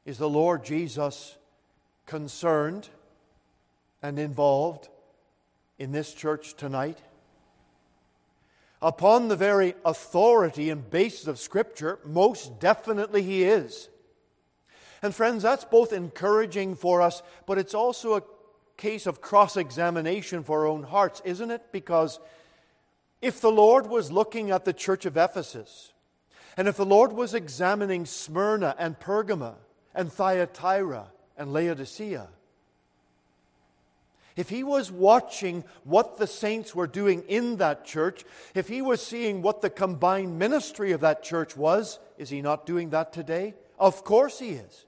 Is 0.04 0.18
the 0.18 0.28
Lord 0.28 0.64
Jesus 0.64 1.36
concerned 2.06 2.88
and 4.02 4.18
involved 4.18 4.88
in 5.78 5.92
this 5.92 6.12
church 6.12 6.54
tonight? 6.54 6.98
Upon 8.82 9.28
the 9.28 9.36
very 9.36 9.74
authority 9.84 10.70
and 10.70 10.88
basis 10.88 11.26
of 11.26 11.38
Scripture, 11.38 11.98
most 12.04 12.60
definitely 12.60 13.22
he 13.22 13.42
is. 13.42 13.88
And 15.02 15.14
friends, 15.14 15.42
that's 15.42 15.64
both 15.64 15.92
encouraging 15.92 16.76
for 16.76 17.00
us, 17.02 17.22
but 17.46 17.58
it's 17.58 17.74
also 17.74 18.16
a 18.16 18.22
case 18.76 19.06
of 19.06 19.20
cross 19.20 19.56
examination 19.56 20.42
for 20.42 20.60
our 20.60 20.66
own 20.66 20.82
hearts, 20.82 21.22
isn't 21.24 21.50
it? 21.50 21.72
Because 21.72 22.20
if 23.22 23.40
the 23.40 23.50
Lord 23.50 23.88
was 23.88 24.12
looking 24.12 24.50
at 24.50 24.64
the 24.64 24.72
church 24.72 25.06
of 25.06 25.16
Ephesus, 25.16 25.92
and 26.56 26.68
if 26.68 26.76
the 26.76 26.86
Lord 26.86 27.12
was 27.12 27.34
examining 27.34 28.06
Smyrna 28.06 28.74
and 28.78 28.98
Pergama 28.98 29.54
and 29.94 30.12
Thyatira 30.12 31.08
and 31.36 31.52
Laodicea, 31.52 32.28
if 34.36 34.50
he 34.50 34.62
was 34.62 34.92
watching 34.92 35.64
what 35.84 36.18
the 36.18 36.26
saints 36.26 36.74
were 36.74 36.86
doing 36.86 37.22
in 37.22 37.56
that 37.56 37.86
church, 37.86 38.24
if 38.54 38.68
he 38.68 38.82
was 38.82 39.04
seeing 39.04 39.40
what 39.40 39.62
the 39.62 39.70
combined 39.70 40.38
ministry 40.38 40.92
of 40.92 41.00
that 41.00 41.22
church 41.22 41.56
was, 41.56 41.98
is 42.18 42.28
he 42.28 42.42
not 42.42 42.66
doing 42.66 42.90
that 42.90 43.14
today? 43.14 43.54
Of 43.78 44.04
course 44.04 44.38
he 44.38 44.50
is. 44.50 44.84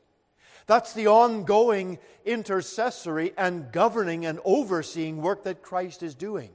That's 0.67 0.93
the 0.93 1.07
ongoing 1.07 1.99
intercessory 2.27 3.33
and 3.39 3.73
governing 3.73 4.27
and 4.27 4.39
overseeing 4.45 5.23
work 5.23 5.45
that 5.45 5.63
Christ 5.63 6.03
is 6.03 6.15
doing. 6.15 6.51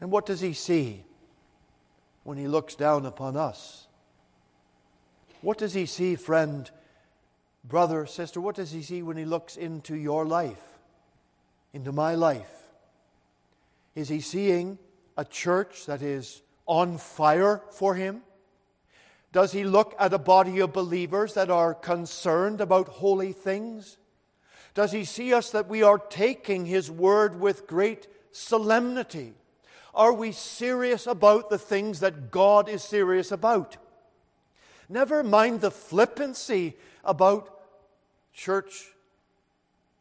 And 0.00 0.12
what 0.12 0.26
does 0.26 0.40
he 0.40 0.52
see? 0.52 1.04
When 2.24 2.38
he 2.38 2.48
looks 2.48 2.74
down 2.74 3.06
upon 3.06 3.36
us? 3.36 3.86
What 5.42 5.58
does 5.58 5.74
he 5.74 5.86
see, 5.86 6.16
friend, 6.16 6.70
brother, 7.62 8.06
sister? 8.06 8.40
What 8.40 8.56
does 8.56 8.72
he 8.72 8.82
see 8.82 9.02
when 9.02 9.16
he 9.16 9.24
looks 9.24 9.56
into 9.56 9.94
your 9.94 10.26
life, 10.26 10.78
into 11.72 11.92
my 11.92 12.14
life? 12.14 12.50
Is 13.94 14.08
he 14.08 14.20
seeing 14.20 14.78
a 15.16 15.24
church 15.24 15.86
that 15.86 16.02
is 16.02 16.42
on 16.66 16.98
fire 16.98 17.62
for 17.70 17.94
him? 17.94 18.22
Does 19.32 19.52
he 19.52 19.64
look 19.64 19.94
at 19.98 20.12
a 20.12 20.18
body 20.18 20.60
of 20.60 20.72
believers 20.72 21.34
that 21.34 21.50
are 21.50 21.74
concerned 21.74 22.60
about 22.60 22.88
holy 22.88 23.32
things? 23.32 23.98
Does 24.74 24.92
he 24.92 25.04
see 25.04 25.34
us 25.34 25.50
that 25.50 25.68
we 25.68 25.82
are 25.82 25.98
taking 25.98 26.66
his 26.66 26.90
word 26.90 27.38
with 27.38 27.66
great 27.66 28.08
solemnity? 28.32 29.34
Are 29.94 30.12
we 30.12 30.32
serious 30.32 31.06
about 31.06 31.50
the 31.50 31.58
things 31.58 32.00
that 32.00 32.30
God 32.30 32.68
is 32.68 32.82
serious 32.82 33.30
about? 33.30 33.76
Never 34.88 35.22
mind 35.22 35.60
the 35.60 35.70
flippancy 35.70 36.76
about 37.04 37.50
church. 38.32 38.92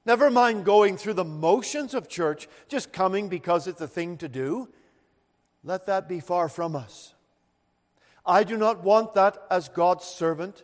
Never 0.05 0.29
mind 0.29 0.65
going 0.65 0.97
through 0.97 1.13
the 1.13 1.23
motions 1.23 1.93
of 1.93 2.09
church, 2.09 2.49
just 2.67 2.91
coming 2.91 3.29
because 3.29 3.67
it's 3.67 3.81
a 3.81 3.87
thing 3.87 4.17
to 4.17 4.27
do. 4.27 4.67
Let 5.63 5.85
that 5.85 6.09
be 6.09 6.19
far 6.19 6.49
from 6.49 6.75
us. 6.75 7.13
I 8.25 8.43
do 8.43 8.57
not 8.57 8.83
want 8.83 9.13
that 9.13 9.37
as 9.49 9.69
God's 9.69 10.05
servant. 10.05 10.63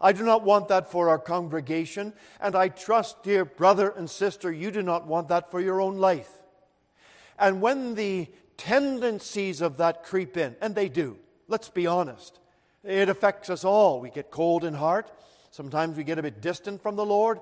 I 0.00 0.12
do 0.12 0.24
not 0.24 0.42
want 0.42 0.68
that 0.68 0.90
for 0.90 1.08
our 1.08 1.18
congregation. 1.18 2.12
And 2.40 2.54
I 2.54 2.68
trust, 2.68 3.22
dear 3.22 3.44
brother 3.44 3.88
and 3.88 4.08
sister, 4.08 4.52
you 4.52 4.70
do 4.70 4.82
not 4.82 5.06
want 5.06 5.28
that 5.28 5.50
for 5.50 5.60
your 5.60 5.80
own 5.80 5.98
life. 5.98 6.30
And 7.38 7.60
when 7.60 7.94
the 7.94 8.28
tendencies 8.58 9.62
of 9.62 9.78
that 9.78 10.04
creep 10.04 10.36
in, 10.36 10.54
and 10.60 10.74
they 10.74 10.90
do. 10.90 11.16
Let's 11.46 11.70
be 11.70 11.86
honest. 11.86 12.38
It 12.84 13.08
affects 13.08 13.48
us 13.48 13.64
all. 13.64 14.00
We 14.00 14.10
get 14.10 14.30
cold 14.30 14.64
in 14.64 14.74
heart. 14.74 15.10
Sometimes 15.50 15.96
we 15.96 16.04
get 16.04 16.18
a 16.18 16.22
bit 16.22 16.42
distant 16.42 16.82
from 16.82 16.96
the 16.96 17.06
Lord. 17.06 17.40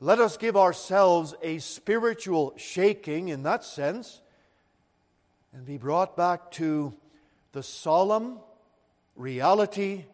Let 0.00 0.18
us 0.18 0.36
give 0.36 0.56
ourselves 0.56 1.34
a 1.42 1.58
spiritual 1.60 2.52
shaking 2.56 3.28
in 3.28 3.44
that 3.44 3.64
sense 3.64 4.20
and 5.54 5.64
be 5.64 5.78
brought 5.78 6.16
back 6.16 6.50
to 6.52 6.92
the 7.52 7.62
solemn 7.62 8.38
reality 9.16 10.04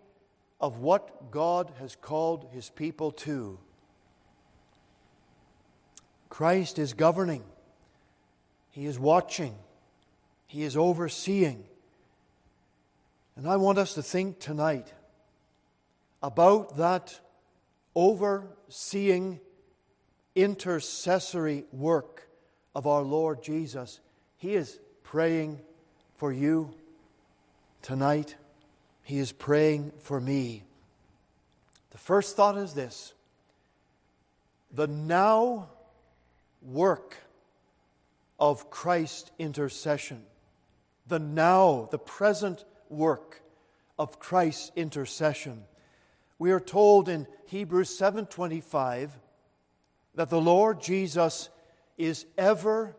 of 0.60 0.78
what 0.78 1.30
God 1.30 1.72
has 1.80 1.96
called 1.96 2.46
his 2.52 2.68
people 2.70 3.10
to. 3.12 3.58
Christ 6.28 6.78
is 6.78 6.92
governing, 6.92 7.42
he 8.70 8.86
is 8.86 8.98
watching. 8.98 9.54
He 10.51 10.64
is 10.64 10.76
overseeing. 10.76 11.62
And 13.36 13.48
I 13.48 13.55
want 13.55 13.78
us 13.78 13.94
to 13.94 14.03
think 14.03 14.40
tonight 14.40 14.92
about 16.24 16.76
that 16.76 17.20
overseeing 17.94 19.38
intercessory 20.34 21.66
work 21.70 22.28
of 22.74 22.88
our 22.88 23.03
Lord 23.03 23.44
Jesus. 23.44 24.01
He 24.38 24.55
is 24.55 24.80
praying 25.05 25.61
for 26.14 26.32
you 26.32 26.74
tonight. 27.80 28.34
He 29.05 29.20
is 29.20 29.30
praying 29.30 29.92
for 30.01 30.20
me. 30.20 30.64
The 31.92 31.98
first 31.98 32.34
thought 32.34 32.59
is 32.59 32.74
this 32.74 33.14
the 34.72 34.88
now 34.88 35.68
work 36.61 37.18
of 38.40 38.68
Christ's 38.68 39.30
intercession 39.38 40.24
the 41.11 41.18
now, 41.18 41.88
the 41.90 41.98
present 41.98 42.64
work 42.88 43.42
of 43.98 44.18
Christ's 44.18 44.72
intercession. 44.74 45.64
We 46.38 46.52
are 46.52 46.61
told 46.61 47.08
in 47.11 47.26
Hebrews 47.46 47.90
7:25 47.90 49.18
that 50.14 50.30
the 50.30 50.40
Lord 50.40 50.80
Jesus 50.80 51.50
is 51.98 52.24
ever 52.38 52.96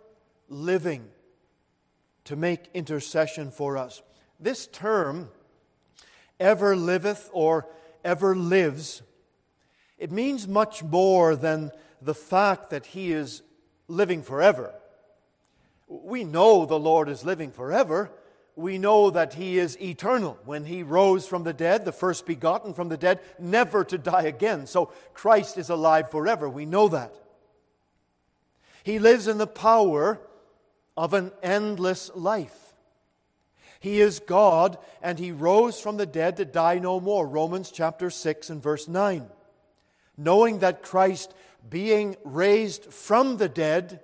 living 0.47 1.09
to 2.26 2.36
make 2.36 2.70
intercession 2.76 3.49
for 3.49 3.78
us. 3.78 4.03
This 4.39 4.68
term 4.68 5.32
ever 6.39 6.76
liveth 6.76 7.30
or 7.34 7.68
ever 8.03 8.36
lives 8.36 9.01
it 10.01 10.12
means 10.12 10.47
much 10.47 10.82
more 10.84 11.36
than 11.36 11.70
the 12.01 12.16
fact 12.16 12.72
that 12.72 12.88
he 12.88 13.12
is 13.12 13.43
living 13.88 14.24
forever. 14.24 14.74
We 15.92 16.24
know 16.24 16.66
the 16.66 16.80
Lord 16.80 17.10
is 17.10 17.26
living 17.26 17.52
forever. 17.52 18.12
We 18.56 18.78
know 18.78 19.10
that 19.10 19.34
He 19.34 19.58
is 19.58 19.80
eternal. 19.82 20.39
When 20.46 20.64
He 20.64 20.84
rose 20.84 21.28
from 21.28 21.44
the 21.44 21.52
dead, 21.52 21.84
the 21.84 21.92
first 21.92 22.26
begotten 22.26 22.74
from 22.74 22.88
the 22.88 22.96
dead, 22.96 23.20
never 23.38 23.84
to 23.84 23.98
die 23.98 24.24
again. 24.24 24.68
So 24.68 24.94
Christ 25.14 25.58
is 25.58 25.70
alive 25.70 26.10
forever. 26.10 26.48
We 26.48 26.66
know 26.66 26.88
that. 26.88 27.14
He 28.84 29.00
lives 29.00 29.28
in 29.28 29.38
the 29.38 29.48
power 29.48 30.22
of 30.96 31.14
an 31.14 31.34
endless 31.44 32.10
life. 32.16 32.74
He 33.82 34.00
is 34.00 34.20
God, 34.20 34.78
and 35.02 35.20
He 35.20 35.34
rose 35.34 35.80
from 35.82 35.98
the 35.98 36.06
dead 36.06 36.38
to 36.38 36.46
die 36.46 36.80
no 36.80 37.02
more. 37.02 37.28
Romans 37.28 37.70
chapter 37.70 38.10
6 38.10 38.50
and 38.50 38.64
verse 38.64 38.88
9. 38.88 39.28
Knowing 40.16 40.60
that 40.60 40.84
Christ, 40.84 41.34
being 41.70 42.16
raised 42.24 42.86
from 42.94 43.38
the 43.38 43.50
dead, 43.50 44.00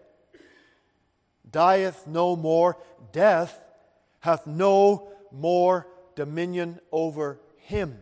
dieth 1.51 2.07
no 2.07 2.35
more, 2.35 2.77
death 3.11 3.59
hath 4.19 4.47
no 4.47 5.09
more 5.31 5.87
dominion 6.15 6.79
over 6.91 7.39
him. 7.57 7.99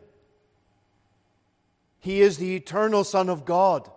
He 2.00 2.22
is 2.22 2.38
the 2.38 2.56
eternal 2.56 3.04
Son 3.04 3.30
of 3.30 3.46
God. 3.46 3.90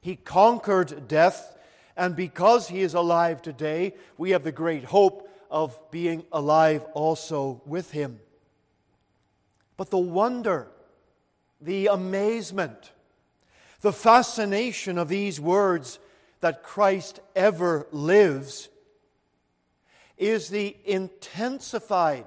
He 0.00 0.16
conquered 0.16 1.08
death, 1.08 1.56
and 1.96 2.14
because 2.14 2.68
he 2.68 2.82
is 2.82 2.94
alive 2.94 3.40
today, 3.40 3.94
we 4.18 4.30
have 4.30 4.44
the 4.44 4.52
great 4.52 4.84
hope 4.84 5.28
of 5.50 5.78
being 5.90 6.24
alive 6.32 6.84
also 6.92 7.62
with 7.64 7.92
him. 7.92 8.20
But 9.76 9.90
the 9.90 9.98
wonder, 9.98 10.68
the 11.60 11.86
amazement, 11.86 12.92
the 13.80 13.92
fascination 13.92 14.98
of 14.98 15.08
these 15.08 15.40
words 15.40 15.98
that 16.44 16.62
Christ 16.62 17.20
ever 17.34 17.86
lives 17.90 18.68
is 20.18 20.50
the 20.50 20.76
intensified 20.84 22.26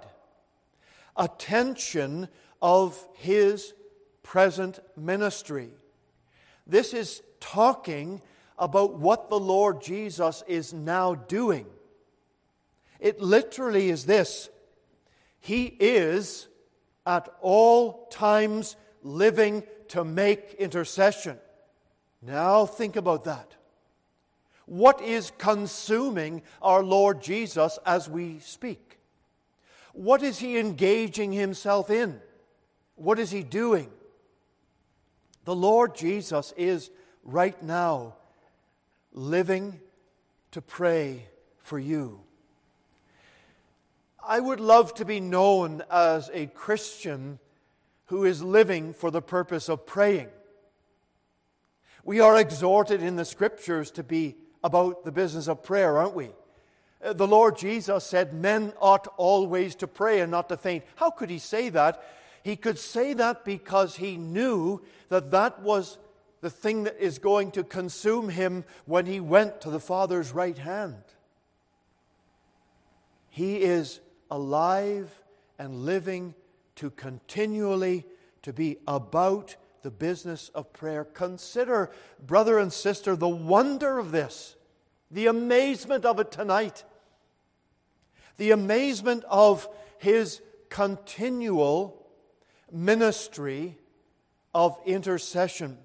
attention 1.16 2.28
of 2.60 3.08
his 3.14 3.76
present 4.24 4.80
ministry. 4.96 5.70
This 6.66 6.96
is 6.96 7.22
talking 7.40 8.24
about 8.58 8.96
what 8.96 9.30
the 9.30 9.40
Lord 9.40 9.84
Jesus 9.84 10.44
is 10.48 10.74
now 10.74 11.14
doing. 11.14 11.68
It 13.00 13.22
literally 13.22 13.92
is 13.92 14.08
this 14.08 14.50
He 15.40 15.66
is 15.80 16.48
at 17.06 17.30
all 17.40 18.08
times 18.08 18.78
living 19.04 19.62
to 19.90 20.04
make 20.04 20.56
intercession. 20.58 21.38
Now 22.24 22.66
think 22.66 22.96
about 22.96 23.26
that. 23.26 23.57
What 24.68 25.02
is 25.02 25.32
consuming 25.38 26.44
our 26.62 26.84
Lord 26.84 27.22
Jesus 27.22 27.80
as 27.86 28.10
we 28.10 28.40
speak? 28.40 29.00
What 29.94 30.22
is 30.22 30.40
he 30.40 30.60
engaging 30.60 31.32
himself 31.32 31.90
in? 31.90 32.20
What 32.96 33.18
is 33.18 33.32
he 33.32 33.44
doing? 33.44 33.90
The 35.46 35.56
Lord 35.56 35.96
Jesus 35.96 36.54
is 36.58 36.92
right 37.24 37.62
now 37.64 38.16
living 39.14 39.80
to 40.52 40.62
pray 40.62 41.26
for 41.60 41.80
you. 41.80 42.20
I 44.22 44.42
would 44.42 44.60
love 44.60 44.94
to 44.96 45.06
be 45.06 45.22
known 45.22 45.82
as 45.90 46.30
a 46.34 46.48
Christian 46.48 47.40
who 48.08 48.26
is 48.26 48.44
living 48.44 48.94
for 48.94 49.12
the 49.12 49.22
purpose 49.22 49.70
of 49.70 49.86
praying. 49.86 50.28
We 52.04 52.20
are 52.20 52.38
exhorted 52.38 53.02
in 53.02 53.16
the 53.16 53.24
scriptures 53.24 53.92
to 53.92 54.04
be 54.04 54.36
about 54.68 55.06
the 55.06 55.12
business 55.12 55.48
of 55.48 55.64
prayer, 55.64 55.98
aren't 55.98 56.14
we? 56.14 56.30
Uh, 57.04 57.14
the 57.14 57.28
Lord 57.28 57.58
Jesus 57.58 58.04
said, 58.04 58.34
Men 58.34 58.74
ought 58.80 59.08
always 59.16 59.76
to 59.76 59.88
pray 59.88 60.20
and 60.20 60.30
not 60.30 60.50
to 60.50 60.58
faint. 60.58 60.84
How 60.96 61.10
could 61.10 61.30
he 61.30 61.40
say 61.40 61.70
that? 61.70 62.04
He 62.44 62.56
could 62.56 62.78
say 62.78 63.14
that 63.14 63.46
because 63.46 63.96
he 63.96 64.18
knew 64.18 64.82
that 65.10 65.32
that 65.32 65.62
was 65.62 65.98
the 66.42 66.50
thing 66.50 66.84
that 66.84 66.98
is 67.00 67.18
going 67.18 67.52
to 67.52 67.64
consume 67.64 68.30
him 68.30 68.66
when 68.86 69.06
he 69.06 69.20
went 69.20 69.62
to 69.62 69.70
the 69.70 69.80
Father's 69.80 70.34
right 70.34 70.58
hand. 70.58 71.02
He 73.30 73.62
is 73.62 74.02
alive 74.30 75.10
and 75.58 75.86
living 75.86 76.36
to 76.76 76.90
continually 76.90 78.06
to 78.42 78.52
be 78.52 78.78
about 78.88 79.56
the 79.82 79.92
business 79.92 80.50
of 80.50 80.74
prayer. 80.74 81.06
Consider, 81.06 81.90
brother 82.26 82.60
and 82.60 82.74
sister, 82.74 83.16
the 83.16 83.28
wonder 83.30 84.00
of 84.00 84.12
this, 84.12 84.57
the 85.12 85.28
amazement 85.28 86.06
of 86.06 86.20
it 86.20 86.32
tonight, 86.32 86.84
the 88.38 88.52
amazement 88.52 89.24
of 89.30 89.68
his 89.98 90.42
continual 90.70 92.08
ministry 92.72 93.78
of 94.54 94.78
intercession. 94.86 95.78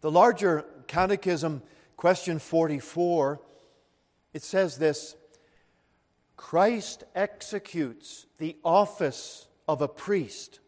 The 0.00 0.10
larger 0.10 0.64
catechism, 0.86 1.62
question 1.96 2.38
44, 2.38 3.40
it 4.32 4.42
says 4.42 4.78
this 4.78 5.16
Christ 6.36 7.04
executes 7.14 8.26
the 8.38 8.56
office 8.64 9.48
of 9.66 9.80
a 9.80 9.88
priest 9.88 10.60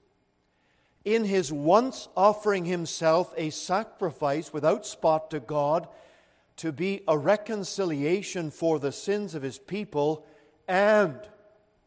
in 1.04 1.24
his 1.24 1.52
once 1.52 2.08
offering 2.16 2.64
himself 2.64 3.32
a 3.36 3.50
sacrifice 3.50 4.52
without 4.52 4.84
spot 4.84 5.30
to 5.30 5.38
God 5.38 5.86
to 6.57 6.72
be 6.72 7.02
a 7.07 7.16
reconciliation 7.16 8.50
for 8.50 8.78
the 8.78 8.92
sins 8.92 9.34
of 9.34 9.42
his 9.42 9.59
people, 9.59 10.26
and, 10.66 11.18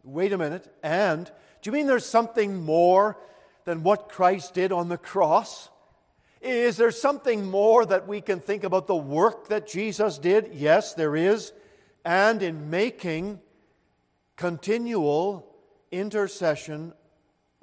wait 0.03 0.31
a 0.31 0.37
minute, 0.37 0.73
and, 0.83 1.25
do 1.61 1.69
you 1.69 1.71
mean 1.71 1.87
there's 1.87 2.05
something 2.05 2.63
more 2.63 3.17
than 3.65 3.83
what 3.83 4.09
Christ 4.09 4.53
did 4.53 4.71
on 4.71 4.89
the 4.89 4.97
cross? 4.97 5.69
Is 6.41 6.77
there 6.77 6.91
something 6.91 7.45
more 7.45 7.85
that 7.85 8.07
we 8.07 8.21
can 8.21 8.39
think 8.39 8.63
about 8.63 8.87
the 8.87 8.95
work 8.95 9.49
that 9.49 9.67
Jesus 9.67 10.17
did? 10.17 10.51
Yes, 10.53 10.93
there 10.93 11.15
is. 11.15 11.51
And 12.05 12.41
in 12.41 12.69
making 12.69 13.39
continual 14.37 15.45
intercession 15.91 16.93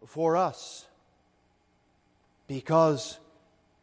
for 0.05 0.37
us 0.37 0.87
because 2.47 3.19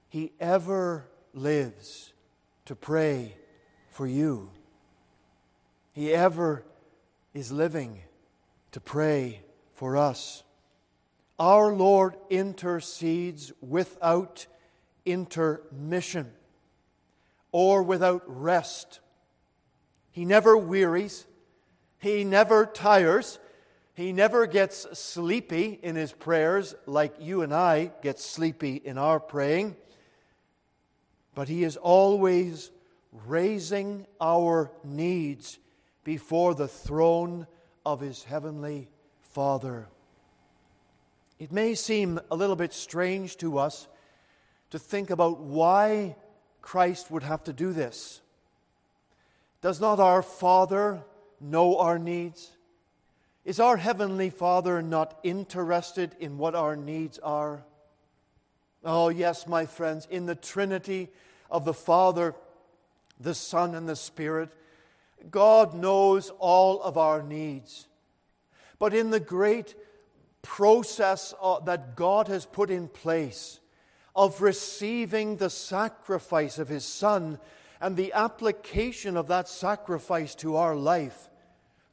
He 0.09 0.31
ever 0.39 1.07
lives 1.33 2.12
to 2.65 2.75
pray 2.75 3.35
for 3.89 4.07
you. 4.07 4.49
He 5.93 6.13
ever 6.13 6.63
is 7.33 7.51
living 7.51 8.01
to 8.71 8.79
pray 8.79 9.41
for 9.73 9.97
us. 9.97 10.43
Our 11.39 11.73
Lord 11.73 12.15
intercedes 12.29 13.51
without 13.61 14.47
intermission 15.05 16.31
or 17.51 17.83
without 17.83 18.23
rest. 18.25 18.99
He 20.11 20.25
never 20.25 20.57
wearies, 20.57 21.25
He 21.99 22.23
never 22.23 22.65
tires, 22.65 23.39
he 23.95 24.11
never 24.11 24.47
gets 24.47 24.87
sleepy 24.97 25.79
in 25.83 25.95
his 25.95 26.11
prayers 26.11 26.73
like 26.87 27.13
you 27.19 27.43
and 27.43 27.53
I 27.53 27.91
get 28.01 28.19
sleepy 28.19 28.81
in 28.83 28.97
our 28.97 29.19
praying, 29.19 29.75
but 31.35 31.47
he 31.47 31.63
is 31.63 31.77
always 31.77 32.71
raising 33.25 34.05
our 34.19 34.71
needs 34.83 35.59
before 36.03 36.55
the 36.55 36.67
throne 36.67 37.47
of 37.85 37.99
his 37.99 38.23
heavenly 38.23 38.89
Father. 39.21 39.87
It 41.39 41.51
may 41.51 41.75
seem 41.75 42.19
a 42.31 42.35
little 42.35 42.55
bit 42.55 42.73
strange 42.73 43.37
to 43.37 43.57
us 43.57 43.87
to 44.69 44.79
think 44.79 45.09
about 45.09 45.39
why 45.39 46.15
Christ 46.61 47.11
would 47.11 47.23
have 47.23 47.43
to 47.45 47.53
do 47.53 47.73
this. 47.73 48.21
Does 49.61 49.79
not 49.79 49.99
our 49.99 50.21
Father 50.21 51.03
know 51.39 51.77
our 51.77 51.99
needs? 51.99 52.51
Is 53.45 53.59
our 53.59 53.77
Heavenly 53.77 54.29
Father 54.29 54.81
not 54.81 55.19
interested 55.23 56.15
in 56.19 56.37
what 56.37 56.55
our 56.55 56.75
needs 56.75 57.19
are? 57.19 57.63
Oh, 58.83 59.09
yes, 59.09 59.47
my 59.47 59.65
friends, 59.65 60.07
in 60.09 60.25
the 60.25 60.35
Trinity 60.35 61.09
of 61.49 61.63
the 61.63 61.73
Father, 61.73 62.35
the 63.19 63.33
Son, 63.33 63.75
and 63.75 63.87
the 63.87 63.95
Spirit, 63.95 64.49
God 65.29 65.73
knows 65.73 66.31
all 66.39 66.81
of 66.81 66.97
our 66.97 67.23
needs. 67.23 67.87
But 68.79 68.93
in 68.93 69.11
the 69.11 69.19
great 69.19 69.75
process 70.41 71.33
uh, 71.41 71.61
that 71.61 71.95
God 71.95 72.27
has 72.27 72.45
put 72.45 72.69
in 72.69 72.89
place 72.89 73.61
of 74.15 74.41
receiving 74.41 75.37
the 75.37 75.49
sacrifice 75.49 76.59
of 76.59 76.67
His 76.67 76.85
Son 76.85 77.39
and 77.79 77.95
the 77.95 78.11
application 78.13 79.15
of 79.15 79.27
that 79.27 79.47
sacrifice 79.47 80.35
to 80.35 80.57
our 80.57 80.75
life, 80.75 81.29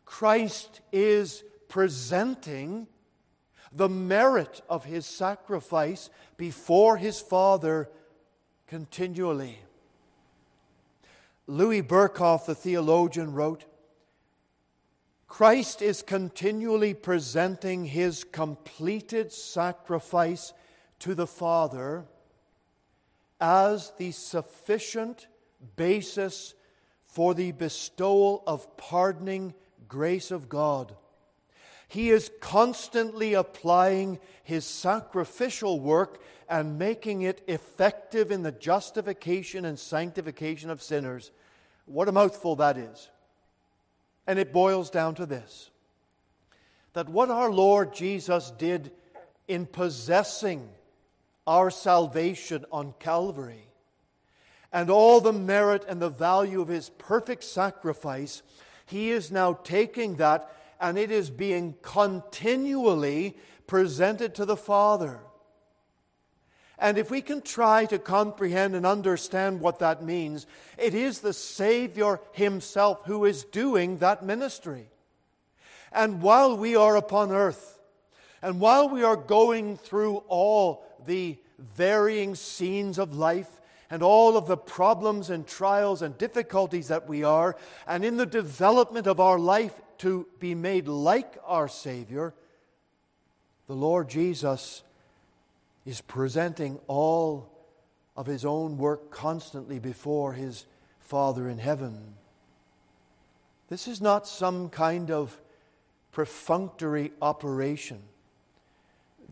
Christ 0.04 0.80
is 0.90 1.44
presenting 1.68 2.88
the 3.72 3.88
merit 3.88 4.60
of 4.68 4.84
his 4.84 5.06
sacrifice 5.06 6.10
before 6.36 6.96
his 6.96 7.20
Father 7.20 7.88
continually. 8.66 9.58
Louis 11.46 11.82
Berkhof, 11.82 12.46
the 12.46 12.54
theologian, 12.54 13.32
wrote 13.32 13.64
Christ 15.26 15.80
is 15.80 16.02
continually 16.02 16.92
presenting 16.92 17.84
his 17.84 18.24
completed 18.24 19.32
sacrifice 19.32 20.52
to 20.98 21.14
the 21.14 21.26
Father 21.26 22.04
as 23.40 23.92
the 23.96 24.10
sufficient 24.10 25.28
basis 25.76 26.54
for 27.04 27.34
the 27.34 27.52
bestowal 27.52 28.42
of 28.46 28.76
pardoning 28.76 29.54
grace 29.88 30.30
of 30.30 30.48
God. 30.48 30.94
He 31.90 32.10
is 32.10 32.30
constantly 32.40 33.34
applying 33.34 34.20
his 34.44 34.64
sacrificial 34.64 35.80
work 35.80 36.22
and 36.48 36.78
making 36.78 37.22
it 37.22 37.42
effective 37.48 38.30
in 38.30 38.44
the 38.44 38.52
justification 38.52 39.64
and 39.64 39.76
sanctification 39.76 40.70
of 40.70 40.84
sinners. 40.84 41.32
What 41.86 42.08
a 42.08 42.12
mouthful 42.12 42.54
that 42.56 42.78
is. 42.78 43.10
And 44.24 44.38
it 44.38 44.52
boils 44.52 44.88
down 44.88 45.16
to 45.16 45.26
this 45.26 45.70
that 46.92 47.08
what 47.08 47.28
our 47.28 47.50
Lord 47.50 47.92
Jesus 47.92 48.52
did 48.52 48.92
in 49.48 49.66
possessing 49.66 50.68
our 51.44 51.70
salvation 51.70 52.64
on 52.70 52.94
Calvary 53.00 53.66
and 54.72 54.90
all 54.90 55.20
the 55.20 55.32
merit 55.32 55.84
and 55.88 56.00
the 56.00 56.08
value 56.08 56.60
of 56.60 56.68
his 56.68 56.90
perfect 56.90 57.42
sacrifice 57.42 58.42
he 58.86 59.10
is 59.10 59.32
now 59.32 59.54
taking 59.54 60.16
that 60.16 60.52
and 60.80 60.98
it 60.98 61.10
is 61.10 61.30
being 61.30 61.74
continually 61.82 63.36
presented 63.66 64.34
to 64.36 64.44
the 64.44 64.56
Father. 64.56 65.20
And 66.78 66.96
if 66.96 67.10
we 67.10 67.20
can 67.20 67.42
try 67.42 67.84
to 67.86 67.98
comprehend 67.98 68.74
and 68.74 68.86
understand 68.86 69.60
what 69.60 69.80
that 69.80 70.02
means, 70.02 70.46
it 70.78 70.94
is 70.94 71.20
the 71.20 71.34
Savior 71.34 72.20
Himself 72.32 73.04
who 73.04 73.26
is 73.26 73.44
doing 73.44 73.98
that 73.98 74.24
ministry. 74.24 74.86
And 75.92 76.22
while 76.22 76.56
we 76.56 76.76
are 76.76 76.96
upon 76.96 77.32
earth, 77.32 77.78
and 78.40 78.60
while 78.60 78.88
we 78.88 79.02
are 79.02 79.16
going 79.16 79.76
through 79.76 80.22
all 80.28 80.84
the 81.04 81.36
varying 81.58 82.34
scenes 82.34 82.98
of 82.98 83.14
life, 83.14 83.59
and 83.90 84.02
all 84.02 84.36
of 84.36 84.46
the 84.46 84.56
problems 84.56 85.30
and 85.30 85.46
trials 85.46 86.00
and 86.00 86.16
difficulties 86.16 86.88
that 86.88 87.08
we 87.08 87.24
are, 87.24 87.56
and 87.86 88.04
in 88.04 88.16
the 88.16 88.26
development 88.26 89.06
of 89.06 89.18
our 89.18 89.38
life 89.38 89.80
to 89.98 90.26
be 90.38 90.54
made 90.54 90.86
like 90.86 91.36
our 91.44 91.68
Savior, 91.68 92.32
the 93.66 93.74
Lord 93.74 94.08
Jesus 94.08 94.82
is 95.84 96.00
presenting 96.00 96.78
all 96.86 97.50
of 98.16 98.26
His 98.26 98.44
own 98.44 98.78
work 98.78 99.10
constantly 99.10 99.78
before 99.78 100.32
His 100.32 100.66
Father 101.00 101.48
in 101.48 101.58
heaven. 101.58 102.14
This 103.68 103.88
is 103.88 104.00
not 104.00 104.26
some 104.26 104.68
kind 104.68 105.10
of 105.10 105.40
perfunctory 106.12 107.12
operation. 107.20 108.00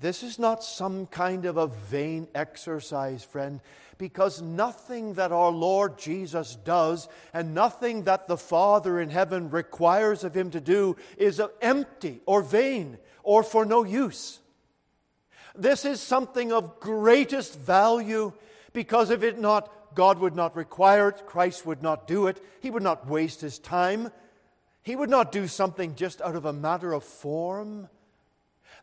This 0.01 0.22
is 0.22 0.38
not 0.38 0.62
some 0.62 1.07
kind 1.07 1.44
of 1.44 1.57
a 1.57 1.66
vain 1.66 2.28
exercise, 2.34 3.24
friend, 3.24 3.61
because 3.96 4.40
nothing 4.40 5.14
that 5.14 5.32
our 5.32 5.51
Lord 5.51 5.99
Jesus 5.99 6.55
does 6.55 7.09
and 7.34 7.53
nothing 7.53 8.05
that 8.05 8.28
the 8.28 8.36
Father 8.36 9.01
in 9.01 9.11
heaven 9.11 9.51
requires 9.51 10.22
of 10.22 10.36
him 10.36 10.51
to 10.53 10.61
do 10.61 10.96
is 11.16 11.42
empty 11.61 12.20
or 12.26 12.42
vain 12.42 12.99
or 13.24 13.42
for 13.42 13.64
no 13.64 13.82
use. 13.82 14.38
This 15.57 15.84
is 15.84 16.01
something 16.01 16.53
of 16.53 16.78
greatest 16.78 17.59
value 17.59 18.32
because 18.72 19.11
if 19.11 19.24
it 19.24 19.40
not, 19.40 19.94
God 19.96 20.20
would 20.20 20.36
not 20.36 20.55
require 20.55 21.09
it, 21.09 21.26
Christ 21.26 21.66
would 21.66 21.82
not 21.82 22.07
do 22.07 22.28
it, 22.28 22.40
He 22.61 22.70
would 22.70 22.84
not 22.84 23.09
waste 23.09 23.40
His 23.40 23.59
time, 23.59 24.12
He 24.82 24.94
would 24.94 25.11
not 25.11 25.32
do 25.32 25.49
something 25.49 25.96
just 25.96 26.22
out 26.22 26.36
of 26.36 26.44
a 26.44 26.53
matter 26.53 26.92
of 26.92 27.03
form. 27.03 27.88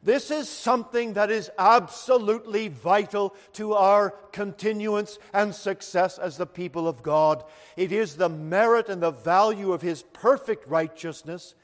This 0.06 0.30
is 0.30 0.47
something 0.47 1.14
that 1.14 1.32
is 1.32 1.49
absolutely 1.58 2.68
vital 2.68 3.36
to 3.53 3.74
our 3.74 4.12
continuance 4.32 5.18
and 5.34 5.53
success 5.53 6.20
as 6.20 6.38
the 6.38 6.45
people 6.45 6.88
of 6.88 7.01
God. 7.01 7.43
It 7.76 7.91
is 7.91 8.16
the 8.16 8.30
merit 8.30 8.88
and 8.88 9.01
the 9.01 9.10
value 9.10 9.74
of 9.74 9.82
His 9.82 10.03
perfect 10.14 10.68
righteousness 10.68 11.56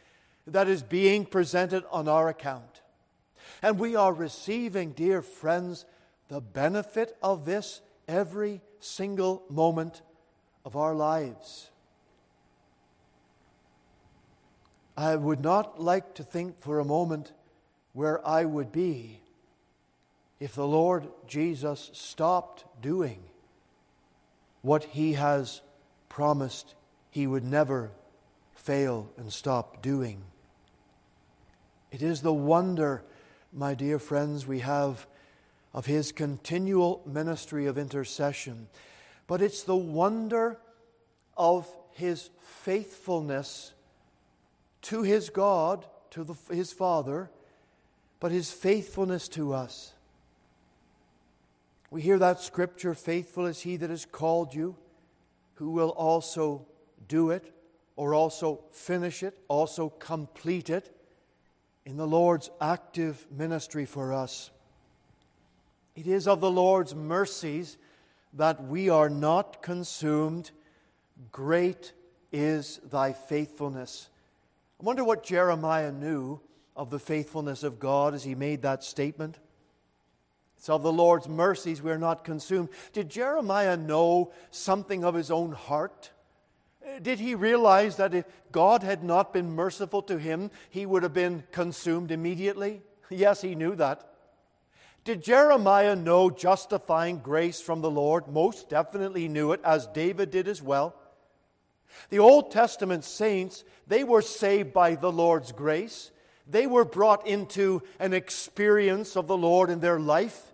that 0.47 0.67
is 0.67 0.81
being 0.81 1.23
presented 1.23 1.83
on 1.91 2.07
our 2.07 2.29
account. 2.29 2.81
And 3.61 3.77
we 3.77 3.95
are 3.95 4.11
receiving, 4.11 4.93
dear 4.93 5.21
friends, 5.21 5.85
the 6.27 6.41
benefit 6.41 7.15
of 7.21 7.45
this 7.45 7.81
every 8.07 8.61
single 8.79 9.43
moment 9.51 10.01
of 10.65 10.75
our 10.75 10.95
lives. 10.95 11.69
I 14.97 15.15
would 15.15 15.41
not 15.41 15.79
like 15.79 16.15
to 16.15 16.23
think 16.23 16.59
for 16.59 16.79
a 16.79 16.85
moment 16.85 17.33
where 17.93 18.25
I 18.27 18.45
would 18.45 18.71
be 18.71 19.21
if 20.39 20.55
the 20.55 20.67
Lord 20.67 21.07
Jesus 21.27 21.91
stopped 21.93 22.65
doing 22.81 23.19
what 24.61 24.83
he 24.85 25.13
has 25.13 25.61
promised 26.09 26.75
he 27.09 27.27
would 27.27 27.43
never 27.43 27.91
fail 28.53 29.09
and 29.17 29.31
stop 29.31 29.81
doing. 29.81 30.23
It 31.91 32.01
is 32.01 32.21
the 32.21 32.33
wonder, 32.33 33.03
my 33.51 33.73
dear 33.73 33.99
friends, 33.99 34.47
we 34.47 34.59
have 34.59 35.07
of 35.73 35.85
his 35.85 36.11
continual 36.11 37.01
ministry 37.05 37.65
of 37.65 37.77
intercession, 37.77 38.67
but 39.27 39.41
it's 39.41 39.63
the 39.63 39.75
wonder 39.75 40.57
of 41.37 41.67
his 41.91 42.29
faithfulness 42.39 43.73
to 44.83 45.03
his 45.03 45.29
God, 45.29 45.85
to 46.11 46.23
the, 46.23 46.35
his 46.53 46.71
Father 46.71 47.29
but 48.21 48.31
his 48.31 48.51
faithfulness 48.51 49.27
to 49.27 49.51
us. 49.51 49.93
We 51.89 52.01
hear 52.01 52.19
that 52.19 52.39
scripture 52.39 52.93
faithful 52.93 53.47
is 53.47 53.61
he 53.61 53.75
that 53.77 53.89
has 53.89 54.05
called 54.05 54.53
you, 54.53 54.77
who 55.55 55.71
will 55.71 55.89
also 55.89 56.65
do 57.09 57.31
it, 57.31 57.51
or 57.97 58.13
also 58.13 58.61
finish 58.71 59.23
it, 59.23 59.37
also 59.49 59.89
complete 59.89 60.69
it 60.69 60.95
in 61.83 61.97
the 61.97 62.07
Lord's 62.07 62.51
active 62.61 63.27
ministry 63.35 63.85
for 63.85 64.13
us. 64.13 64.51
It 65.95 66.05
is 66.05 66.27
of 66.27 66.41
the 66.41 66.51
Lord's 66.51 66.93
mercies 66.93 67.75
that 68.33 68.63
we 68.63 68.87
are 68.87 69.09
not 69.09 69.63
consumed. 69.63 70.51
Great 71.31 71.91
is 72.31 72.79
thy 72.89 73.13
faithfulness. 73.13 74.09
I 74.79 74.83
wonder 74.83 75.03
what 75.03 75.23
Jeremiah 75.23 75.91
knew 75.91 76.39
of 76.75 76.89
the 76.89 76.99
faithfulness 76.99 77.63
of 77.63 77.79
God 77.79 78.13
as 78.13 78.23
he 78.23 78.35
made 78.35 78.61
that 78.61 78.83
statement. 78.83 79.37
It's 80.57 80.69
of 80.69 80.83
the 80.83 80.93
Lord's 80.93 81.27
mercies 81.27 81.81
we 81.81 81.91
are 81.91 81.97
not 81.97 82.23
consumed. 82.23 82.69
Did 82.93 83.09
Jeremiah 83.09 83.77
know 83.77 84.31
something 84.51 85.03
of 85.03 85.15
his 85.15 85.31
own 85.31 85.53
heart? 85.53 86.11
Did 87.01 87.19
he 87.19 87.35
realize 87.35 87.97
that 87.97 88.13
if 88.13 88.25
God 88.51 88.83
had 88.83 89.03
not 89.03 89.33
been 89.33 89.55
merciful 89.55 90.01
to 90.03 90.17
him, 90.17 90.51
he 90.69 90.85
would 90.85 91.03
have 91.03 91.13
been 91.13 91.43
consumed 91.51 92.11
immediately? 92.11 92.81
Yes, 93.09 93.41
he 93.41 93.55
knew 93.55 93.75
that. 93.75 94.07
Did 95.03 95.23
Jeremiah 95.23 95.95
know 95.95 96.29
justifying 96.29 97.19
grace 97.19 97.59
from 97.59 97.81
the 97.81 97.89
Lord? 97.89 98.27
Most 98.27 98.69
definitely 98.69 99.27
knew 99.27 99.51
it, 99.51 99.61
as 99.63 99.87
David 99.87 100.29
did 100.29 100.47
as 100.47 100.61
well. 100.61 100.95
The 102.09 102.19
Old 102.19 102.51
Testament 102.51 103.03
saints, 103.03 103.63
they 103.87 104.03
were 104.03 104.21
saved 104.21 104.73
by 104.73 104.95
the 104.95 105.11
Lord's 105.11 105.51
grace. 105.51 106.11
They 106.47 106.67
were 106.67 106.85
brought 106.85 107.25
into 107.27 107.81
an 107.99 108.13
experience 108.13 109.15
of 109.15 109.27
the 109.27 109.37
Lord 109.37 109.69
in 109.69 109.79
their 109.79 109.99
life. 109.99 110.51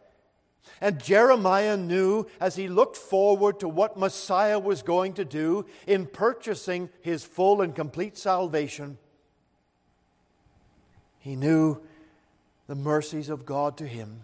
And 0.80 1.02
Jeremiah 1.02 1.78
knew 1.78 2.28
as 2.40 2.56
he 2.56 2.68
looked 2.68 2.98
forward 2.98 3.60
to 3.62 3.70
what 3.70 3.98
Messiah 3.98 4.60
was 4.60 4.84
going 4.84 5.14
to 5.14 5.26
do 5.26 5.66
in 5.88 6.06
purchasing 6.06 6.90
his 7.02 7.24
full 7.24 7.62
and 7.62 7.74
complete 7.74 8.18
salvation, 8.18 8.98
he 11.20 11.36
knew 11.36 11.82
the 12.68 12.76
mercies 12.76 13.30
of 13.30 13.46
God 13.46 13.76
to 13.78 13.88
him. 13.88 14.22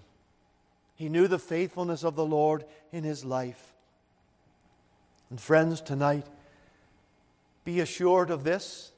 He 0.96 1.10
knew 1.10 1.28
the 1.28 1.40
faithfulness 1.40 2.04
of 2.04 2.16
the 2.16 2.26
Lord 2.26 2.64
in 2.92 3.04
his 3.04 3.26
life. 3.26 3.74
And 5.30 5.42
friends, 5.42 5.82
tonight, 5.82 6.28
be 7.66 7.82
assured 7.82 8.30
of 8.30 8.46
this 8.46 8.93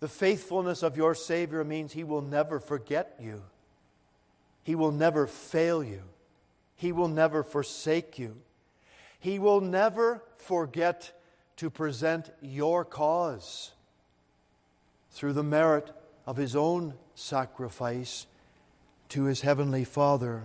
the 0.00 0.08
faithfulness 0.08 0.82
of 0.82 0.96
your 0.96 1.14
Savior 1.14 1.62
means 1.62 1.92
He 1.92 2.04
will 2.04 2.22
never 2.22 2.58
forget 2.58 3.16
you, 3.20 3.42
He 4.64 4.74
will 4.74 4.92
never 4.92 5.26
fail 5.26 5.84
you, 5.84 6.02
He 6.74 6.90
will 6.90 7.08
never 7.08 7.42
forsake 7.42 8.18
you, 8.18 8.36
He 9.18 9.38
will 9.38 9.60
never 9.60 10.22
forget 10.36 11.12
to 11.56 11.68
present 11.68 12.30
your 12.40 12.84
cause 12.84 13.72
through 15.10 15.34
the 15.34 15.42
merit 15.42 15.90
of 16.26 16.38
His 16.38 16.56
own 16.56 16.94
sacrifice 17.14 18.26
to 19.10 19.24
His 19.24 19.42
Heavenly 19.42 19.84
Father. 19.84 20.44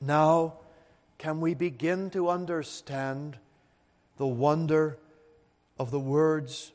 Now, 0.00 0.54
can 1.18 1.40
we 1.40 1.54
begin 1.54 2.10
to 2.10 2.28
understand 2.28 3.38
the 4.18 4.26
wonder 4.26 4.98
of 5.78 5.90
the 5.90 6.00
words 6.00 6.72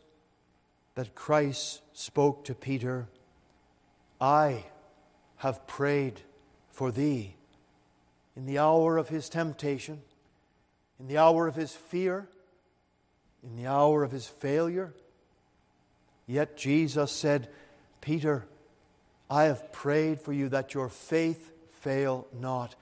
that 0.96 1.16
Christ 1.16 1.82
spoke 1.94 2.46
to 2.46 2.56
Peter 2.56 3.08
I 4.20 4.66
have 5.38 5.66
prayed 5.66 6.22
for 6.70 6.92
thee 6.92 7.36
in 8.36 8.46
the 8.46 8.60
hour 8.60 8.98
of 8.98 9.10
his 9.10 9.30
temptation, 9.30 10.02
in 11.00 11.08
the 11.08 11.18
hour 11.18 11.48
of 11.48 11.56
his 11.56 11.74
fear, 11.74 12.28
in 13.44 13.56
the 13.56 13.68
hour 13.68 14.04
of 14.04 14.12
his 14.12 14.28
failure. 14.28 14.94
Yet 16.28 16.56
Jesus 16.56 17.12
said, 17.12 17.50
Peter, 18.00 18.46
I 19.30 19.46
have 19.46 19.74
prayed 19.74 20.22
for 20.22 20.34
you 20.34 20.50
that 20.50 20.74
your 20.76 20.90
faith 20.90 21.52
fail 21.80 22.28
not. 22.40 22.76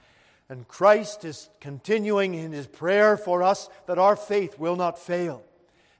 And 0.50 0.68
Christ 0.68 1.24
is 1.24 1.48
continuing 1.60 2.34
in 2.34 2.52
his 2.52 2.66
prayer 2.66 3.16
for 3.16 3.42
us 3.42 3.70
that 3.86 3.98
our 3.98 4.16
faith 4.16 4.58
will 4.58 4.76
not 4.76 4.98
fail. 4.98 5.42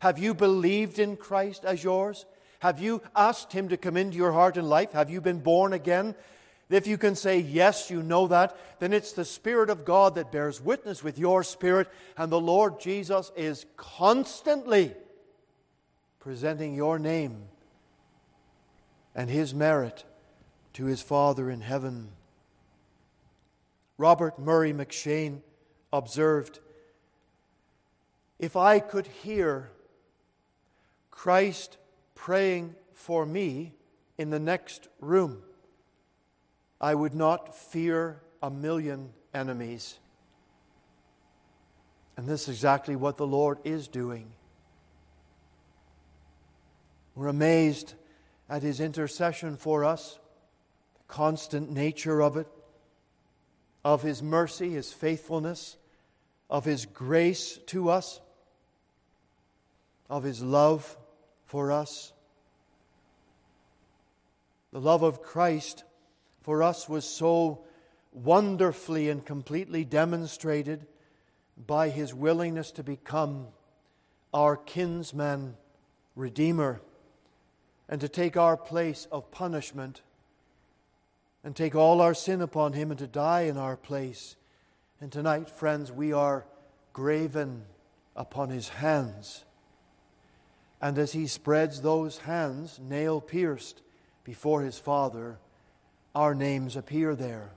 Have 0.01 0.19
you 0.19 0.35
believed 0.35 0.99
in 0.99 1.17
Christ 1.17 1.65
as 1.65 1.85
yours? 1.85 2.27
Have 2.61 2.81
you 2.81 3.03
asked 3.15 3.53
Him 3.53 3.69
to 3.69 3.77
come 3.77 3.97
into 3.97 4.17
your 4.17 4.33
heart 4.33 4.57
and 4.57 4.69
life? 4.69 4.93
Have 4.93 5.11
you 5.11 5.21
been 5.21 5.41
born 5.41 5.73
again? 5.73 6.15
If 6.69 6.87
you 6.87 6.99
can 6.99 7.17
say, 7.17 7.41
yes, 7.41 7.91
you 7.91 8.03
know 8.03 8.29
that, 8.29 8.57
then 8.79 8.93
it's 8.93 9.13
the 9.13 9.25
Spirit 9.25 9.71
of 9.71 9.85
God 9.85 10.15
that 10.15 10.31
bears 10.31 10.61
witness 10.61 11.03
with 11.03 11.19
your 11.19 11.43
spirit, 11.43 11.89
and 12.17 12.31
the 12.31 12.41
Lord 12.41 12.81
Jesus 12.81 13.33
is 13.37 13.67
constantly 13.77 14.95
presenting 16.21 16.75
your 16.75 16.99
name 16.99 17.43
and 19.15 19.29
His 19.29 19.53
merit 19.53 20.05
to 20.75 20.85
His 20.85 21.03
Father 21.03 21.51
in 21.51 21.61
heaven. 21.61 22.11
Robert 23.99 24.39
Murray 24.39 24.73
M'Cheyne 24.73 25.43
observed 25.93 26.61
If 28.39 28.57
I 28.57 28.79
could 28.79 29.09
hear 29.09 29.71
Christ 31.21 31.77
praying 32.15 32.75
for 32.95 33.27
me 33.27 33.75
in 34.17 34.31
the 34.31 34.41
next 34.41 34.89
room, 35.01 35.43
I 36.81 36.95
would 36.95 37.15
not 37.15 37.55
fear 37.55 38.23
a 38.43 38.49
million 38.49 39.11
enemies. 39.35 39.99
And 42.17 42.27
this 42.27 42.45
is 42.45 42.55
exactly 42.55 42.97
what 42.97 43.19
the 43.19 43.27
Lord 43.27 43.59
is 43.65 43.87
doing. 43.87 44.33
We're 47.15 47.29
amazed 47.29 47.93
at 48.49 48.63
his 48.63 48.81
intercession 48.81 49.59
for 49.59 49.85
us, 49.85 50.19
the 50.95 51.05
constant 51.13 51.71
nature 51.71 52.23
of 52.23 52.39
it, 52.39 52.49
of 53.85 54.01
his 54.01 54.23
mercy, 54.23 54.71
his 54.71 54.91
faithfulness, 54.91 55.77
of 56.49 56.65
his 56.65 56.87
grace 56.87 57.59
to 57.67 57.91
us, 57.91 58.23
of 60.09 60.23
his 60.23 60.43
love 60.43 60.97
for 61.51 61.73
us. 61.73 62.13
The 64.73 64.81
love 64.81 65.03
of 65.03 65.21
Christ 65.21 65.83
for 66.43 66.63
us 66.63 66.89
was 66.89 67.05
so 67.05 67.65
wonderfully 68.13 69.09
and 69.09 69.27
completely 69.27 69.85
demonstrated 69.85 70.87
by 71.67 71.89
his 71.89 72.15
willingness 72.15 72.71
to 72.73 72.85
become 72.85 73.49
our 74.33 74.57
kinsman 74.57 75.57
redeemer 76.15 76.81
and 77.89 78.01
to 78.01 78.09
take 78.09 78.37
our 78.37 78.57
place 78.57 79.09
of 79.11 79.33
punishment 79.33 80.03
and 81.43 81.57
take 81.57 81.75
all 81.75 82.01
our 82.01 82.15
sin 82.15 82.43
upon 82.43 82.75
him 82.75 82.93
and 82.93 82.99
to 83.01 83.09
die 83.09 83.43
in 83.43 83.59
our 83.59 83.77
place. 83.77 84.37
And 85.01 85.11
tonight, 85.11 85.51
friends, 85.51 85.91
we 85.91 86.13
are 86.13 86.47
graven 86.93 87.65
upon 88.15 88.51
his 88.51 88.69
hands. 88.69 89.45
And 90.81 90.99
as 90.99 91.13
he 91.13 91.27
spreads 91.27 91.83
those 91.83 92.19
hands, 92.19 92.81
nail 92.83 93.21
pierced, 93.21 93.83
before 94.25 94.63
his 94.63 94.79
Father, 94.79 95.39
our 96.15 96.35
names 96.35 96.77
appear 96.77 97.15
there. 97.15 97.53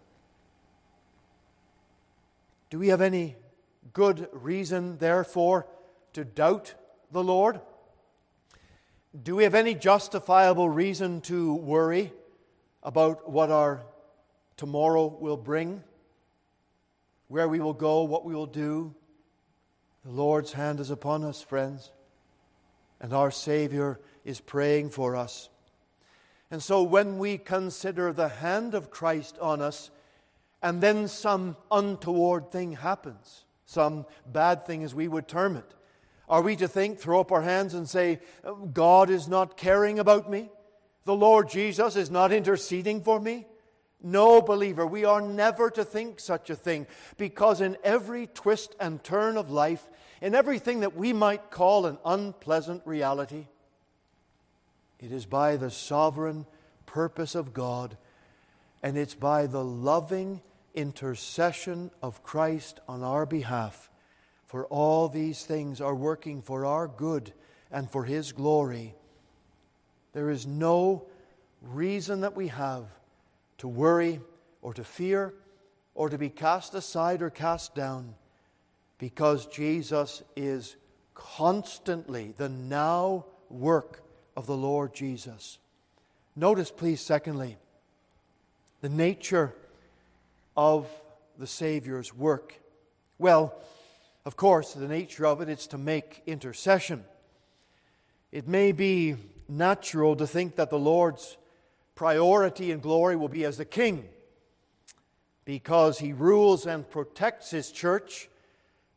Do 2.69 2.79
we 2.79 2.87
have 2.87 3.01
any 3.01 3.35
good 3.93 4.27
reason, 4.31 4.97
therefore, 4.97 5.67
to 6.13 6.25
doubt 6.25 6.73
the 7.11 7.23
Lord? 7.23 7.61
Do 9.21 9.35
we 9.35 9.43
have 9.43 9.55
any 9.55 9.75
justifiable 9.75 10.67
reason 10.67 11.21
to 11.21 11.53
worry 11.53 12.11
about 12.81 13.29
what 13.29 13.51
our 13.51 13.83
tomorrow 14.57 15.05
will 15.05 15.37
bring? 15.37 15.83
Where 17.27 17.47
we 17.47 17.59
will 17.59 17.73
go, 17.73 18.03
what 18.03 18.25
we 18.25 18.33
will 18.33 18.47
do? 18.47 18.95
The 20.03 20.11
Lord's 20.11 20.53
hand 20.53 20.79
is 20.79 20.89
upon 20.89 21.23
us, 21.23 21.41
friends, 21.41 21.91
and 23.03 23.13
our 23.13 23.29
Savior 23.29 23.99
is 24.23 24.39
praying 24.39 24.89
for 24.89 25.15
us. 25.15 25.49
And 26.49 26.63
so 26.63 26.81
when 26.81 27.17
we 27.17 27.37
consider 27.37 28.13
the 28.13 28.29
hand 28.29 28.73
of 28.73 28.89
Christ 28.89 29.37
on 29.39 29.61
us, 29.61 29.91
and 30.61 30.81
then 30.81 31.09
some 31.09 31.57
untoward 31.69 32.49
thing 32.49 32.71
happens, 32.71 33.43
some 33.65 34.05
bad 34.25 34.65
thing 34.65 34.83
as 34.83 34.95
we 34.95 35.09
would 35.09 35.27
term 35.27 35.57
it. 35.57 35.73
Are 36.29 36.41
we 36.41 36.55
to 36.55 36.67
think, 36.69 36.97
throw 36.97 37.19
up 37.19 37.33
our 37.33 37.41
hands 37.41 37.73
and 37.73 37.89
say, 37.89 38.21
God 38.71 39.09
is 39.09 39.27
not 39.27 39.57
caring 39.57 39.99
about 39.99 40.31
me? 40.31 40.49
The 41.03 41.13
Lord 41.13 41.49
Jesus 41.49 41.97
is 41.97 42.09
not 42.09 42.31
interceding 42.31 43.03
for 43.03 43.19
me? 43.19 43.45
No, 44.01 44.41
believer, 44.41 44.87
we 44.87 45.03
are 45.03 45.21
never 45.21 45.69
to 45.71 45.83
think 45.83 46.21
such 46.21 46.49
a 46.49 46.55
thing 46.55 46.87
because 47.17 47.59
in 47.59 47.77
every 47.83 48.27
twist 48.27 48.75
and 48.79 49.03
turn 49.03 49.35
of 49.35 49.51
life, 49.51 49.89
in 50.23 50.33
everything 50.33 50.79
that 50.79 50.95
we 50.95 51.11
might 51.11 51.51
call 51.51 51.85
an 51.85 51.97
unpleasant 52.05 52.81
reality, 52.85 53.45
it 54.97 55.11
is 55.11 55.25
by 55.25 55.57
the 55.57 55.69
sovereign 55.69 56.45
purpose 56.85 57.35
of 57.35 57.53
God 57.53 57.97
and 58.81 58.97
it's 58.97 59.15
by 59.15 59.47
the 59.47 59.63
loving 59.63 60.41
intercession 60.73 61.91
of 62.01 62.23
Christ 62.23 62.79
on 62.87 63.03
our 63.03 63.25
behalf. 63.25 63.89
For 64.45 64.65
all 64.67 65.09
these 65.09 65.43
things 65.43 65.81
are 65.81 65.93
working 65.93 66.41
for 66.41 66.65
our 66.65 66.87
good 66.87 67.33
and 67.69 67.91
for 67.91 68.05
His 68.05 68.31
glory. 68.31 68.95
There 70.13 70.29
is 70.29 70.47
no 70.47 71.05
reason 71.61 72.21
that 72.21 72.35
we 72.35 72.47
have 72.47 72.85
to 73.57 73.67
worry 73.67 74.21
or 74.61 74.73
to 74.73 74.85
fear 74.85 75.33
or 75.93 76.07
to 76.07 76.17
be 76.17 76.29
cast 76.29 76.73
aside 76.75 77.21
or 77.21 77.29
cast 77.29 77.75
down 77.75 78.15
because 79.03 79.47
Jesus 79.47 80.23
is 80.37 80.77
constantly 81.13 82.33
the 82.37 82.47
now 82.47 83.25
work 83.49 84.01
of 84.37 84.45
the 84.45 84.55
Lord 84.55 84.93
Jesus. 84.93 85.57
Notice, 86.37 86.71
please, 86.71 87.01
secondly, 87.01 87.57
the 88.79 88.87
nature 88.87 89.53
of 90.55 90.87
the 91.37 91.45
Savior's 91.45 92.15
work? 92.15 92.57
Well, 93.19 93.53
of 94.23 94.37
course, 94.37 94.71
the 94.71 94.87
nature 94.87 95.25
of 95.25 95.41
it 95.41 95.49
is 95.49 95.67
to 95.67 95.77
make 95.77 96.21
intercession. 96.25 97.03
It 98.31 98.47
may 98.47 98.71
be 98.71 99.17
natural 99.49 100.15
to 100.15 100.25
think 100.25 100.55
that 100.55 100.69
the 100.69 100.79
Lord's 100.79 101.35
priority 101.93 102.71
and 102.71 102.81
glory 102.81 103.17
will 103.17 103.27
be 103.27 103.43
as 103.43 103.57
the 103.57 103.65
king 103.65 104.07
because 105.43 105.99
he 105.99 106.13
rules 106.13 106.65
and 106.65 106.89
protects 106.89 107.51
his 107.51 107.69
church, 107.69 108.29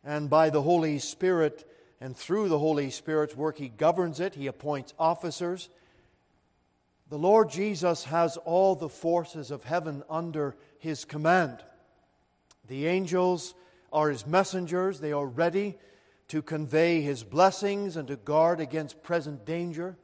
and 0.06 0.30
by 0.30 0.50
the 0.50 0.62
Holy 0.62 1.00
Spirit 1.00 1.68
and 2.00 2.16
through 2.16 2.48
the 2.48 2.60
Holy 2.60 2.90
Spirit's 2.90 3.34
work, 3.34 3.58
he 3.58 3.68
governs 3.68 4.20
it, 4.20 4.36
he 4.36 4.46
appoints 4.46 4.94
officers. 5.00 5.68
The 7.10 7.18
Lord 7.18 7.50
Jesus 7.50 8.04
has 8.04 8.36
all 8.36 8.76
the 8.76 8.88
forces 8.88 9.50
of 9.50 9.64
heaven 9.64 10.04
under 10.08 10.56
his 10.78 11.04
command. 11.04 11.58
The 12.68 12.86
angels 12.86 13.54
are 13.92 14.08
his 14.10 14.26
messengers, 14.26 15.00
they 15.00 15.12
are 15.12 15.26
ready 15.26 15.76
to 16.28 16.40
convey 16.40 17.00
his 17.00 17.24
blessings 17.24 17.96
and 17.96 18.06
to 18.06 18.16
guard 18.16 18.60
against 18.60 19.02
present 19.02 19.44
danger. 19.44 19.96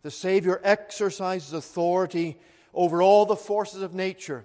The 0.00 0.10
Savior 0.10 0.60
exercises 0.64 1.52
authority 1.52 2.38
over 2.72 3.02
all 3.02 3.26
the 3.26 3.36
forces 3.36 3.82
of 3.82 3.94
nature, 3.94 4.44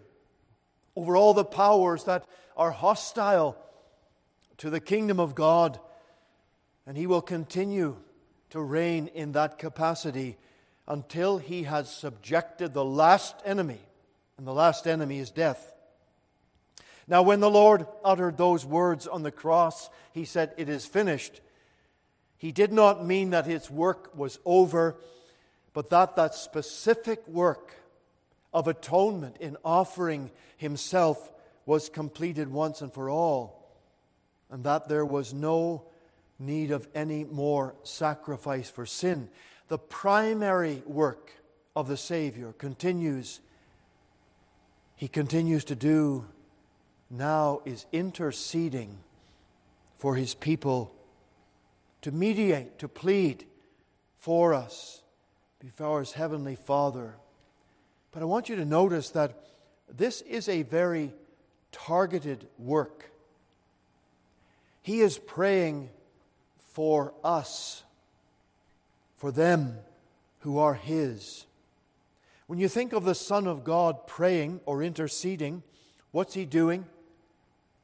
over 0.98 1.16
all 1.16 1.34
the 1.34 1.46
powers 1.46 2.04
that 2.06 2.26
are 2.58 2.72
hostile 2.72 3.58
to 4.58 4.70
the 4.70 4.80
kingdom 4.80 5.20
of 5.20 5.36
God, 5.36 5.80
and 6.86 6.97
he 6.97 7.08
will 7.08 7.22
continue 7.22 7.97
to 8.49 8.62
reign 8.62 9.08
in 9.08 9.34
that 9.34 9.60
capacity 9.60 10.38
until 10.88 11.38
he 11.38 11.64
has 11.64 11.93
subjected 11.93 12.74
the 12.74 12.86
last 12.86 13.36
enemy 13.45 13.80
and 14.38 14.45
the 14.45 14.53
last 14.53 14.88
enemy 14.88 15.20
is 15.20 15.32
death. 15.32 15.74
Now, 17.08 17.22
when 17.22 17.39
the 17.39 17.49
Lord 17.49 17.88
uttered 18.03 18.38
those 18.38 18.66
words 18.66 19.08
on 19.08 19.24
the 19.24 19.32
cross, 19.32 19.89
he 20.14 20.26
said, 20.26 20.53
It 20.58 20.70
is 20.70 20.86
finished. 20.86 21.41
He 22.38 22.51
did 22.51 22.72
not 22.72 23.05
mean 23.05 23.32
that 23.32 23.45
his 23.45 23.72
work 23.72 24.16
was 24.16 24.39
over, 24.45 24.97
but 25.74 25.89
that 25.89 26.16
that 26.18 26.36
specific 26.36 27.28
work 27.28 27.74
of 28.53 28.68
atonement 28.68 29.38
in 29.39 29.58
offering 29.64 30.32
himself 30.58 31.32
was 31.66 31.89
completed 31.89 32.51
once 32.51 32.82
and 32.82 32.93
for 32.93 33.10
all, 33.10 33.57
and 34.50 34.64
that 34.64 34.88
there 34.88 35.06
was 35.06 35.34
no 35.34 35.84
need 36.39 36.72
of 36.72 36.88
any 36.93 37.24
more 37.24 37.76
sacrifice 37.84 38.70
for 38.70 38.86
sin. 38.86 39.30
The 39.68 39.78
primary 39.78 40.84
work 40.86 41.32
of 41.76 41.88
the 41.88 41.98
Savior 41.98 42.54
continues 42.54 43.41
he 44.98 45.08
continues 45.08 45.64
to 45.66 45.76
do 45.76 46.26
now 47.10 47.62
is 47.66 47.86
interceding 47.91 48.98
for 49.95 50.16
his 50.16 50.34
people, 50.34 50.91
to 52.02 52.12
mediate, 52.12 52.80
to 52.80 52.88
plead 52.88 53.45
for 54.18 54.56
us 54.56 55.04
before 55.60 56.00
his 56.00 56.14
heavenly 56.14 56.56
Father. 56.56 57.14
But 58.12 58.24
I 58.24 58.26
want 58.26 58.50
you 58.50 58.56
to 58.56 58.66
notice 58.66 59.12
that 59.12 59.39
this 59.88 60.22
is 60.22 60.50
a 60.50 60.64
very 60.64 61.14
targeted 61.72 62.48
work. 62.58 63.12
He 64.88 65.02
is 65.02 65.18
praying 65.18 65.90
for 66.72 67.14
us, 67.22 67.84
for 69.18 69.34
them 69.34 69.80
who 70.40 70.60
are 70.60 70.76
his. 70.76 71.46
When 72.46 72.58
you 72.58 72.70
think 72.70 72.94
of 72.94 73.04
the 73.04 73.14
Son 73.14 73.48
of 73.48 73.66
God 73.66 74.08
praying 74.08 74.62
or 74.66 74.82
interceding, 74.82 75.62
what's 76.12 76.36
he 76.36 76.46
doing? 76.46 76.86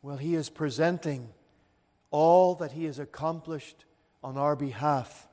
Well, 0.01 0.15
he 0.15 0.33
is 0.33 0.47
presenting 0.47 1.27
all 2.09 2.55
that 2.55 2.71
he 2.71 2.85
has 2.85 2.99
accomplished 2.99 3.83
on 4.23 4.37
our 4.37 4.55
behalf. 4.55 5.27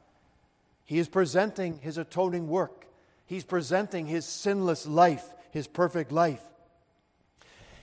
He 0.85 0.99
is 0.99 1.09
presenting 1.09 1.79
his 1.79 1.99
atoning 1.99 2.49
work. 2.49 2.89
He's 3.27 3.45
presenting 3.45 4.07
his 4.07 4.25
sinless 4.25 4.89
life, 4.89 5.37
his 5.53 5.69
perfect 5.69 6.11
life. 6.11 6.43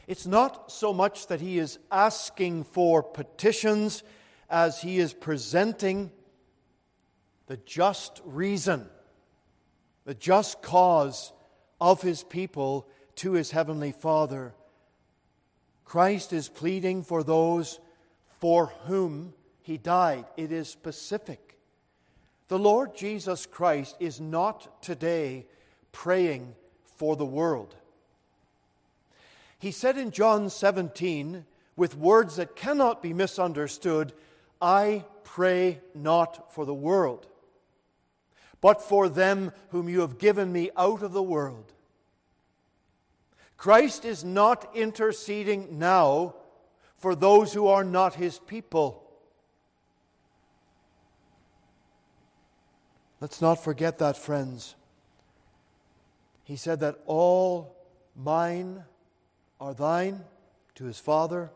It's 0.07 0.25
not 0.25 0.71
so 0.71 0.93
much 0.93 1.27
that 1.27 1.41
he 1.41 1.59
is 1.59 1.79
asking 1.91 2.63
for 2.63 3.03
petitions 3.03 4.03
as 4.49 4.81
he 4.81 4.99
is 4.99 5.13
presenting 5.13 6.11
the 7.47 7.57
just 7.57 8.21
reason 8.25 8.89
the 10.07 10.15
just 10.15 10.61
cause 10.61 11.33
of 11.81 12.01
his 12.01 12.23
people 12.23 12.87
to 13.15 13.33
his 13.33 13.51
heavenly 13.51 13.91
Father. 13.91 14.55
Christ 15.83 16.31
is 16.31 16.47
pleading 16.47 17.03
for 17.03 17.23
those 17.23 17.81
for 18.39 18.67
whom 18.85 19.33
he 19.61 19.77
died. 19.77 20.23
It 20.37 20.53
is 20.53 20.69
specific. 20.69 21.57
The 22.47 22.57
Lord 22.57 22.95
Jesus 22.95 23.45
Christ 23.45 23.97
is 23.99 24.21
not 24.21 24.81
today 24.81 25.45
praying 25.91 26.55
for 26.95 27.17
the 27.17 27.25
world. 27.25 27.75
He 29.59 29.71
said 29.71 29.97
in 29.97 30.11
John 30.11 30.49
17, 30.49 31.45
with 31.75 31.97
words 31.97 32.35
that 32.35 32.55
cannot 32.55 33.01
be 33.01 33.13
misunderstood, 33.13 34.13
I 34.61 35.05
pray 35.23 35.81
not 35.93 36.53
for 36.53 36.65
the 36.65 36.73
world, 36.73 37.27
but 38.61 38.81
for 38.81 39.09
them 39.09 39.51
whom 39.69 39.89
you 39.89 40.01
have 40.01 40.17
given 40.17 40.51
me 40.51 40.71
out 40.77 41.01
of 41.01 41.13
the 41.13 41.23
world. 41.23 41.73
Christ 43.57 44.05
is 44.05 44.23
not 44.23 44.75
interceding 44.75 45.79
now 45.79 46.35
for 46.97 47.15
those 47.15 47.53
who 47.53 47.67
are 47.67 47.83
not 47.83 48.15
his 48.15 48.39
people. 48.39 49.03
Let's 53.19 53.41
not 53.41 53.63
forget 53.63 53.97
that, 53.97 54.15
friends. 54.15 54.75
He 56.43 56.55
said 56.55 56.79
that 56.81 56.99
all 57.07 57.75
mine 58.15 58.83
are 59.59 59.73
thine 59.73 60.23
to 60.75 60.85
his 60.85 60.99
Father, 60.99 61.49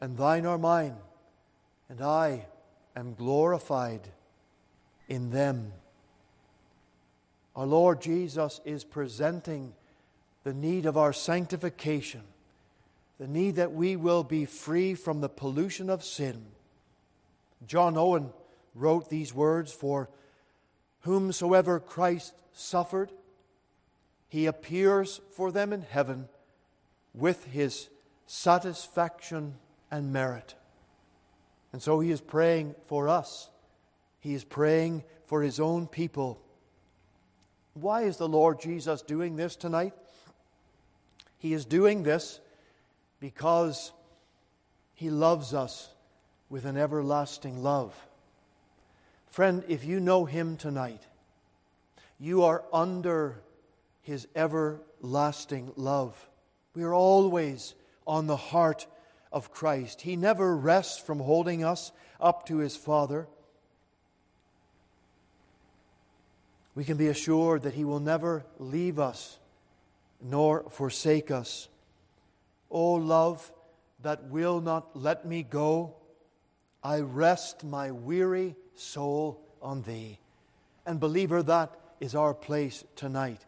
and 0.00 0.16
thine 0.16 0.46
are 0.46 0.58
mine, 0.58 0.96
and 1.88 2.00
I 2.00 2.46
am 2.94 3.14
glorified 3.14 4.08
in 5.08 5.30
them. 5.30 5.72
Our 7.56 7.66
Lord 7.66 8.00
Jesus 8.00 8.60
is 8.64 8.84
presenting 8.84 9.74
the 10.44 10.54
need 10.54 10.86
of 10.86 10.96
our 10.96 11.12
sanctification, 11.12 12.22
the 13.18 13.28
need 13.28 13.56
that 13.56 13.72
we 13.72 13.96
will 13.96 14.22
be 14.22 14.44
free 14.44 14.94
from 14.94 15.20
the 15.20 15.28
pollution 15.28 15.88
of 15.88 16.04
sin. 16.04 16.44
John 17.66 17.96
Owen 17.96 18.30
wrote 18.74 19.08
these 19.08 19.32
words 19.32 19.72
For 19.72 20.08
whomsoever 21.00 21.80
Christ 21.80 22.34
suffered, 22.52 23.10
he 24.28 24.46
appears 24.46 25.20
for 25.32 25.52
them 25.52 25.72
in 25.72 25.82
heaven 25.82 26.28
with 27.14 27.44
his 27.44 27.88
satisfaction 28.26 29.54
and 29.90 30.12
merit. 30.12 30.54
And 31.72 31.82
so 31.82 32.00
he 32.00 32.10
is 32.10 32.20
praying 32.20 32.74
for 32.86 33.08
us. 33.08 33.48
He 34.20 34.34
is 34.34 34.44
praying 34.44 35.04
for 35.26 35.42
his 35.42 35.60
own 35.60 35.86
people. 35.86 36.40
Why 37.74 38.02
is 38.02 38.16
the 38.16 38.28
Lord 38.28 38.60
Jesus 38.60 39.02
doing 39.02 39.36
this 39.36 39.56
tonight? 39.56 39.92
He 41.38 41.52
is 41.52 41.64
doing 41.64 42.02
this 42.02 42.40
because 43.20 43.92
he 44.94 45.10
loves 45.10 45.52
us 45.52 45.90
with 46.48 46.64
an 46.64 46.76
everlasting 46.76 47.62
love. 47.62 47.94
Friend, 49.26 49.64
if 49.66 49.84
you 49.84 49.98
know 49.98 50.24
him 50.24 50.56
tonight, 50.56 51.02
you 52.20 52.44
are 52.44 52.62
under 52.72 53.42
his 54.02 54.28
everlasting 54.36 55.72
love. 55.76 56.28
We 56.74 56.82
are 56.82 56.94
always 56.94 57.74
on 58.06 58.26
the 58.26 58.36
heart 58.36 58.86
of 59.32 59.52
Christ. 59.52 60.02
He 60.02 60.16
never 60.16 60.56
rests 60.56 60.98
from 60.98 61.20
holding 61.20 61.64
us 61.64 61.92
up 62.20 62.46
to 62.46 62.58
his 62.58 62.76
Father. 62.76 63.26
We 66.74 66.84
can 66.84 66.96
be 66.96 67.08
assured 67.08 67.62
that 67.62 67.74
he 67.74 67.84
will 67.84 68.00
never 68.00 68.44
leave 68.58 68.98
us 68.98 69.38
nor 70.20 70.64
forsake 70.70 71.30
us. 71.30 71.68
O 72.70 72.92
love 72.94 73.52
that 74.02 74.24
will 74.24 74.60
not 74.60 74.96
let 74.96 75.24
me 75.24 75.42
go, 75.42 75.94
I 76.82 77.00
rest 77.00 77.64
my 77.64 77.90
weary 77.90 78.56
soul 78.74 79.40
on 79.62 79.82
thee. 79.82 80.18
And, 80.84 81.00
believer, 81.00 81.42
that 81.42 81.72
is 82.00 82.14
our 82.14 82.34
place 82.34 82.84
tonight. 82.96 83.44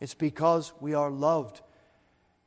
It's 0.00 0.14
because 0.14 0.72
we 0.80 0.94
are 0.94 1.10
loved 1.10 1.60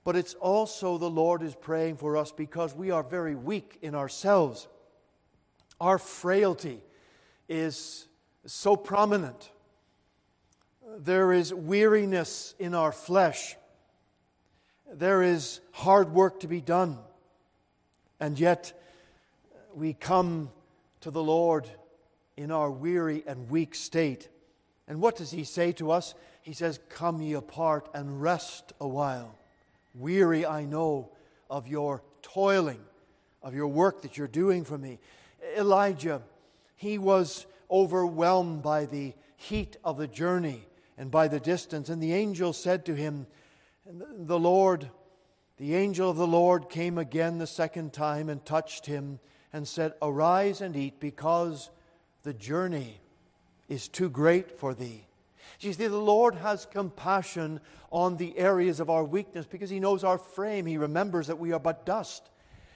but 0.04 0.16
it's 0.16 0.34
also 0.36 0.98
the 0.98 1.10
Lord 1.10 1.42
is 1.42 1.56
praying 1.56 1.98
for 1.98 2.18
us 2.18 2.32
because 2.32 2.74
we 2.74 2.92
are 2.92 3.04
very 3.04 3.36
weak 3.36 3.78
in 3.82 3.96
ourselves. 3.96 4.68
Our 5.80 5.98
frailty 5.98 6.82
is 7.48 8.08
so 8.46 8.76
prominent. 8.76 9.52
There 10.98 11.32
is 11.32 11.54
weariness 11.54 12.56
in 12.60 12.74
our 12.74 12.92
flesh. 12.92 13.56
There 14.92 15.22
is 15.22 15.60
hard 15.72 16.14
work 16.14 16.40
to 16.42 16.48
be 16.48 16.62
done. 16.62 16.98
And 18.20 18.40
yet, 18.40 18.74
we 19.74 19.94
come 19.94 20.50
to 21.02 21.12
the 21.12 21.24
Lord 21.24 21.70
in 22.36 22.52
our 22.52 22.72
weary 22.72 23.24
and 23.28 23.50
weak 23.50 23.76
state. 23.76 24.30
And 24.88 25.00
what 25.00 25.16
does 25.16 25.32
He 25.32 25.44
say 25.44 25.72
to 25.74 25.92
us? 25.92 26.16
He 26.42 26.54
says, 26.54 26.80
Come 26.90 27.22
ye 27.22 27.34
apart 27.34 27.88
and 27.94 28.22
rest 28.22 28.74
a 28.82 28.88
while. 28.88 29.39
Weary, 29.94 30.46
I 30.46 30.66
know, 30.66 31.12
of 31.50 31.68
your 31.68 32.04
toiling, 32.22 32.82
of 33.42 33.54
your 33.54 33.68
work 33.68 34.02
that 34.04 34.18
you're 34.18 34.28
doing 34.28 34.64
for 34.64 34.78
me. 34.78 35.00
Elijah, 35.58 36.22
he 36.76 36.98
was 36.98 37.46
overwhelmed 37.72 38.62
by 38.62 38.86
the 38.86 39.14
heat 39.36 39.78
of 39.84 39.98
the 39.98 40.08
journey 40.08 40.66
and 40.98 41.10
by 41.10 41.28
the 41.28 41.40
distance. 41.40 41.90
And 41.90 42.02
the 42.02 42.14
angel 42.14 42.54
said 42.54 42.86
to 42.86 42.96
him, 42.96 43.28
The 43.86 44.40
Lord, 44.40 44.90
the 45.58 45.76
angel 45.76 46.10
of 46.10 46.18
the 46.18 46.28
Lord 46.28 46.70
came 46.70 46.98
again 46.98 47.38
the 47.38 47.48
second 47.48 47.94
time 47.94 48.30
and 48.30 48.46
touched 48.46 48.86
him 48.86 49.20
and 49.52 49.68
said, 49.68 49.94
Arise 50.02 50.62
and 50.62 50.76
eat, 50.76 51.00
because 51.00 51.70
the 52.24 52.34
journey 52.34 53.00
is 53.68 53.88
too 53.88 54.10
great 54.10 54.52
for 54.52 54.74
thee. 54.74 55.06
You 55.60 55.74
see, 55.74 55.88
the 55.88 55.98
Lord 55.98 56.36
has 56.36 56.66
compassion 56.66 57.60
on 57.92 58.18
the 58.18 58.38
areas 58.38 58.80
of 58.80 58.90
our 58.90 59.04
weakness 59.04 59.46
because 59.46 59.70
He 59.70 59.80
knows 59.80 60.04
our 60.04 60.18
frame. 60.18 60.66
He 60.66 60.78
remembers 60.78 61.28
that 61.28 61.40
we 61.40 61.52
are 61.52 61.60
but 61.60 61.86
dust. 61.86 62.30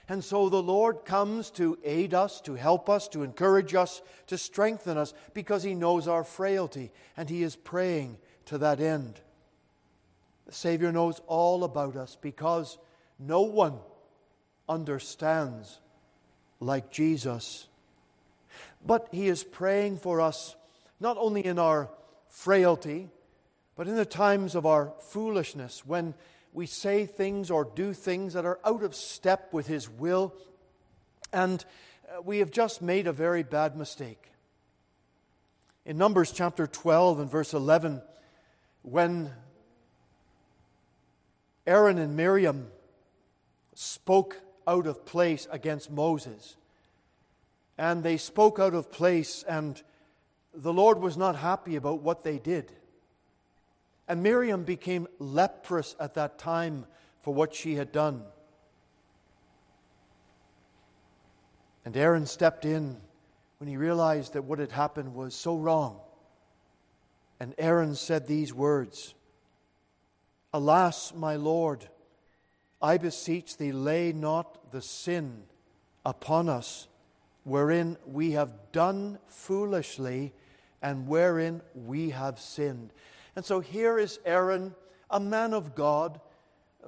And 0.08 0.22
so 0.22 0.48
the 0.48 0.62
Lord 0.62 1.04
comes 1.06 1.50
to 1.52 1.78
aid 1.82 2.12
us, 2.12 2.40
to 2.42 2.54
help 2.54 2.90
us, 2.90 3.08
to 3.08 3.22
encourage 3.22 3.74
us, 3.74 4.02
to 4.26 4.36
strengthen 4.36 4.98
us 4.98 5.14
because 5.32 5.62
He 5.62 5.74
knows 5.74 6.06
our 6.06 6.24
frailty 6.24 6.92
and 7.16 7.30
He 7.30 7.42
is 7.42 7.56
praying 7.56 8.18
to 8.46 8.58
that 8.58 8.80
end. 8.80 9.20
The 10.46 10.52
Savior 10.52 10.92
knows 10.92 11.22
all 11.26 11.64
about 11.64 11.96
us 11.96 12.18
because 12.20 12.76
no 13.18 13.42
one 13.42 13.78
understands 14.68 15.78
like 16.60 16.90
Jesus. 16.90 17.66
But 18.84 19.08
He 19.10 19.28
is 19.28 19.42
praying 19.42 19.98
for 19.98 20.20
us 20.20 20.54
not 21.00 21.16
only 21.18 21.44
in 21.44 21.58
our 21.58 21.88
frailty, 22.34 23.08
but 23.76 23.86
in 23.86 23.94
the 23.94 24.04
times 24.04 24.56
of 24.56 24.66
our 24.66 24.92
foolishness, 24.98 25.86
when 25.86 26.12
we 26.52 26.66
say 26.66 27.06
things 27.06 27.48
or 27.48 27.64
do 27.64 27.92
things 27.92 28.32
that 28.34 28.44
are 28.44 28.58
out 28.64 28.82
of 28.82 28.94
step 28.94 29.52
with 29.52 29.68
His 29.68 29.88
will, 29.88 30.34
and 31.32 31.64
uh, 32.08 32.20
we 32.22 32.40
have 32.40 32.50
just 32.50 32.82
made 32.82 33.06
a 33.06 33.12
very 33.12 33.44
bad 33.44 33.76
mistake. 33.76 34.32
In 35.86 35.96
Numbers 35.96 36.32
chapter 36.32 36.66
12 36.66 37.20
and 37.20 37.30
verse 37.30 37.54
11, 37.54 38.02
when 38.82 39.30
Aaron 41.68 41.98
and 41.98 42.16
Miriam 42.16 42.66
spoke 43.74 44.40
out 44.66 44.88
of 44.88 45.06
place 45.06 45.46
against 45.52 45.88
Moses, 45.88 46.56
and 47.78 48.02
they 48.02 48.16
spoke 48.16 48.58
out 48.58 48.74
of 48.74 48.90
place 48.90 49.44
and 49.44 49.80
the 50.54 50.72
Lord 50.72 51.00
was 51.00 51.16
not 51.16 51.36
happy 51.36 51.76
about 51.76 52.00
what 52.00 52.22
they 52.22 52.38
did. 52.38 52.72
And 54.06 54.22
Miriam 54.22 54.64
became 54.64 55.06
leprous 55.18 55.96
at 55.98 56.14
that 56.14 56.38
time 56.38 56.86
for 57.22 57.32
what 57.32 57.54
she 57.54 57.74
had 57.74 57.90
done. 57.90 58.22
And 61.84 61.96
Aaron 61.96 62.26
stepped 62.26 62.64
in 62.64 62.96
when 63.58 63.68
he 63.68 63.76
realized 63.76 64.34
that 64.34 64.44
what 64.44 64.58
had 64.58 64.72
happened 64.72 65.14
was 65.14 65.34
so 65.34 65.56
wrong. 65.56 66.00
And 67.40 67.54
Aaron 67.58 67.94
said 67.94 68.26
these 68.26 68.54
words 68.54 69.14
Alas, 70.52 71.12
my 71.14 71.36
Lord, 71.36 71.88
I 72.80 72.98
beseech 72.98 73.56
thee, 73.56 73.72
lay 73.72 74.12
not 74.12 74.70
the 74.70 74.82
sin 74.82 75.44
upon 76.04 76.48
us 76.48 76.88
wherein 77.44 77.96
we 78.06 78.32
have 78.32 78.52
done 78.72 79.18
foolishly 79.26 80.32
and 80.84 81.08
wherein 81.08 81.62
we 81.74 82.10
have 82.10 82.38
sinned. 82.38 82.92
And 83.34 83.44
so 83.44 83.58
here 83.58 83.98
is 83.98 84.20
Aaron, 84.24 84.74
a 85.10 85.18
man 85.18 85.54
of 85.54 85.74
God, 85.74 86.20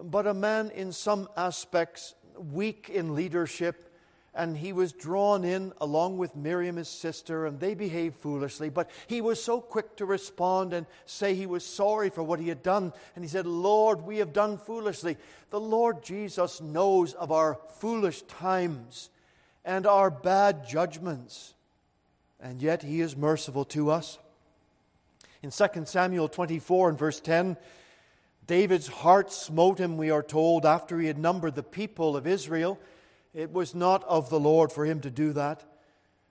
but 0.01 0.27
a 0.27 0.35
man 0.35 0.71
in 0.71 0.93
some 0.93 1.29
aspects 1.37 2.15
weak 2.53 2.91
in 2.91 3.15
leadership 3.15 3.91
and 4.37 4.55
he 4.55 4.75
was 4.75 4.93
drawn 4.93 5.45
in 5.45 5.73
along 5.81 6.19
with 6.19 6.37
Miriam, 6.37 6.77
his 6.77 6.89
sister, 6.89 7.47
and 7.47 7.59
they 7.59 7.75
behaved 7.75 8.17
foolishly. 8.17 8.69
But 8.69 8.91
he 9.07 9.23
was 9.23 9.43
so 9.43 9.63
quick 9.63 9.97
to 9.97 10.05
respond 10.05 10.75
and 10.75 10.87
say 11.07 11.35
he 11.35 11.47
was 11.47 11.65
sorry 11.65 12.11
for 12.11 12.23
what 12.23 12.39
he 12.39 12.49
had 12.49 12.63
done. 12.63 12.93
And 13.15 13.25
he 13.25 13.31
said, 13.31 13.47
Lord, 13.47 14.03
we 14.03 14.19
have 14.19 14.35
done 14.35 14.59
foolishly. 14.59 15.17
The 15.49 15.59
Lord 15.59 16.03
Jesus 16.03 16.61
knows 16.61 17.15
of 17.15 17.33
our 17.33 17.59
foolish 17.79 18.23
times 18.23 19.09
and 19.65 19.87
our 19.87 20.11
bad 20.11 20.69
judgments, 20.69 21.55
and 22.41 22.61
yet 22.61 22.83
he 22.83 23.01
is 23.01 23.17
merciful 23.17 23.65
to 23.67 23.91
us. 23.91 24.19
In 25.43 25.51
2 25.51 25.85
Samuel 25.85 26.29
24 26.29 26.91
and 26.91 26.99
verse 26.99 27.21
10, 27.21 27.57
David's 28.47 28.89
heart 28.89 29.33
smote 29.33 29.79
him, 29.79 29.97
we 29.97 30.11
are 30.11 30.23
told, 30.23 30.65
after 30.65 30.99
he 30.99 31.07
had 31.07 31.19
numbered 31.19 31.55
the 31.55 31.63
people 31.63 32.17
of 32.17 32.27
Israel. 32.27 32.79
It 33.35 33.53
was 33.53 33.75
not 33.75 34.05
of 34.05 34.31
the 34.31 34.41
Lord 34.41 34.73
for 34.73 34.87
him 34.87 35.01
to 35.01 35.11
do 35.11 35.33
that. 35.33 35.65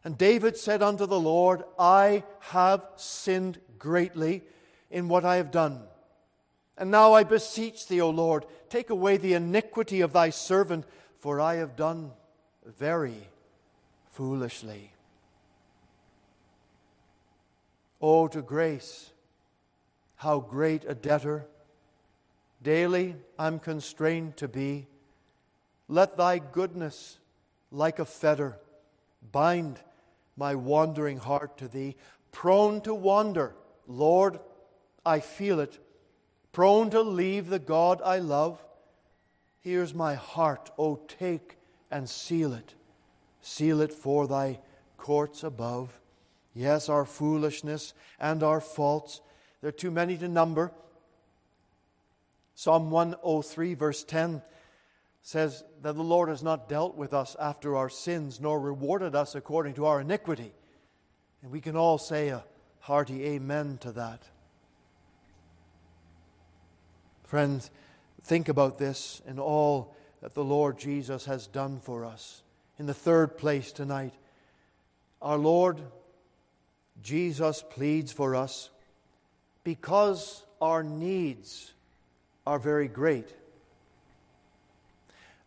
And 0.04 0.18
David 0.18 0.56
said 0.56 0.82
unto 0.82 1.06
the 1.06 1.20
Lord, 1.20 1.64
I 1.78 2.24
have 2.40 2.84
sinned 2.96 3.60
greatly 3.78 4.44
in 4.90 5.08
what 5.08 5.26
I 5.26 5.38
have 5.38 5.52
done. 5.52 5.82
And 6.78 6.92
now 6.92 7.14
I 7.14 7.24
beseech 7.24 7.88
thee, 7.88 8.02
O 8.02 8.10
Lord, 8.10 8.46
take 8.70 8.90
away 8.90 9.18
the 9.18 9.34
iniquity 9.34 10.02
of 10.02 10.14
thy 10.14 10.30
servant, 10.30 10.86
for 11.20 11.40
I 11.40 11.56
have 11.56 11.76
done 11.76 12.12
very 12.66 13.30
foolishly. 14.12 14.95
Oh, 18.02 18.28
to 18.28 18.42
grace, 18.42 19.12
how 20.16 20.40
great 20.40 20.84
a 20.88 20.94
debtor 20.94 21.48
daily 22.62 23.16
I'm 23.38 23.60
constrained 23.60 24.38
to 24.38 24.48
be. 24.48 24.88
Let 25.88 26.18
thy 26.18 26.40
goodness, 26.40 27.20
like 27.72 28.00
a 28.00 28.06
fetter, 28.06 28.58
bind 29.32 29.80
my 30.36 30.56
wandering 30.56 31.18
heart 31.18 31.58
to 31.60 31.68
thee. 31.68 31.96
Prone 32.32 32.82
to 32.82 32.94
wander, 32.94 33.56
Lord, 33.88 34.40
I 35.06 35.20
feel 35.20 35.60
it. 35.60 35.80
Prone 36.52 36.90
to 36.90 37.02
leave 37.02 37.50
the 37.50 37.60
God 37.60 38.02
I 38.04 38.18
love. 38.18 38.66
Here's 39.62 39.94
my 39.94 40.16
heart, 40.16 40.72
O 40.78 40.86
oh, 40.86 41.00
take 41.08 41.58
and 41.92 42.10
seal 42.10 42.54
it. 42.54 42.76
Seal 43.42 43.82
it 43.82 43.94
for 43.94 44.28
thy 44.28 44.60
courts 44.98 45.44
above. 45.44 46.00
Yes, 46.56 46.88
our 46.88 47.06
foolishness 47.06 47.94
and 48.18 48.42
our 48.42 48.62
faults, 48.62 49.20
they're 49.62 49.74
too 49.74 49.92
many 49.92 50.18
to 50.18 50.30
number. 50.30 50.72
Psalm 52.56 52.90
103, 52.90 53.74
verse 53.74 54.06
10 54.06 54.42
says 55.22 55.66
that 55.82 55.96
the 55.96 56.04
Lord 56.04 56.30
has 56.30 56.42
not 56.42 56.70
dealt 56.70 56.96
with 56.96 57.14
us 57.14 57.36
after 57.40 57.76
our 57.76 57.90
sins, 57.90 58.40
nor 58.40 58.58
rewarded 58.60 59.16
us 59.16 59.36
according 59.36 59.74
to 59.74 59.86
our 59.86 60.00
iniquity. 60.00 60.54
And 61.44 61.52
we 61.52 61.60
can 61.60 61.76
all 61.76 61.98
say 61.98 62.30
a 62.30 62.46
hearty 62.80 63.26
amen 63.26 63.80
to 63.82 63.92
that. 63.92 64.24
Friends, 67.26 67.70
think 68.24 68.48
about 68.48 68.78
this 68.78 69.22
and 69.28 69.40
all 69.40 69.94
that 70.22 70.36
the 70.36 70.44
Lord 70.44 70.80
Jesus 70.80 71.26
has 71.26 71.48
done 71.48 71.80
for 71.82 72.06
us. 72.06 72.44
In 72.80 72.86
the 72.86 72.94
third 72.94 73.38
place 73.38 73.72
tonight, 73.72 74.14
our 75.22 75.38
Lord 75.38 75.82
Jesus 77.02 77.64
pleads 77.70 78.12
for 78.12 78.36
us 78.36 78.70
because 79.64 80.44
our 80.62 80.84
needs 80.84 81.74
are 82.46 82.60
very 82.60 82.88
great 82.88 83.34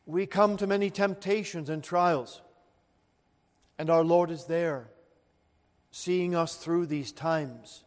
we 0.09 0.25
come 0.25 0.57
to 0.57 0.67
many 0.67 0.89
temptations 0.89 1.69
and 1.69 1.85
trials, 1.85 2.41
and 3.79 3.91
our 3.91 4.03
Lord 4.03 4.31
is 4.31 4.47
there, 4.47 4.89
seeing 5.91 6.35
us 6.35 6.57
through 6.57 6.87
these 6.87 7.13
times. 7.13 7.85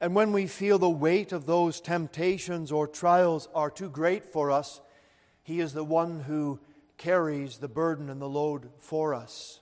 And 0.00 0.14
when 0.14 0.32
we 0.32 0.46
feel 0.46 0.78
the 0.78 0.88
weight 0.88 1.30
of 1.30 1.44
those 1.44 1.82
temptations 1.82 2.72
or 2.72 2.86
trials 2.88 3.46
are 3.54 3.70
too 3.70 3.90
great 3.90 4.24
for 4.24 4.50
us, 4.50 4.80
He 5.42 5.60
is 5.60 5.74
the 5.74 5.84
one 5.84 6.20
who 6.20 6.58
carries 6.96 7.58
the 7.58 7.68
burden 7.68 8.08
and 8.08 8.20
the 8.20 8.28
load 8.28 8.70
for 8.78 9.12
us. 9.12 9.60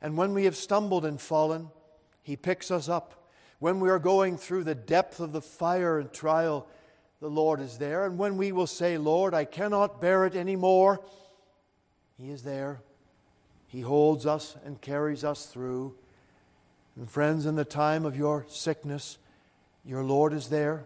And 0.00 0.16
when 0.16 0.32
we 0.32 0.46
have 0.46 0.56
stumbled 0.56 1.04
and 1.04 1.20
fallen, 1.20 1.68
He 2.28 2.36
picks 2.36 2.70
us 2.70 2.90
up. 2.90 3.26
When 3.58 3.80
we 3.80 3.88
are 3.88 3.98
going 3.98 4.36
through 4.36 4.64
the 4.64 4.74
depth 4.74 5.18
of 5.18 5.32
the 5.32 5.40
fire 5.40 5.98
and 5.98 6.12
trial, 6.12 6.66
the 7.22 7.30
Lord 7.30 7.58
is 7.58 7.78
there. 7.78 8.04
And 8.04 8.18
when 8.18 8.36
we 8.36 8.52
will 8.52 8.66
say, 8.66 8.98
Lord, 8.98 9.32
I 9.32 9.46
cannot 9.46 10.02
bear 10.02 10.26
it 10.26 10.36
anymore, 10.36 11.00
He 12.18 12.30
is 12.30 12.42
there. 12.42 12.82
He 13.66 13.80
holds 13.80 14.26
us 14.26 14.58
and 14.66 14.78
carries 14.78 15.24
us 15.24 15.46
through. 15.46 15.94
And 16.96 17.10
friends, 17.10 17.46
in 17.46 17.56
the 17.56 17.64
time 17.64 18.04
of 18.04 18.14
your 18.14 18.44
sickness, 18.46 19.16
your 19.82 20.04
Lord 20.04 20.34
is 20.34 20.50
there. 20.50 20.84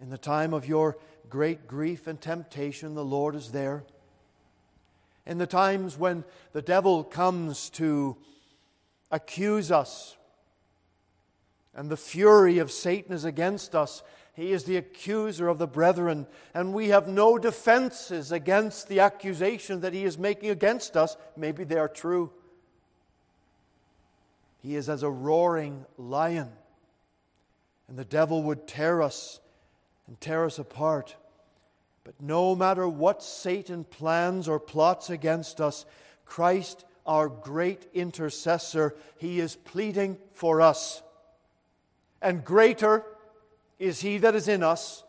In 0.00 0.08
the 0.08 0.16
time 0.16 0.54
of 0.54 0.66
your 0.66 0.96
great 1.28 1.68
grief 1.68 2.06
and 2.06 2.18
temptation, 2.18 2.94
the 2.94 3.04
Lord 3.04 3.34
is 3.34 3.52
there. 3.52 3.84
In 5.26 5.36
the 5.36 5.46
times 5.46 5.98
when 5.98 6.24
the 6.54 6.62
devil 6.62 7.04
comes 7.04 7.68
to 7.70 8.16
accuse 9.10 9.70
us 9.70 10.16
and 11.74 11.90
the 11.90 11.96
fury 11.96 12.58
of 12.58 12.70
Satan 12.70 13.12
is 13.12 13.24
against 13.24 13.74
us, 13.74 14.02
he 14.34 14.52
is 14.52 14.64
the 14.64 14.76
accuser 14.76 15.48
of 15.48 15.58
the 15.58 15.66
brethren, 15.66 16.26
and 16.54 16.72
we 16.72 16.88
have 16.88 17.06
no 17.06 17.38
defenses 17.38 18.32
against 18.32 18.88
the 18.88 19.00
accusation 19.00 19.80
that 19.80 19.92
he 19.92 20.04
is 20.04 20.16
making 20.16 20.50
against 20.50 20.96
us. 20.96 21.16
Maybe 21.36 21.64
they 21.64 21.76
are 21.76 21.88
true. 21.88 22.30
He 24.62 24.74
is 24.74 24.88
as 24.88 25.02
a 25.02 25.10
roaring 25.10 25.84
lion, 25.98 26.50
and 27.88 27.98
the 27.98 28.04
devil 28.04 28.42
would 28.44 28.66
tear 28.66 29.02
us 29.02 29.40
and 30.06 30.18
tear 30.20 30.46
us 30.46 30.58
apart. 30.58 31.16
But 32.04 32.14
no 32.20 32.56
matter 32.56 32.88
what 32.88 33.22
Satan 33.22 33.84
plans 33.84 34.48
or 34.48 34.58
plots 34.58 35.10
against 35.10 35.60
us, 35.60 35.84
Christ, 36.24 36.84
our 37.04 37.28
great 37.28 37.86
intercessor, 37.92 38.96
he 39.18 39.40
is 39.40 39.56
pleading 39.56 40.16
for 40.32 40.60
us. 40.60 41.02
And 42.22 42.44
greater 42.44 43.04
is 43.80 44.00
he 44.00 44.18
that 44.18 44.36
is 44.36 44.46
in 44.46 44.62
us 44.62 45.02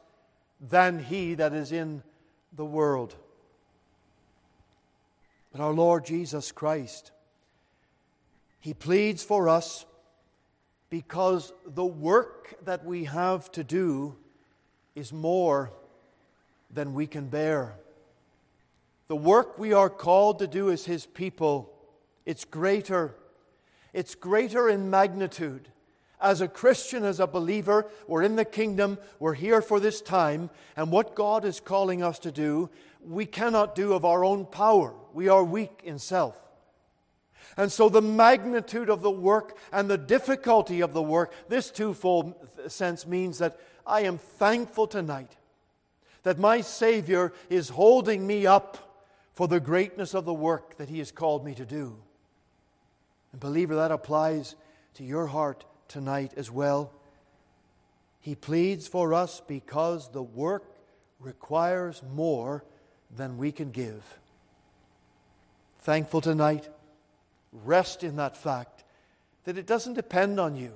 than 0.59 0.97
he 0.97 1.35
that 1.35 1.53
is 1.53 1.71
in 1.71 2.01
the 2.51 2.65
world. 2.65 3.15
But 5.51 5.61
our 5.61 5.73
Lord 5.73 6.05
Jesus 6.05 6.51
Christ, 6.51 7.11
he 8.59 8.73
pleads 8.73 9.23
for 9.23 9.47
us 9.47 9.85
because 10.89 11.53
the 11.67 11.85
work 11.85 12.55
that 12.65 12.83
we 12.83 13.03
have 13.03 13.51
to 13.51 13.63
do 13.63 14.15
is 14.95 15.13
more 15.13 15.71
than 16.71 16.95
we 16.95 17.05
can 17.05 17.27
bear. 17.27 17.75
The 19.07 19.15
work 19.15 19.59
we 19.59 19.73
are 19.73 19.89
called 19.89 20.39
to 20.39 20.47
do 20.47 20.71
as 20.71 20.85
his 20.85 21.05
people, 21.05 21.71
it's 22.25 22.45
greater. 22.45 23.13
It's 23.91 24.15
greater 24.15 24.67
in 24.67 24.89
magnitude 24.89 25.69
as 26.23 26.39
a 26.39 26.47
Christian, 26.47 27.03
as 27.03 27.19
a 27.19 27.27
believer, 27.27 27.85
we're 28.07 28.23
in 28.23 28.37
the 28.37 28.45
kingdom, 28.45 28.97
we're 29.19 29.33
here 29.33 29.61
for 29.61 29.79
this 29.79 30.01
time, 30.01 30.49
and 30.77 30.89
what 30.89 31.15
God 31.15 31.43
is 31.43 31.59
calling 31.59 32.01
us 32.01 32.17
to 32.19 32.31
do, 32.31 32.69
we 33.05 33.25
cannot 33.25 33.75
do 33.75 33.93
of 33.93 34.05
our 34.05 34.23
own 34.23 34.45
power. 34.45 34.93
We 35.13 35.27
are 35.27 35.43
weak 35.43 35.81
in 35.83 35.99
self. 35.99 36.37
And 37.57 37.71
so, 37.71 37.89
the 37.89 38.01
magnitude 38.01 38.89
of 38.89 39.01
the 39.01 39.11
work 39.11 39.57
and 39.71 39.89
the 39.89 39.97
difficulty 39.97 40.81
of 40.81 40.93
the 40.93 41.03
work, 41.03 41.33
this 41.49 41.69
twofold 41.69 42.33
sense 42.67 43.05
means 43.05 43.37
that 43.39 43.59
I 43.85 44.01
am 44.01 44.17
thankful 44.17 44.87
tonight 44.87 45.35
that 46.23 46.39
my 46.39 46.61
Savior 46.61 47.33
is 47.49 47.67
holding 47.67 48.25
me 48.25 48.47
up 48.47 49.03
for 49.33 49.49
the 49.49 49.59
greatness 49.59 50.13
of 50.13 50.23
the 50.23 50.33
work 50.33 50.77
that 50.77 50.87
He 50.87 50.99
has 50.99 51.11
called 51.11 51.43
me 51.43 51.53
to 51.55 51.65
do. 51.65 51.97
And, 53.33 53.41
believer, 53.41 53.75
that 53.75 53.91
applies 53.91 54.55
to 54.93 55.03
your 55.03 55.27
heart 55.27 55.65
tonight 55.87 56.33
as 56.37 56.49
well. 56.49 56.91
He 58.19 58.35
pleads 58.35 58.87
for 58.87 59.13
us 59.13 59.41
because 59.47 60.11
the 60.11 60.23
work 60.23 60.63
requires 61.19 62.01
more 62.13 62.63
than 63.15 63.37
we 63.37 63.51
can 63.51 63.71
give. 63.71 64.19
Thankful 65.79 66.21
tonight, 66.21 66.69
rest 67.51 68.03
in 68.03 68.15
that 68.15 68.37
fact 68.37 68.83
that 69.43 69.57
it 69.57 69.67
doesn't 69.67 69.95
depend 69.95 70.39
on 70.39 70.55
you. 70.55 70.73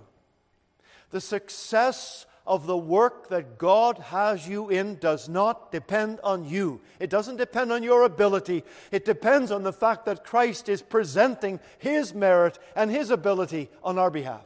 The 1.12 1.22
success 1.22 2.26
of 2.46 2.66
the 2.66 2.78
work 2.78 3.30
that 3.30 3.58
God 3.58 3.98
has 3.98 4.48
you 4.48 4.70
in 4.70 4.98
does 4.98 5.28
not 5.28 5.72
depend 5.72 6.20
on 6.24 6.46
you. 6.46 6.82
It 7.00 7.10
doesn't 7.10 7.36
depend 7.36 7.72
on 7.72 7.84
your 7.84 8.04
ability. 8.04 8.64
It 8.92 9.06
depends 9.06 9.52
on 9.52 9.64
the 9.64 9.74
fact 9.74 10.06
that 10.06 10.24
Christ 10.24 10.70
is 10.70 10.82
presenting 10.82 11.60
His 11.78 12.14
merit 12.14 12.58
and 12.76 12.90
His 12.90 13.10
ability 13.10 13.70
on 13.84 13.98
our 13.98 14.10
behalf. 14.10 14.46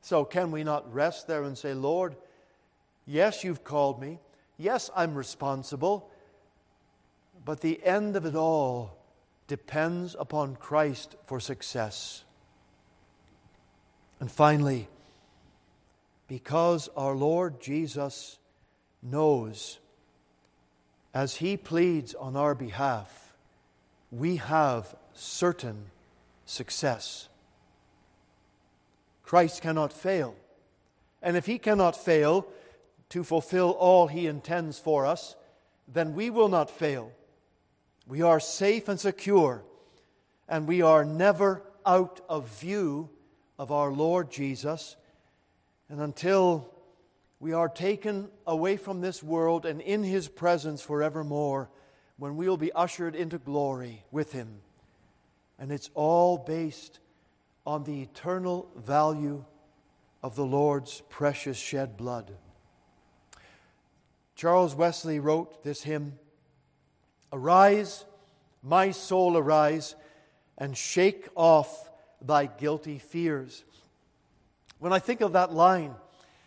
So, 0.00 0.24
can 0.24 0.50
we 0.50 0.64
not 0.64 0.92
rest 0.92 1.26
there 1.26 1.42
and 1.42 1.56
say, 1.56 1.74
Lord, 1.74 2.16
yes, 3.06 3.44
you've 3.44 3.64
called 3.64 4.00
me. 4.00 4.18
Yes, 4.56 4.90
I'm 4.94 5.14
responsible. 5.14 6.10
But 7.44 7.60
the 7.60 7.84
end 7.84 8.16
of 8.16 8.26
it 8.26 8.34
all 8.34 8.96
depends 9.46 10.14
upon 10.18 10.56
Christ 10.56 11.16
for 11.26 11.40
success. 11.40 12.24
And 14.20 14.30
finally, 14.30 14.88
because 16.28 16.88
our 16.96 17.14
Lord 17.14 17.60
Jesus 17.60 18.38
knows, 19.02 19.78
as 21.14 21.36
he 21.36 21.56
pleads 21.56 22.14
on 22.14 22.36
our 22.36 22.54
behalf, 22.54 23.34
we 24.10 24.36
have 24.36 24.94
certain 25.14 25.86
success. 26.44 27.28
Christ 29.28 29.60
cannot 29.60 29.92
fail. 29.92 30.34
And 31.20 31.36
if 31.36 31.44
he 31.44 31.58
cannot 31.58 31.94
fail 31.94 32.48
to 33.10 33.22
fulfill 33.22 33.72
all 33.72 34.06
he 34.06 34.26
intends 34.26 34.78
for 34.78 35.04
us, 35.04 35.36
then 35.86 36.14
we 36.14 36.30
will 36.30 36.48
not 36.48 36.70
fail. 36.70 37.12
We 38.06 38.22
are 38.22 38.40
safe 38.40 38.88
and 38.88 38.98
secure, 38.98 39.64
and 40.48 40.66
we 40.66 40.80
are 40.80 41.04
never 41.04 41.62
out 41.84 42.22
of 42.26 42.48
view 42.58 43.10
of 43.58 43.70
our 43.70 43.92
Lord 43.92 44.30
Jesus. 44.30 44.96
And 45.90 46.00
until 46.00 46.72
we 47.38 47.52
are 47.52 47.68
taken 47.68 48.30
away 48.46 48.78
from 48.78 49.02
this 49.02 49.22
world 49.22 49.66
and 49.66 49.82
in 49.82 50.04
his 50.04 50.26
presence 50.26 50.80
forevermore, 50.80 51.68
when 52.16 52.38
we 52.38 52.48
will 52.48 52.56
be 52.56 52.72
ushered 52.72 53.14
into 53.14 53.36
glory 53.36 54.04
with 54.10 54.32
him. 54.32 54.62
And 55.58 55.70
it's 55.70 55.90
all 55.92 56.38
based 56.38 56.98
on 57.68 57.84
the 57.84 58.00
eternal 58.00 58.66
value 58.74 59.44
of 60.22 60.34
the 60.36 60.44
Lord's 60.44 61.02
precious 61.10 61.58
shed 61.58 61.98
blood. 61.98 62.32
Charles 64.34 64.74
Wesley 64.74 65.20
wrote 65.20 65.62
this 65.64 65.82
hymn 65.82 66.18
Arise, 67.30 68.06
my 68.62 68.90
soul, 68.90 69.36
arise, 69.36 69.96
and 70.56 70.74
shake 70.74 71.28
off 71.34 71.90
thy 72.22 72.46
guilty 72.46 72.98
fears. 72.98 73.64
When 74.78 74.94
I 74.94 74.98
think 74.98 75.20
of 75.20 75.34
that 75.34 75.52
line, 75.52 75.94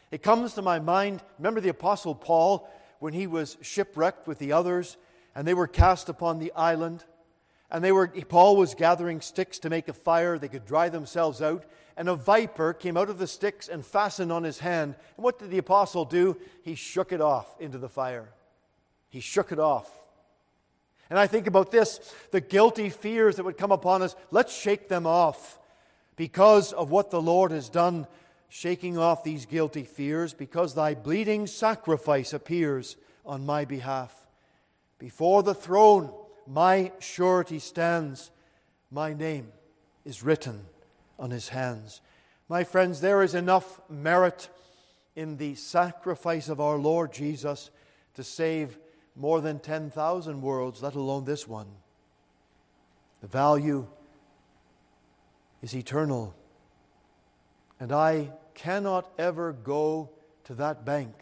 it 0.10 0.24
comes 0.24 0.56
to 0.56 0.64
my 0.64 0.80
mind. 0.80 1.22
Remember 1.38 1.62
the 1.62 1.70
Apostle 1.70 2.16
Paul 2.16 2.68
when 2.98 3.14
he 3.14 3.28
was 3.28 3.60
shipwrecked 3.62 4.28
with 4.28 4.40
the 4.40 4.54
others 4.54 4.98
and 5.36 5.48
they 5.48 5.54
were 5.54 5.68
cast 5.68 6.10
upon 6.10 6.40
the 6.40 6.52
island? 6.54 7.06
And 7.72 7.84
they 7.84 7.94
were, 7.94 8.08
Paul 8.08 8.58
was 8.58 8.76
gathering 8.76 9.22
sticks 9.22 9.60
to 9.60 9.70
make 9.70 9.88
a 9.88 9.94
fire. 9.94 10.38
They 10.38 10.50
could 10.50 10.66
dry 10.66 10.90
themselves 10.90 11.42
out. 11.42 11.64
And 11.96 12.10
a 12.10 12.16
viper 12.16 12.74
came 12.74 12.98
out 12.98 13.10
of 13.10 13.18
the 13.18 13.28
sticks 13.28 13.70
and 13.70 13.86
fastened 13.86 14.32
on 14.32 14.44
his 14.44 14.60
hand. 14.60 14.96
And 15.16 15.24
what 15.24 15.40
did 15.40 15.52
the 15.52 15.58
apostle 15.58 16.04
do? 16.04 16.38
He 16.64 16.76
shook 16.76 17.14
it 17.14 17.22
off 17.22 17.48
into 17.60 17.78
the 17.78 17.90
fire. 17.90 18.30
He 19.10 19.22
shook 19.22 19.52
it 19.52 19.60
off. 19.60 19.90
And 21.10 21.18
I 21.20 21.28
think 21.28 21.48
about 21.48 21.72
this 21.72 22.00
the 22.32 22.42
guilty 22.42 22.90
fears 22.90 23.38
that 23.38 23.44
would 23.44 23.58
come 23.58 23.72
upon 23.72 24.02
us. 24.02 24.16
Let's 24.32 24.56
shake 24.56 24.90
them 24.90 25.06
off 25.06 25.60
because 26.16 26.74
of 26.74 26.92
what 26.92 27.12
the 27.12 27.22
Lord 27.22 27.52
has 27.52 27.70
done, 27.70 28.08
shaking 28.50 28.98
off 28.98 29.24
these 29.24 29.46
guilty 29.46 29.84
fears, 29.84 30.34
because 30.34 30.74
thy 30.74 30.94
bleeding 30.94 31.48
sacrifice 31.48 32.34
appears 32.34 32.98
on 33.26 33.46
my 33.46 33.66
behalf. 33.66 34.16
Before 35.00 35.42
the 35.42 35.56
throne, 35.56 36.14
my 36.48 36.92
surety 37.00 37.60
stands. 37.60 38.32
My 38.90 39.14
name 39.14 39.52
is 40.06 40.24
written 40.24 40.66
on 41.18 41.32
his 41.32 41.50
hands. 41.50 42.02
My 42.50 42.64
friends, 42.64 43.02
there 43.02 43.24
is 43.24 43.36
enough 43.36 43.80
merit 43.90 44.50
in 45.16 45.38
the 45.38 45.56
sacrifice 45.56 46.50
of 46.50 46.60
our 46.60 46.78
Lord 46.78 47.14
Jesus 47.14 47.70
to 48.16 48.24
save 48.24 48.78
more 49.16 49.42
than 49.42 49.60
10,000 49.60 50.42
worlds, 50.42 50.82
let 50.82 50.96
alone 50.96 51.26
this 51.26 51.48
one. 51.48 51.68
The 53.22 53.28
value 53.28 53.88
is 55.62 55.76
eternal. 55.76 56.34
And 57.80 57.92
I 57.92 58.32
cannot 58.54 59.12
ever 59.18 59.54
go 59.54 60.10
to 60.46 60.54
that 60.56 60.86
bank 60.86 61.14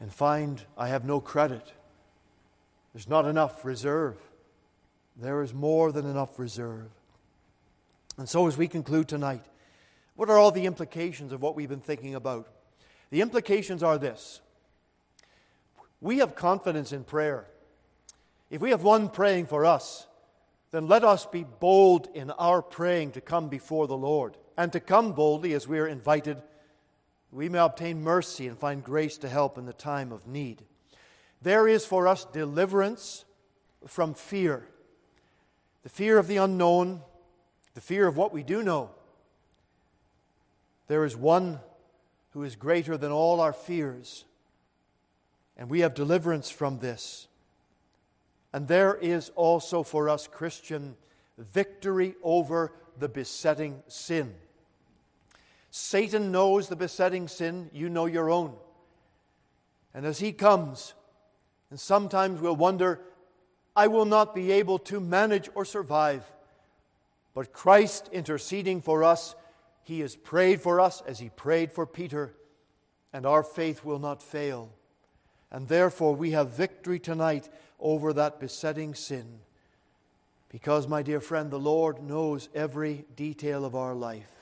and 0.00 0.12
find 0.12 0.62
I 0.76 0.88
have 0.88 1.04
no 1.04 1.20
credit. 1.20 1.72
There's 2.96 3.10
not 3.10 3.26
enough 3.26 3.62
reserve. 3.62 4.16
There 5.18 5.42
is 5.42 5.52
more 5.52 5.92
than 5.92 6.06
enough 6.06 6.38
reserve. 6.38 6.88
And 8.16 8.26
so, 8.26 8.46
as 8.46 8.56
we 8.56 8.68
conclude 8.68 9.06
tonight, 9.06 9.44
what 10.14 10.30
are 10.30 10.38
all 10.38 10.50
the 10.50 10.64
implications 10.64 11.30
of 11.30 11.42
what 11.42 11.54
we've 11.54 11.68
been 11.68 11.78
thinking 11.78 12.14
about? 12.14 12.48
The 13.10 13.20
implications 13.20 13.82
are 13.82 13.98
this 13.98 14.40
we 16.00 16.20
have 16.20 16.34
confidence 16.34 16.90
in 16.90 17.04
prayer. 17.04 17.46
If 18.48 18.62
we 18.62 18.70
have 18.70 18.82
one 18.82 19.10
praying 19.10 19.44
for 19.44 19.66
us, 19.66 20.06
then 20.70 20.88
let 20.88 21.04
us 21.04 21.26
be 21.26 21.44
bold 21.44 22.08
in 22.14 22.30
our 22.30 22.62
praying 22.62 23.12
to 23.12 23.20
come 23.20 23.50
before 23.50 23.86
the 23.86 23.94
Lord 23.94 24.38
and 24.56 24.72
to 24.72 24.80
come 24.80 25.12
boldly 25.12 25.52
as 25.52 25.68
we 25.68 25.78
are 25.80 25.86
invited. 25.86 26.40
We 27.30 27.50
may 27.50 27.58
obtain 27.58 28.02
mercy 28.02 28.48
and 28.48 28.58
find 28.58 28.82
grace 28.82 29.18
to 29.18 29.28
help 29.28 29.58
in 29.58 29.66
the 29.66 29.74
time 29.74 30.12
of 30.12 30.26
need. 30.26 30.64
There 31.42 31.68
is 31.68 31.84
for 31.84 32.08
us 32.08 32.24
deliverance 32.24 33.24
from 33.86 34.14
fear 34.14 34.66
the 35.86 35.90
fear 35.90 36.18
of 36.18 36.26
the 36.26 36.38
unknown, 36.38 37.00
the 37.74 37.80
fear 37.80 38.08
of 38.08 38.16
what 38.16 38.32
we 38.32 38.42
do 38.42 38.60
know. 38.60 38.90
There 40.88 41.04
is 41.04 41.16
one 41.16 41.60
who 42.30 42.42
is 42.42 42.56
greater 42.56 42.96
than 42.96 43.12
all 43.12 43.40
our 43.40 43.52
fears, 43.52 44.24
and 45.56 45.70
we 45.70 45.80
have 45.80 45.94
deliverance 45.94 46.50
from 46.50 46.80
this. 46.80 47.28
And 48.52 48.66
there 48.66 48.96
is 48.96 49.30
also 49.36 49.84
for 49.84 50.08
us, 50.08 50.26
Christian, 50.26 50.96
victory 51.38 52.16
over 52.20 52.72
the 52.98 53.08
besetting 53.08 53.84
sin. 53.86 54.34
Satan 55.70 56.32
knows 56.32 56.66
the 56.66 56.74
besetting 56.74 57.28
sin, 57.28 57.70
you 57.72 57.88
know 57.88 58.06
your 58.06 58.28
own. 58.28 58.54
And 59.94 60.04
as 60.04 60.18
he 60.18 60.32
comes, 60.32 60.94
and 61.70 61.80
sometimes 61.80 62.40
we'll 62.40 62.56
wonder 62.56 63.00
I 63.74 63.88
will 63.88 64.04
not 64.04 64.34
be 64.34 64.52
able 64.52 64.78
to 64.80 65.00
manage 65.00 65.50
or 65.54 65.64
survive. 65.64 66.24
But 67.34 67.52
Christ 67.52 68.08
interceding 68.12 68.80
for 68.80 69.04
us, 69.04 69.34
He 69.84 70.00
has 70.00 70.16
prayed 70.16 70.62
for 70.62 70.80
us 70.80 71.02
as 71.06 71.18
He 71.18 71.28
prayed 71.28 71.70
for 71.70 71.86
Peter, 71.86 72.34
and 73.12 73.26
our 73.26 73.42
faith 73.42 73.84
will 73.84 73.98
not 73.98 74.22
fail. 74.22 74.70
And 75.50 75.68
therefore, 75.68 76.14
we 76.14 76.30
have 76.30 76.56
victory 76.56 76.98
tonight 76.98 77.48
over 77.78 78.12
that 78.14 78.40
besetting 78.40 78.94
sin. 78.94 79.40
Because, 80.48 80.88
my 80.88 81.02
dear 81.02 81.20
friend, 81.20 81.50
the 81.50 81.58
Lord 81.58 82.02
knows 82.02 82.48
every 82.54 83.04
detail 83.14 83.64
of 83.64 83.74
our 83.74 83.94
life. 83.94 84.32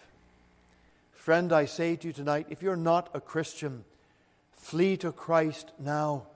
Friend, 1.13 1.53
I 1.53 1.65
say 1.65 1.97
to 1.97 2.07
you 2.07 2.13
tonight 2.13 2.47
if 2.51 2.63
you're 2.63 2.77
not 2.77 3.11
a 3.15 3.21
Christian, 3.21 3.85
flee 4.53 4.97
to 4.99 5.11
Christ 5.11 5.73
now. 5.79 6.27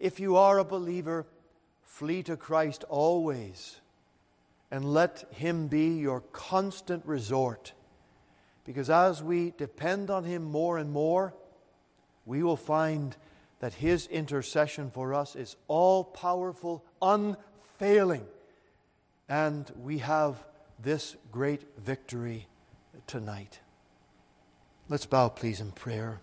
If 0.00 0.18
you 0.18 0.36
are 0.36 0.58
a 0.58 0.64
believer, 0.64 1.26
Flee 1.90 2.22
to 2.22 2.36
Christ 2.36 2.84
always 2.88 3.80
and 4.70 4.84
let 4.84 5.24
Him 5.32 5.66
be 5.66 5.98
your 5.98 6.20
constant 6.32 7.04
resort. 7.04 7.72
Because 8.64 8.88
as 8.88 9.22
we 9.22 9.52
depend 9.58 10.08
on 10.08 10.24
Him 10.24 10.44
more 10.44 10.78
and 10.78 10.90
more, 10.90 11.34
we 12.24 12.42
will 12.42 12.56
find 12.56 13.16
that 13.58 13.74
His 13.74 14.06
intercession 14.06 14.90
for 14.90 15.12
us 15.12 15.36
is 15.36 15.56
all 15.68 16.04
powerful, 16.04 16.84
unfailing, 17.02 18.26
and 19.28 19.70
we 19.82 19.98
have 19.98 20.42
this 20.82 21.16
great 21.30 21.66
victory 21.76 22.46
tonight. 23.06 23.60
Let's 24.88 25.06
bow, 25.06 25.28
please, 25.28 25.60
in 25.60 25.72
prayer. 25.72 26.20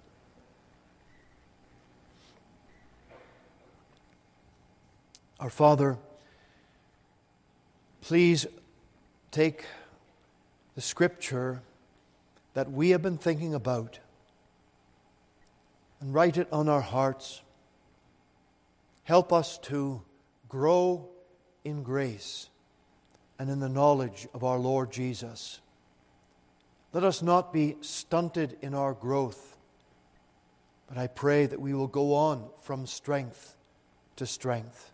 Our 5.40 5.52
Father, 5.52 6.00
please 8.02 8.48
take 9.30 9.66
the 10.74 10.82
scripture 10.82 11.62
that 12.56 12.72
we 12.72 12.90
have 12.90 13.04
been 13.04 13.20
thinking 13.20 13.54
about 13.54 14.00
and 16.02 16.12
write 16.12 16.38
it 16.38 16.48
on 16.52 16.68
our 16.68 16.82
hearts. 16.82 17.44
Help 19.04 19.32
us 19.32 19.60
to 19.60 20.02
grow 20.50 21.08
in 21.64 21.84
grace 21.84 22.50
and 23.38 23.48
in 23.52 23.60
the 23.60 23.70
knowledge 23.70 24.28
of 24.34 24.44
our 24.44 24.58
Lord 24.58 24.92
Jesus. 24.92 25.62
Let 26.94 27.04
us 27.04 27.22
not 27.22 27.54
be 27.54 27.76
stunted 27.82 28.58
in 28.64 28.74
our 28.74 28.94
growth, 28.94 29.56
but 30.88 30.98
I 30.98 31.06
pray 31.06 31.46
that 31.46 31.62
we 31.62 31.76
will 31.76 31.86
go 31.86 32.16
on 32.16 32.50
from 32.64 32.88
strength 32.88 33.56
to 34.16 34.26
strength. 34.26 34.94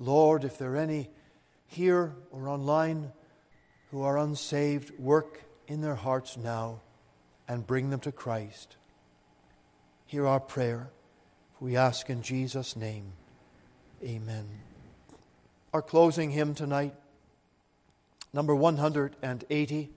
Lord, 0.00 0.44
if 0.44 0.56
there 0.56 0.72
are 0.72 0.78
any 0.78 1.10
here 1.66 2.14
or 2.32 2.48
online 2.48 3.12
who 3.90 4.02
are 4.02 4.16
unsaved, 4.16 4.98
work 4.98 5.42
in 5.68 5.82
their 5.82 5.94
hearts 5.94 6.38
now 6.38 6.80
and 7.46 7.66
bring 7.66 7.90
them 7.90 8.00
to 8.00 8.10
Christ. 8.10 8.76
Hear 10.06 10.26
our 10.26 10.40
prayer. 10.40 10.88
We 11.60 11.76
ask 11.76 12.08
in 12.08 12.22
Jesus' 12.22 12.74
name. 12.74 13.12
Amen. 14.02 14.46
our 15.74 15.82
closing 15.82 16.30
hymn 16.30 16.54
tonight, 16.54 16.94
number 18.32 18.54
180. 18.54 19.90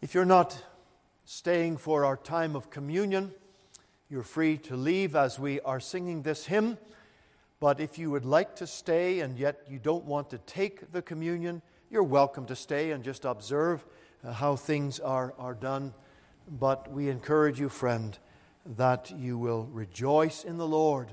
If 0.00 0.14
you're 0.14 0.24
not 0.24 0.64
staying 1.26 1.76
for 1.76 2.06
our 2.06 2.16
time 2.16 2.56
of 2.56 2.70
communion, 2.70 3.32
you're 4.08 4.22
free 4.22 4.56
to 4.58 4.76
leave 4.76 5.14
as 5.14 5.38
we 5.38 5.60
are 5.60 5.80
singing 5.80 6.22
this 6.22 6.46
hymn. 6.46 6.78
But 7.58 7.80
if 7.80 7.98
you 7.98 8.10
would 8.10 8.24
like 8.24 8.56
to 8.56 8.66
stay 8.66 9.20
and 9.20 9.38
yet 9.38 9.62
you 9.68 9.78
don't 9.78 10.04
want 10.04 10.30
to 10.30 10.38
take 10.38 10.92
the 10.92 11.02
communion, 11.02 11.62
you're 11.90 12.02
welcome 12.02 12.46
to 12.46 12.56
stay 12.56 12.90
and 12.90 13.02
just 13.02 13.24
observe 13.24 13.84
uh, 14.24 14.32
how 14.32 14.56
things 14.56 15.00
are, 15.00 15.34
are 15.38 15.54
done. 15.54 15.94
But 16.48 16.90
we 16.92 17.08
encourage 17.08 17.58
you, 17.58 17.68
friend, 17.68 18.16
that 18.76 19.10
you 19.16 19.38
will 19.38 19.64
rejoice 19.72 20.44
in 20.44 20.58
the 20.58 20.66
Lord 20.66 21.08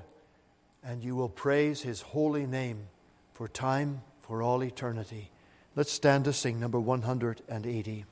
and 0.83 1.03
you 1.03 1.15
will 1.15 1.29
praise 1.29 1.81
his 1.81 2.01
holy 2.01 2.45
name 2.45 2.87
for 3.33 3.47
time, 3.47 4.01
for 4.21 4.41
all 4.41 4.63
eternity. 4.63 5.31
Let's 5.75 5.91
stand 5.91 6.25
to 6.25 6.33
sing 6.33 6.59
number 6.59 6.79
180. 6.79 8.05